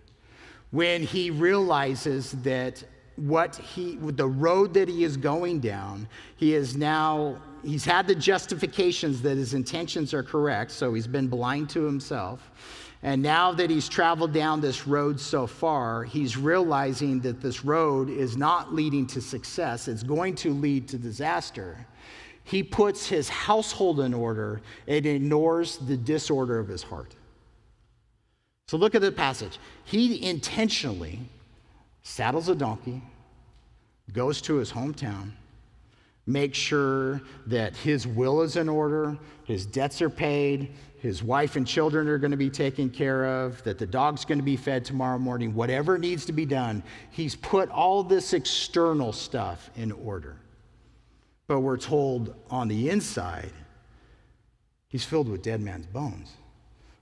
When 0.69 1.01
he 1.01 1.31
realizes 1.31 2.31
that 2.43 2.83
what 3.15 3.55
he 3.55 3.95
the 3.95 4.27
road 4.27 4.73
that 4.75 4.89
he 4.89 5.05
is 5.05 5.15
going 5.15 5.61
down 5.61 6.05
he 6.35 6.53
is 6.53 6.75
now 6.75 7.37
he's 7.63 7.85
had 7.85 8.05
the 8.07 8.13
justifications 8.13 9.21
that 9.21 9.37
his 9.37 9.53
intentions 9.53 10.13
are 10.13 10.21
correct 10.21 10.69
so 10.69 10.93
he's 10.93 11.07
been 11.07 11.29
blind 11.29 11.69
to 11.69 11.85
himself 11.85 12.51
and 13.05 13.21
now 13.21 13.51
that 13.51 13.69
he's 13.69 13.87
traveled 13.87 14.33
down 14.33 14.61
this 14.61 14.87
road 14.87 15.19
so 15.19 15.45
far, 15.45 16.05
he's 16.05 16.37
realizing 16.37 17.19
that 17.19 17.39
this 17.39 17.63
road 17.63 18.09
is 18.09 18.35
not 18.35 18.73
leading 18.73 19.05
to 19.07 19.21
success, 19.21 19.87
it's 19.87 20.01
going 20.01 20.33
to 20.37 20.51
lead 20.51 20.87
to 20.87 20.97
disaster. 20.97 21.85
He 22.45 22.61
puts 22.61 23.07
his 23.07 23.27
household 23.27 23.99
in 23.99 24.13
order 24.13 24.61
and 24.87 25.05
ignores 25.05 25.77
the 25.77 25.97
disorder 25.97 26.59
of 26.59 26.67
his 26.67 26.83
heart. 26.83 27.15
So 28.67 28.77
look 28.77 28.95
at 28.95 29.01
the 29.01 29.11
passage. 29.11 29.59
He 29.83 30.27
intentionally 30.27 31.19
saddles 32.03 32.47
a 32.47 32.55
donkey, 32.55 33.01
goes 34.13 34.41
to 34.41 34.55
his 34.55 34.71
hometown, 34.71 35.31
makes 36.27 36.57
sure 36.57 37.21
that 37.47 37.75
his 37.75 38.05
will 38.05 38.41
is 38.41 38.57
in 38.57 38.69
order, 38.69 39.17
his 39.43 39.65
debts 39.65 40.01
are 40.03 40.09
paid, 40.09 40.71
his 40.99 41.23
wife 41.23 41.55
and 41.55 41.67
children 41.67 42.07
are 42.07 42.19
going 42.19 42.31
to 42.31 42.37
be 42.37 42.49
taken 42.49 42.91
care 42.91 43.25
of, 43.25 43.63
that 43.63 43.79
the 43.79 43.87
dog's 43.87 44.23
going 44.23 44.39
to 44.39 44.43
be 44.43 44.57
fed 44.57 44.85
tomorrow 44.85 45.17
morning, 45.19 45.53
whatever 45.53 45.97
needs 45.97 46.25
to 46.25 46.31
be 46.31 46.45
done. 46.45 46.83
He's 47.09 47.35
put 47.35 47.69
all 47.69 48.03
this 48.03 48.33
external 48.33 49.13
stuff 49.13 49.69
in 49.75 49.91
order. 49.91 50.37
But 51.47 51.59
we're 51.59 51.77
told 51.77 52.35
on 52.49 52.67
the 52.67 52.89
inside, 52.89 53.51
he's 54.87 55.05
filled 55.05 55.29
with 55.29 55.43
dead 55.43 55.61
man's 55.61 55.85
bones. 55.85 56.31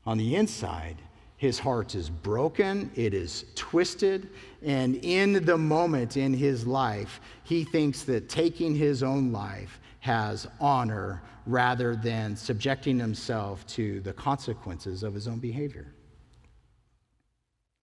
On 0.06 0.18
the 0.18 0.36
inside, 0.36 0.98
his 1.38 1.60
heart 1.60 1.96
is 1.96 2.10
broken, 2.10 2.92
it 2.96 3.14
is 3.14 3.46
twisted, 3.56 4.30
and 4.62 4.96
in 4.98 5.46
the 5.46 5.58
moment 5.58 6.18
in 6.18 6.34
his 6.34 6.66
life, 6.66 7.20
he 7.44 7.64
thinks 7.64 8.04
that 8.04 8.30
taking 8.30 8.76
his 8.76 9.04
own 9.04 9.32
life 9.32 9.80
has 10.00 10.48
honor 10.60 11.22
rather 11.46 11.96
than 11.96 12.36
subjecting 12.36 13.00
himself 13.00 13.66
to 13.68 14.00
the 14.02 14.14
consequences 14.14 15.04
of 15.04 15.14
his 15.14 15.28
own 15.28 15.40
behavior. 15.40 15.94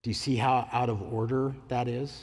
Do 0.02 0.10
you 0.10 0.14
see 0.14 0.36
how 0.36 0.66
out 0.72 0.88
of 0.88 1.02
order 1.12 1.54
that 1.68 1.88
is? 1.88 2.22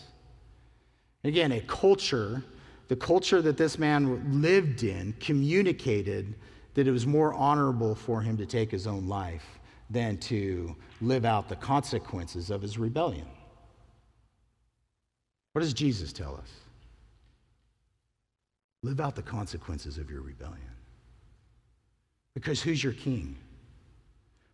Again, 1.24 1.52
a 1.52 1.62
culture, 1.62 2.44
the 2.88 2.96
culture 2.96 3.42
that 3.42 3.58
this 3.58 3.78
man 3.78 4.42
lived 4.42 4.84
in, 4.84 5.14
communicated 5.20 6.36
that 6.74 6.88
it 6.88 6.92
was 6.92 7.06
more 7.06 7.34
honorable 7.34 7.96
for 7.96 8.22
him 8.22 8.38
to 8.38 8.46
take 8.46 8.72
his 8.72 8.88
own 8.88 9.08
life 9.08 9.60
than 9.90 10.18
to 10.18 10.76
live 11.02 11.26
out 11.26 11.50
the 11.50 11.56
consequences 11.56 12.50
of 12.50 12.62
his 12.62 12.78
rebellion. 12.78 13.28
What 15.54 15.62
does 15.62 15.74
Jesus 15.74 16.14
tell 16.14 16.36
us? 16.36 16.52
Live 18.84 19.00
out 19.00 19.16
the 19.16 19.24
consequences 19.24 19.98
of 19.98 20.10
your 20.10 20.22
rebellion. 20.22 20.62
Because 22.36 22.62
who's 22.62 22.84
your 22.84 22.94
king? 22.94 23.36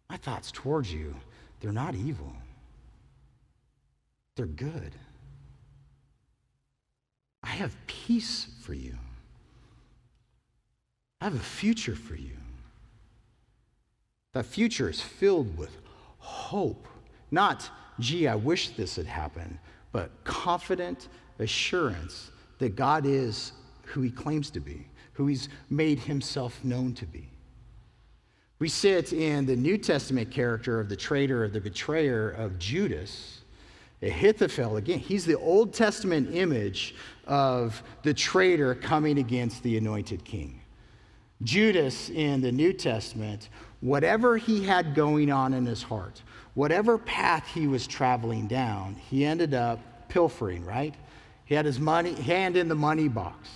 My 0.10 0.16
thoughts 0.18 0.52
towards 0.52 0.94
you, 0.94 1.14
they're 1.60 1.74
not 1.74 1.96
evil, 1.96 2.34
they're 4.38 4.46
good. 4.46 4.94
I 7.44 7.50
have 7.50 7.76
peace 7.88 8.48
for 8.62 8.74
you, 8.74 8.98
I 11.22 11.26
have 11.26 11.36
a 11.36 11.40
future 11.40 11.96
for 11.96 12.16
you. 12.16 12.38
That 14.34 14.46
future 14.46 14.90
is 14.90 15.00
filled 15.00 15.58
with 15.58 15.70
hope. 16.18 16.88
Not, 17.30 17.70
gee, 18.00 18.28
I 18.28 18.36
wish 18.36 18.70
this 18.70 18.96
had 18.96 19.06
happened, 19.06 19.60
but 19.92 20.10
confident 20.24 21.08
assurance 21.38 22.32
that 22.58 22.76
God 22.76 23.06
is 23.06 23.54
who 23.84 24.02
he 24.02 24.10
claims 24.10 24.50
to 24.52 24.60
be, 24.60 24.88
who 25.14 25.28
he's 25.28 25.50
made 25.70 26.00
himself 26.00 26.64
known 26.64 26.94
to 26.96 27.06
be. 27.06 27.30
We 28.58 28.70
sit 28.70 29.14
in 29.14 29.46
the 29.46 29.56
New 29.56 29.78
Testament 29.78 30.32
character 30.32 30.80
of 30.80 30.90
the 30.90 30.96
traitor, 30.96 31.44
of 31.44 31.54
the 31.54 31.62
betrayer 31.62 32.32
of 32.32 32.58
Judas. 32.58 33.42
Ahithophel, 34.04 34.78
again, 34.78 35.00
he's 35.00 35.26
the 35.26 35.38
Old 35.38 35.74
Testament 35.74 36.36
image 36.36 36.94
of 37.26 37.82
the 38.04 38.14
traitor 38.14 38.76
coming 38.76 39.18
against 39.18 39.64
the 39.64 39.78
anointed 39.78 40.26
king. 40.26 40.60
Judas 41.42 42.10
in 42.10 42.42
the 42.42 42.52
New 42.52 42.74
Testament, 42.74 43.50
whatever 43.82 44.38
he 44.38 44.64
had 44.64 44.94
going 44.94 45.32
on 45.32 45.54
in 45.54 45.66
his 45.66 45.84
heart, 45.84 46.22
whatever 46.54 46.98
path 46.98 47.48
he 47.54 47.68
was 47.68 47.88
traveling 47.88 48.48
down, 48.48 48.96
he 49.10 49.26
ended 49.26 49.54
up 49.54 49.80
pilfering, 50.10 50.66
right? 50.66 50.96
He 51.46 51.56
had 51.56 51.66
his 51.66 51.80
money, 51.80 52.14
hand 52.14 52.56
in 52.56 52.68
the 52.68 52.76
money 52.76 53.08
box. 53.08 53.50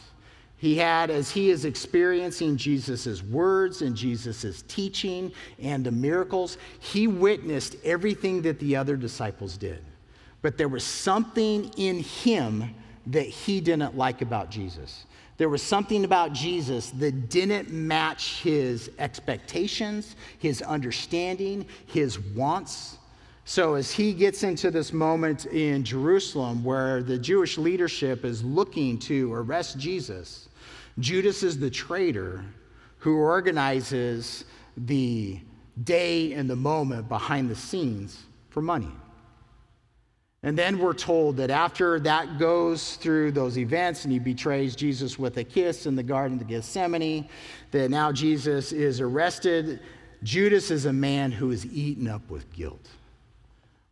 He 0.58 0.76
had, 0.76 1.12
as 1.12 1.30
he 1.30 1.52
is 1.52 1.66
experiencing 1.66 2.58
Jesus' 2.58 3.22
words 3.22 3.84
and 3.84 3.96
Jesus' 3.96 4.64
teaching 4.68 5.32
and 5.62 5.86
the 5.86 5.92
miracles, 5.92 6.58
he 6.80 7.08
witnessed 7.08 7.76
everything 7.84 8.42
that 8.42 8.60
the 8.60 8.76
other 8.76 8.98
disciples 8.98 9.56
did. 9.56 9.84
But 10.42 10.58
there 10.58 10.68
was 10.68 10.84
something 10.84 11.72
in 11.78 12.00
him 12.00 12.74
that 13.08 13.26
he 13.26 13.62
didn't 13.62 13.98
like 13.98 14.22
about 14.22 14.50
Jesus. 14.50 15.06
There 15.38 15.50
was 15.50 15.62
something 15.62 16.04
about 16.04 16.34
Jesus 16.34 16.90
that 16.92 17.30
didn't 17.30 17.72
match 17.72 18.42
his 18.42 18.90
expectations, 18.98 20.16
his 20.40 20.62
understanding, 20.62 21.66
his 21.86 22.20
wants. 22.20 22.98
So, 23.46 23.76
as 23.76 23.92
he 23.92 24.14
gets 24.14 24.44
into 24.44 24.72
this 24.72 24.92
moment 24.92 25.46
in 25.46 25.84
Jerusalem 25.84 26.64
where 26.64 27.02
the 27.02 27.18
Jewish 27.18 27.58
leadership 27.58 28.26
is 28.26 28.44
looking 28.44 28.98
to 29.00 29.32
arrest 29.34 29.78
Jesus, 29.78 30.50
Judas 31.00 31.44
is 31.44 31.58
the 31.58 31.70
traitor 31.70 32.44
who 32.98 33.18
organizes 33.18 34.44
the 34.76 35.40
day 35.84 36.34
and 36.34 36.50
the 36.50 36.56
moment 36.56 37.08
behind 37.08 37.50
the 37.50 37.56
scenes 37.56 38.24
for 38.50 38.62
money. 38.62 38.92
And 40.48 40.58
then 40.58 40.80
we're 40.80 40.94
told 40.94 41.36
that 41.38 41.52
after 41.52 42.00
that 42.00 42.40
goes 42.40 42.96
through 42.96 43.34
those 43.34 43.58
events 43.58 44.06
and 44.06 44.14
he 44.14 44.18
betrays 44.18 44.78
Jesus 44.78 45.20
with 45.20 45.36
a 45.36 45.44
kiss 45.44 45.86
in 45.86 45.98
the 45.98 46.04
Garden 46.04 46.40
of 46.40 46.48
Gethsemane, 46.48 47.28
that 47.72 47.92
now 47.92 48.14
Jesus 48.14 48.72
is 48.72 49.02
arrested. 49.02 49.82
Judas 50.24 50.72
is 50.72 50.86
a 50.86 50.94
man 50.94 51.34
who 51.34 51.52
is 51.52 51.66
eaten 51.66 52.08
up 52.08 52.30
with 52.30 52.50
guilt. 52.54 52.88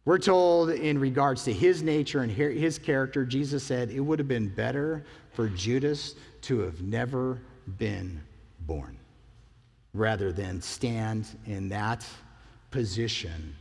We're 0.05 0.17
told 0.17 0.69
in 0.69 0.97
regards 0.97 1.43
to 1.43 1.51
his 1.51 1.83
nature 1.83 2.21
and 2.21 2.31
his 2.31 2.79
character, 2.79 3.25
Jesus 3.25 3.61
said 3.61 3.91
it 3.91 3.99
would 3.99 4.19
have 4.19 4.29
been 4.29 4.47
better 4.47 5.03
for 5.33 5.49
Judas 5.49 6.15
to 6.43 6.59
have 6.59 6.81
never 6.81 7.41
been 7.77 8.21
born 8.61 8.97
rather 9.93 10.31
than 10.31 10.61
stand 10.61 11.27
in 11.47 11.67
that 11.67 12.07
position 12.71 13.57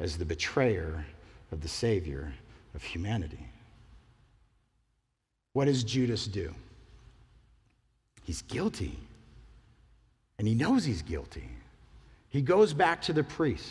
as 0.00 0.18
the 0.18 0.24
betrayer 0.24 1.04
of 1.52 1.60
the 1.60 1.68
Savior 1.68 2.32
of 2.74 2.82
humanity. 2.82 3.46
What 5.52 5.66
does 5.66 5.84
Judas 5.84 6.26
do? 6.26 6.54
He's 8.24 8.42
guilty. 8.42 8.98
And 10.38 10.48
he 10.48 10.54
knows 10.54 10.84
he's 10.84 11.02
guilty. 11.02 11.48
He 12.30 12.40
goes 12.40 12.72
back 12.72 13.02
to 13.02 13.12
the 13.12 13.22
priest 13.22 13.68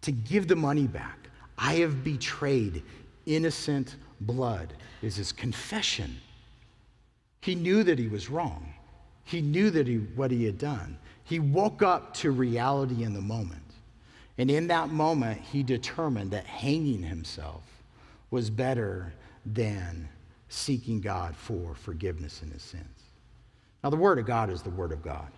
to 0.00 0.10
give 0.10 0.48
the 0.48 0.56
money 0.56 0.86
back. 0.86 1.18
I 1.58 1.74
have 1.74 2.02
betrayed 2.02 2.82
innocent 3.26 3.96
blood, 4.20 4.72
is 5.02 5.16
his 5.16 5.32
confession. 5.32 6.16
He 7.42 7.54
knew 7.54 7.82
that 7.84 7.98
he 7.98 8.08
was 8.08 8.30
wrong. 8.30 8.72
He 9.24 9.40
knew 9.40 9.70
that 9.70 9.86
he, 9.86 9.96
what 9.96 10.30
he 10.30 10.44
had 10.44 10.58
done. 10.58 10.98
He 11.24 11.40
woke 11.40 11.82
up 11.82 12.14
to 12.14 12.30
reality 12.30 13.02
in 13.02 13.12
the 13.12 13.20
moment. 13.20 13.65
And 14.38 14.50
in 14.50 14.66
that 14.68 14.90
moment, 14.90 15.40
he 15.40 15.62
determined 15.62 16.30
that 16.32 16.44
hanging 16.44 17.02
himself 17.02 17.62
was 18.30 18.50
better 18.50 19.12
than 19.44 20.08
seeking 20.48 21.00
God 21.00 21.34
for 21.34 21.74
forgiveness 21.74 22.42
in 22.42 22.50
his 22.50 22.62
sins. 22.62 22.84
Now, 23.82 23.90
the 23.90 23.96
Word 23.96 24.18
of 24.18 24.26
God 24.26 24.50
is 24.50 24.62
the 24.62 24.70
Word 24.70 24.92
of 24.92 25.02
God. 25.02 25.30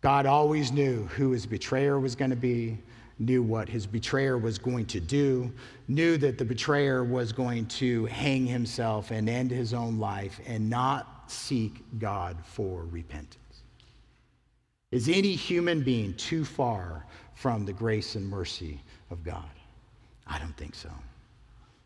God 0.00 0.26
always 0.26 0.72
knew 0.72 1.04
who 1.06 1.30
his 1.30 1.46
betrayer 1.46 1.98
was 1.98 2.14
going 2.14 2.30
to 2.30 2.36
be, 2.36 2.78
knew 3.18 3.42
what 3.42 3.68
his 3.68 3.86
betrayer 3.86 4.38
was 4.38 4.58
going 4.58 4.86
to 4.86 5.00
do, 5.00 5.52
knew 5.88 6.16
that 6.18 6.38
the 6.38 6.44
betrayer 6.44 7.02
was 7.02 7.32
going 7.32 7.66
to 7.66 8.06
hang 8.06 8.46
himself 8.46 9.10
and 9.10 9.28
end 9.28 9.50
his 9.50 9.72
own 9.72 9.98
life 9.98 10.40
and 10.46 10.68
not 10.68 11.30
seek 11.30 11.82
God 11.98 12.36
for 12.44 12.84
repentance. 12.90 13.45
Is 14.96 15.10
any 15.10 15.34
human 15.34 15.82
being 15.82 16.14
too 16.14 16.42
far 16.42 17.04
from 17.34 17.66
the 17.66 17.72
grace 17.74 18.14
and 18.14 18.26
mercy 18.26 18.80
of 19.10 19.22
God? 19.22 19.44
I 20.26 20.38
don't 20.38 20.56
think 20.56 20.74
so. 20.74 20.88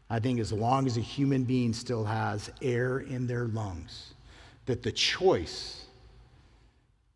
I 0.08 0.20
think 0.20 0.38
as 0.38 0.52
long 0.52 0.86
as 0.86 0.96
a 0.96 1.00
human 1.00 1.42
being 1.42 1.72
still 1.72 2.04
has 2.04 2.52
air 2.62 3.00
in 3.00 3.26
their 3.26 3.48
lungs, 3.48 4.14
that 4.66 4.84
the 4.84 4.92
choice, 4.92 5.86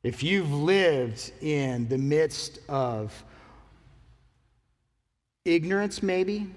if 0.03 0.21
you've 0.21 0.53
lived 0.53 1.31
in 1.41 1.87
the 1.87 1.99
midst 1.99 2.59
of 2.69 3.23
ignorance, 5.45 6.03
maybe, 6.03 6.51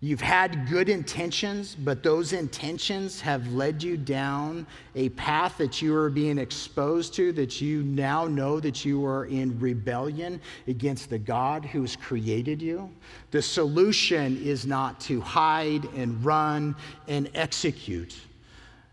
You've 0.00 0.20
had 0.20 0.68
good 0.68 0.90
intentions, 0.90 1.74
but 1.74 2.02
those 2.02 2.34
intentions 2.34 3.18
have 3.22 3.50
led 3.52 3.82
you 3.82 3.96
down 3.96 4.66
a 4.94 5.08
path 5.10 5.56
that 5.56 5.80
you 5.80 5.96
are 5.96 6.10
being 6.10 6.36
exposed 6.36 7.14
to, 7.14 7.32
that 7.32 7.62
you 7.62 7.82
now 7.82 8.26
know 8.26 8.60
that 8.60 8.84
you 8.84 9.06
are 9.06 9.24
in 9.24 9.58
rebellion 9.58 10.38
against 10.68 11.08
the 11.08 11.18
God 11.18 11.64
who 11.64 11.80
has 11.80 11.96
created 11.96 12.60
you. 12.60 12.90
The 13.30 13.40
solution 13.40 14.36
is 14.44 14.66
not 14.66 15.00
to 15.02 15.22
hide 15.22 15.86
and 15.94 16.22
run 16.22 16.76
and 17.08 17.30
execute. 17.34 18.16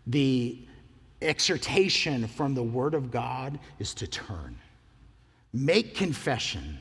The 0.08 0.58
exhortation 1.22 2.28
from 2.28 2.56
the 2.56 2.64
Word 2.64 2.94
of 2.94 3.12
God 3.12 3.60
is 3.78 3.94
to 3.96 4.08
turn, 4.08 4.58
make 5.52 5.96
confession, 5.96 6.80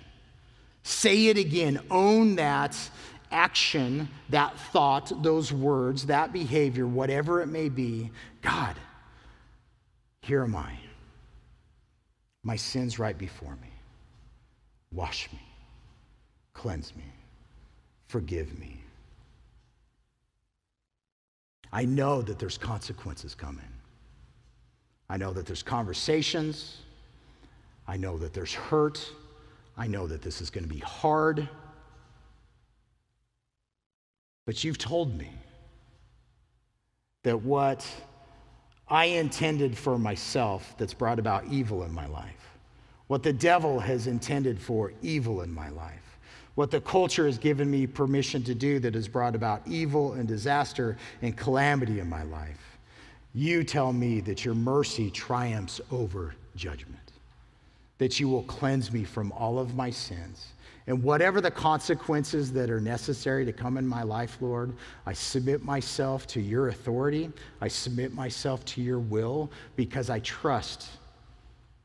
say 0.85 1.27
it 1.27 1.39
again, 1.39 1.81
own 1.91 2.37
that 2.37 2.77
action, 3.33 4.09
that 4.29 4.59
thought, 4.59 5.23
those 5.23 5.53
words, 5.53 6.07
that 6.07 6.33
behavior, 6.33 6.87
whatever 6.87 7.41
it 7.43 7.49
may 7.49 7.69
be, 7.69 8.11
God, 8.43 8.77
here 10.21 10.45
am 10.45 10.55
I. 10.55 10.73
My 12.45 12.57
sin's 12.57 12.99
right 12.99 13.17
before 13.17 13.57
me. 13.63 13.69
Wash 14.93 15.33
me, 15.33 15.41
cleanse 16.53 16.95
me, 16.95 17.05
forgive 18.09 18.59
me. 18.59 18.79
I 21.73 21.87
know 21.87 22.21
that 22.21 22.39
there's 22.39 22.59
consequences 22.59 23.35
coming. 23.35 23.65
I 25.09 25.17
know 25.17 25.33
that 25.33 25.47
there's 25.47 25.63
conversations. 25.63 26.79
I 27.89 27.97
know 27.97 28.19
that 28.19 28.35
there's 28.35 28.53
hurt. 28.53 29.11
I 29.77 29.87
know 29.87 30.07
that 30.07 30.21
this 30.21 30.41
is 30.43 30.51
going 30.51 30.65
to 30.65 30.73
be 30.73 30.81
hard. 30.81 31.49
But 34.45 34.65
you've 34.65 34.79
told 34.79 35.17
me 35.17 35.31
that 37.23 37.43
what 37.43 37.87
I 38.89 39.07
intended 39.07 39.79
for 39.79 39.99
myself 39.99 40.75
that's 40.79 40.95
brought 40.95 41.19
about 41.19 41.47
evil 41.47 41.85
in 41.85 41.93
my 41.93 42.07
life, 42.07 42.59
what 43.07 43.23
the 43.23 43.33
devil 43.33 43.79
has 43.79 44.07
intended 44.07 44.61
for 44.61 44.93
evil 45.03 45.43
in 45.43 45.53
my 45.53 45.69
life, 45.71 46.19
what 46.55 46.71
the 46.71 46.81
culture 46.81 47.27
has 47.27 47.39
given 47.39 47.71
me 47.71 47.87
permission 47.87 48.43
to 48.43 48.55
do 48.55 48.79
that 48.81 48.95
has 48.95 49.09
brought 49.09 49.35
about 49.35 49.63
evil 49.67 50.13
and 50.15 50.29
disaster 50.29 50.99
and 51.23 51.37
calamity 51.37 52.01
in 52.01 52.09
my 52.09 52.25
life, 52.25 52.79
you 53.35 53.65
tell 53.65 53.93
me 53.93 54.21
that 54.21 54.45
your 54.45 54.55
mercy 54.55 55.11
triumphs 55.11 55.81
over 55.91 56.35
judgment, 56.55 57.13
that 57.99 58.21
you 58.21 58.29
will 58.29 58.43
cleanse 58.43 58.93
me 58.93 59.05
from 59.05 59.33
all 59.33 59.59
of 59.59 59.75
my 59.75 59.89
sins 59.89 60.49
and 60.87 61.03
whatever 61.03 61.41
the 61.41 61.51
consequences 61.51 62.53
that 62.53 62.71
are 62.71 62.81
necessary 62.81 63.45
to 63.45 63.53
come 63.53 63.77
in 63.77 63.87
my 63.87 64.03
life, 64.03 64.39
Lord, 64.41 64.75
I 65.07 65.13
submit 65.13 65.65
myself 65.65 66.27
to 66.29 66.41
your 66.41 66.69
authority. 66.69 67.31
I 67.61 67.69
submit 67.69 68.13
myself 68.13 68.65
to 68.67 68.83
your 68.83 68.99
will 68.99 69.51
because 69.77 70.11
I 70.11 70.19
trust 70.21 70.89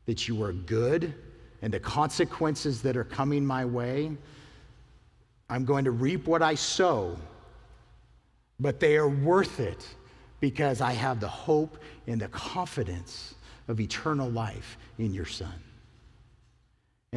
that 0.08 0.28
you 0.28 0.42
are 0.42 0.54
good 0.54 1.14
and 1.62 1.74
the 1.74 1.80
consequences 1.80 2.82
that 2.84 2.98
are 2.98 3.04
coming 3.04 3.46
my 3.46 3.66
way, 3.66 4.12
I'm 5.50 5.66
going 5.66 5.86
to 5.86 5.92
reap 5.92 6.28
what 6.28 6.42
I 6.42 6.56
sow, 6.56 7.18
but 8.60 8.80
they 8.80 8.98
are 8.98 9.10
worth 9.10 9.60
it 9.60 9.88
because 10.40 10.82
I 10.82 10.92
have 10.92 11.20
the 11.20 11.28
hope 11.28 11.78
and 12.06 12.22
the 12.22 12.28
confidence 12.30 13.36
of 13.68 13.80
eternal 13.80 14.30
life 14.30 14.78
in 14.98 15.14
your 15.14 15.26
Son. 15.26 15.54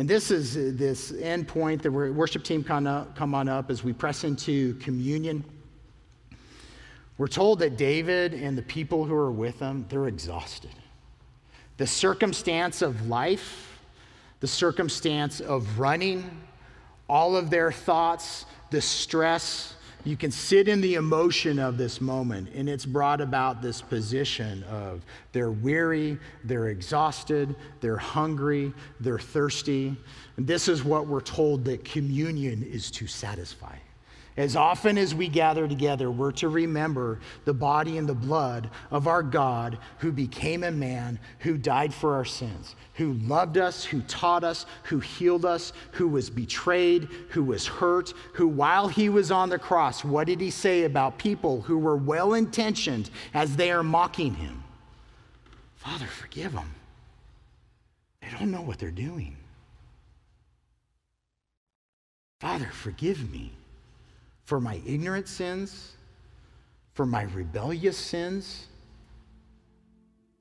And 0.00 0.08
this 0.08 0.30
is 0.30 0.56
uh, 0.56 0.70
this 0.72 1.12
end 1.12 1.46
point. 1.46 1.82
That 1.82 1.90
the 1.90 2.10
worship 2.10 2.42
team 2.42 2.64
come, 2.64 2.86
come 3.14 3.34
on 3.34 3.50
up 3.50 3.70
as 3.70 3.84
we 3.84 3.92
press 3.92 4.24
into 4.24 4.72
communion. 4.76 5.44
We're 7.18 7.28
told 7.28 7.58
that 7.58 7.76
David 7.76 8.32
and 8.32 8.56
the 8.56 8.62
people 8.62 9.04
who 9.04 9.14
are 9.14 9.30
with 9.30 9.58
him, 9.58 9.84
they're 9.90 10.08
exhausted. 10.08 10.70
The 11.76 11.86
circumstance 11.86 12.80
of 12.80 13.08
life, 13.08 13.78
the 14.40 14.46
circumstance 14.46 15.42
of 15.42 15.78
running, 15.78 16.24
all 17.06 17.36
of 17.36 17.50
their 17.50 17.70
thoughts, 17.70 18.46
the 18.70 18.80
stress, 18.80 19.74
you 20.04 20.16
can 20.16 20.30
sit 20.30 20.68
in 20.68 20.80
the 20.80 20.94
emotion 20.94 21.58
of 21.58 21.76
this 21.76 22.00
moment, 22.00 22.48
and 22.54 22.68
it's 22.68 22.86
brought 22.86 23.20
about 23.20 23.60
this 23.60 23.82
position 23.82 24.62
of 24.64 25.02
they're 25.32 25.50
weary, 25.50 26.18
they're 26.44 26.68
exhausted, 26.68 27.54
they're 27.80 27.96
hungry, 27.96 28.72
they're 29.00 29.18
thirsty. 29.18 29.96
And 30.36 30.46
this 30.46 30.68
is 30.68 30.82
what 30.84 31.06
we're 31.06 31.20
told 31.20 31.64
that 31.66 31.84
communion 31.84 32.62
is 32.62 32.90
to 32.92 33.06
satisfy. 33.06 33.76
As 34.40 34.56
often 34.56 34.96
as 34.96 35.14
we 35.14 35.28
gather 35.28 35.68
together, 35.68 36.10
we're 36.10 36.32
to 36.32 36.48
remember 36.48 37.20
the 37.44 37.52
body 37.52 37.98
and 37.98 38.08
the 38.08 38.14
blood 38.14 38.70
of 38.90 39.06
our 39.06 39.22
God 39.22 39.76
who 39.98 40.10
became 40.10 40.64
a 40.64 40.70
man, 40.70 41.18
who 41.40 41.58
died 41.58 41.92
for 41.92 42.14
our 42.14 42.24
sins, 42.24 42.74
who 42.94 43.12
loved 43.12 43.58
us, 43.58 43.84
who 43.84 44.00
taught 44.00 44.42
us, 44.42 44.64
who 44.84 44.98
healed 44.98 45.44
us, 45.44 45.74
who 45.92 46.08
was 46.08 46.30
betrayed, 46.30 47.04
who 47.28 47.44
was 47.44 47.66
hurt, 47.66 48.14
who, 48.32 48.48
while 48.48 48.88
he 48.88 49.10
was 49.10 49.30
on 49.30 49.50
the 49.50 49.58
cross, 49.58 50.02
what 50.02 50.26
did 50.26 50.40
he 50.40 50.50
say 50.50 50.84
about 50.84 51.18
people 51.18 51.60
who 51.60 51.76
were 51.76 51.98
well 51.98 52.32
intentioned 52.32 53.10
as 53.34 53.56
they 53.56 53.70
are 53.70 53.82
mocking 53.82 54.32
him? 54.36 54.64
Father, 55.74 56.06
forgive 56.06 56.54
them. 56.54 56.74
They 58.22 58.28
don't 58.38 58.50
know 58.50 58.62
what 58.62 58.78
they're 58.78 58.90
doing. 58.90 59.36
Father, 62.40 62.70
forgive 62.72 63.30
me 63.30 63.52
for 64.50 64.60
my 64.60 64.80
ignorant 64.84 65.28
sins, 65.28 65.92
for 66.94 67.06
my 67.06 67.22
rebellious 67.22 67.96
sins. 67.96 68.66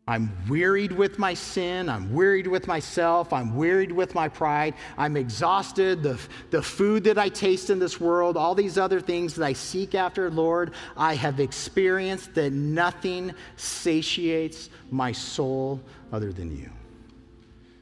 I'm 0.08 0.32
wearied 0.50 0.92
with 0.92 1.20
my 1.20 1.36
sin. 1.36 1.88
I'm 1.88 2.12
wearied 2.12 2.48
with 2.48 2.66
myself. 2.66 3.32
I'm 3.32 3.56
wearied 3.56 3.92
with 3.92 4.16
my 4.16 4.28
pride. 4.28 4.74
I'm 4.98 5.16
exhausted. 5.16 6.02
The, 6.02 6.20
the 6.50 6.64
food 6.64 7.04
that 7.04 7.20
I 7.20 7.30
taste 7.30 7.70
in 7.70 7.78
this 7.78 8.02
world, 8.02 8.36
all 8.36 8.56
these 8.56 8.80
other 8.80 9.00
things 9.00 9.36
that 9.36 9.46
I 9.46 9.54
seek 9.54 9.94
after, 9.94 10.32
Lord, 10.32 10.72
I 10.98 11.14
have 11.14 11.40
experienced 11.40 12.34
that 12.34 12.52
nothing 12.52 13.36
satiates 13.58 14.72
my 14.90 15.12
soul 15.12 15.80
other 16.12 16.34
than 16.34 16.58
you. 16.58 16.72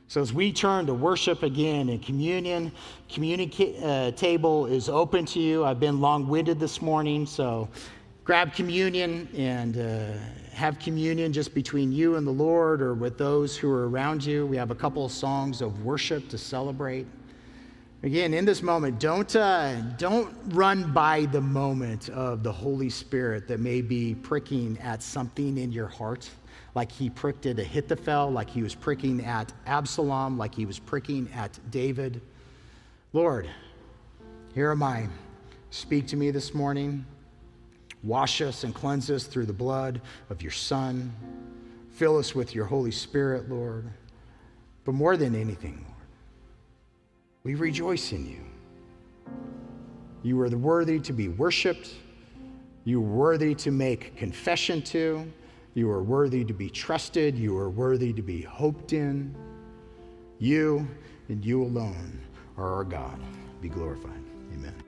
So, 0.10 0.22
as 0.22 0.32
we 0.32 0.54
turn 0.54 0.86
to 0.86 0.94
worship 0.94 1.44
again 1.44 1.90
in 1.90 2.00
communion, 2.00 2.72
communion 3.10 3.52
uh, 3.84 4.12
table 4.12 4.66
is 4.66 4.88
open 4.88 5.26
to 5.26 5.40
you. 5.42 5.66
I've 5.66 5.82
been 5.82 6.00
long 6.00 6.30
winded 6.30 6.62
this 6.62 6.82
morning, 6.82 7.26
so 7.26 7.68
grab 8.24 8.54
communion 8.54 9.28
and 9.36 9.78
uh, 9.78 10.18
have 10.54 10.80
communion 10.80 11.34
just 11.34 11.54
between 11.54 11.92
you 11.92 12.16
and 12.16 12.26
the 12.26 12.32
Lord 12.32 12.82
or 12.82 12.94
with 12.94 13.18
those 13.18 13.58
who 13.58 13.70
are 13.70 13.90
around 13.90 14.24
you. 14.24 14.46
We 14.46 14.56
have 14.56 14.72
a 14.72 14.76
couple 14.76 15.04
of 15.04 15.12
songs 15.12 15.62
of 15.62 15.84
worship 15.84 16.30
to 16.30 16.38
celebrate. 16.38 17.06
Again, 18.04 18.34
in 18.34 18.46
this 18.46 18.62
moment, 18.62 19.02
don't, 19.02 19.36
uh, 19.36 19.82
don't 19.98 20.34
run 20.54 20.94
by 20.94 21.26
the 21.26 21.42
moment 21.42 22.08
of 22.10 22.44
the 22.44 22.52
Holy 22.52 22.90
Spirit 22.90 23.46
that 23.50 23.60
may 23.60 23.82
be 23.82 24.16
pricking 24.16 24.78
at 24.80 25.04
something 25.04 25.58
in 25.58 25.74
your 25.74 25.88
heart 25.88 26.30
like 26.78 26.92
he 26.92 27.10
pricked 27.10 27.48
at 27.48 27.58
Ahithophel, 27.58 28.30
like 28.30 28.52
he 28.52 28.62
was 28.62 28.76
pricking 28.76 29.26
at 29.26 29.52
Absalom, 29.66 30.38
like 30.38 30.54
he 30.54 30.68
was 30.68 30.78
pricking 30.78 31.28
at 31.34 31.60
David. 31.72 32.22
Lord, 33.14 33.50
here 34.54 34.70
am 34.70 34.84
I. 34.84 35.08
Speak 35.72 36.06
to 36.06 36.16
me 36.16 36.30
this 36.30 36.54
morning. 36.54 37.04
Wash 38.04 38.42
us 38.42 38.64
and 38.64 38.76
cleanse 38.76 39.10
us 39.10 39.24
through 39.24 39.48
the 39.48 39.54
blood 39.54 40.02
of 40.30 40.44
your 40.44 40.52
Son. 40.52 41.12
Fill 41.94 42.16
us 42.16 42.36
with 42.36 42.54
your 42.54 42.66
Holy 42.66 42.92
Spirit, 42.92 43.50
Lord. 43.50 43.90
But 44.86 44.92
more 44.92 45.18
than 45.18 45.34
anything, 45.34 45.84
Lord, 45.84 46.08
we 47.42 47.56
rejoice 47.56 48.12
in 48.12 48.28
you. 48.28 48.46
You 50.22 50.40
are 50.42 50.50
worthy 50.50 51.00
to 51.00 51.12
be 51.12 51.28
worshiped. 51.28 51.96
You 52.84 53.00
are 53.00 53.10
worthy 53.10 53.56
to 53.56 53.72
make 53.72 54.16
confession 54.16 54.84
to. 54.84 55.28
You 55.78 55.92
are 55.92 56.02
worthy 56.02 56.44
to 56.44 56.54
be 56.54 56.72
trusted. 56.72 57.38
You 57.38 57.56
are 57.56 57.70
worthy 57.70 58.12
to 58.12 58.24
be 58.24 58.42
hoped 58.42 58.94
in. 58.94 59.36
You 60.40 60.88
and 61.30 61.46
you 61.46 61.62
alone 61.62 62.20
are 62.58 62.74
our 62.74 62.84
God. 62.84 63.20
Be 63.62 63.70
glorified. 63.70 64.24
Amen. 64.54 64.87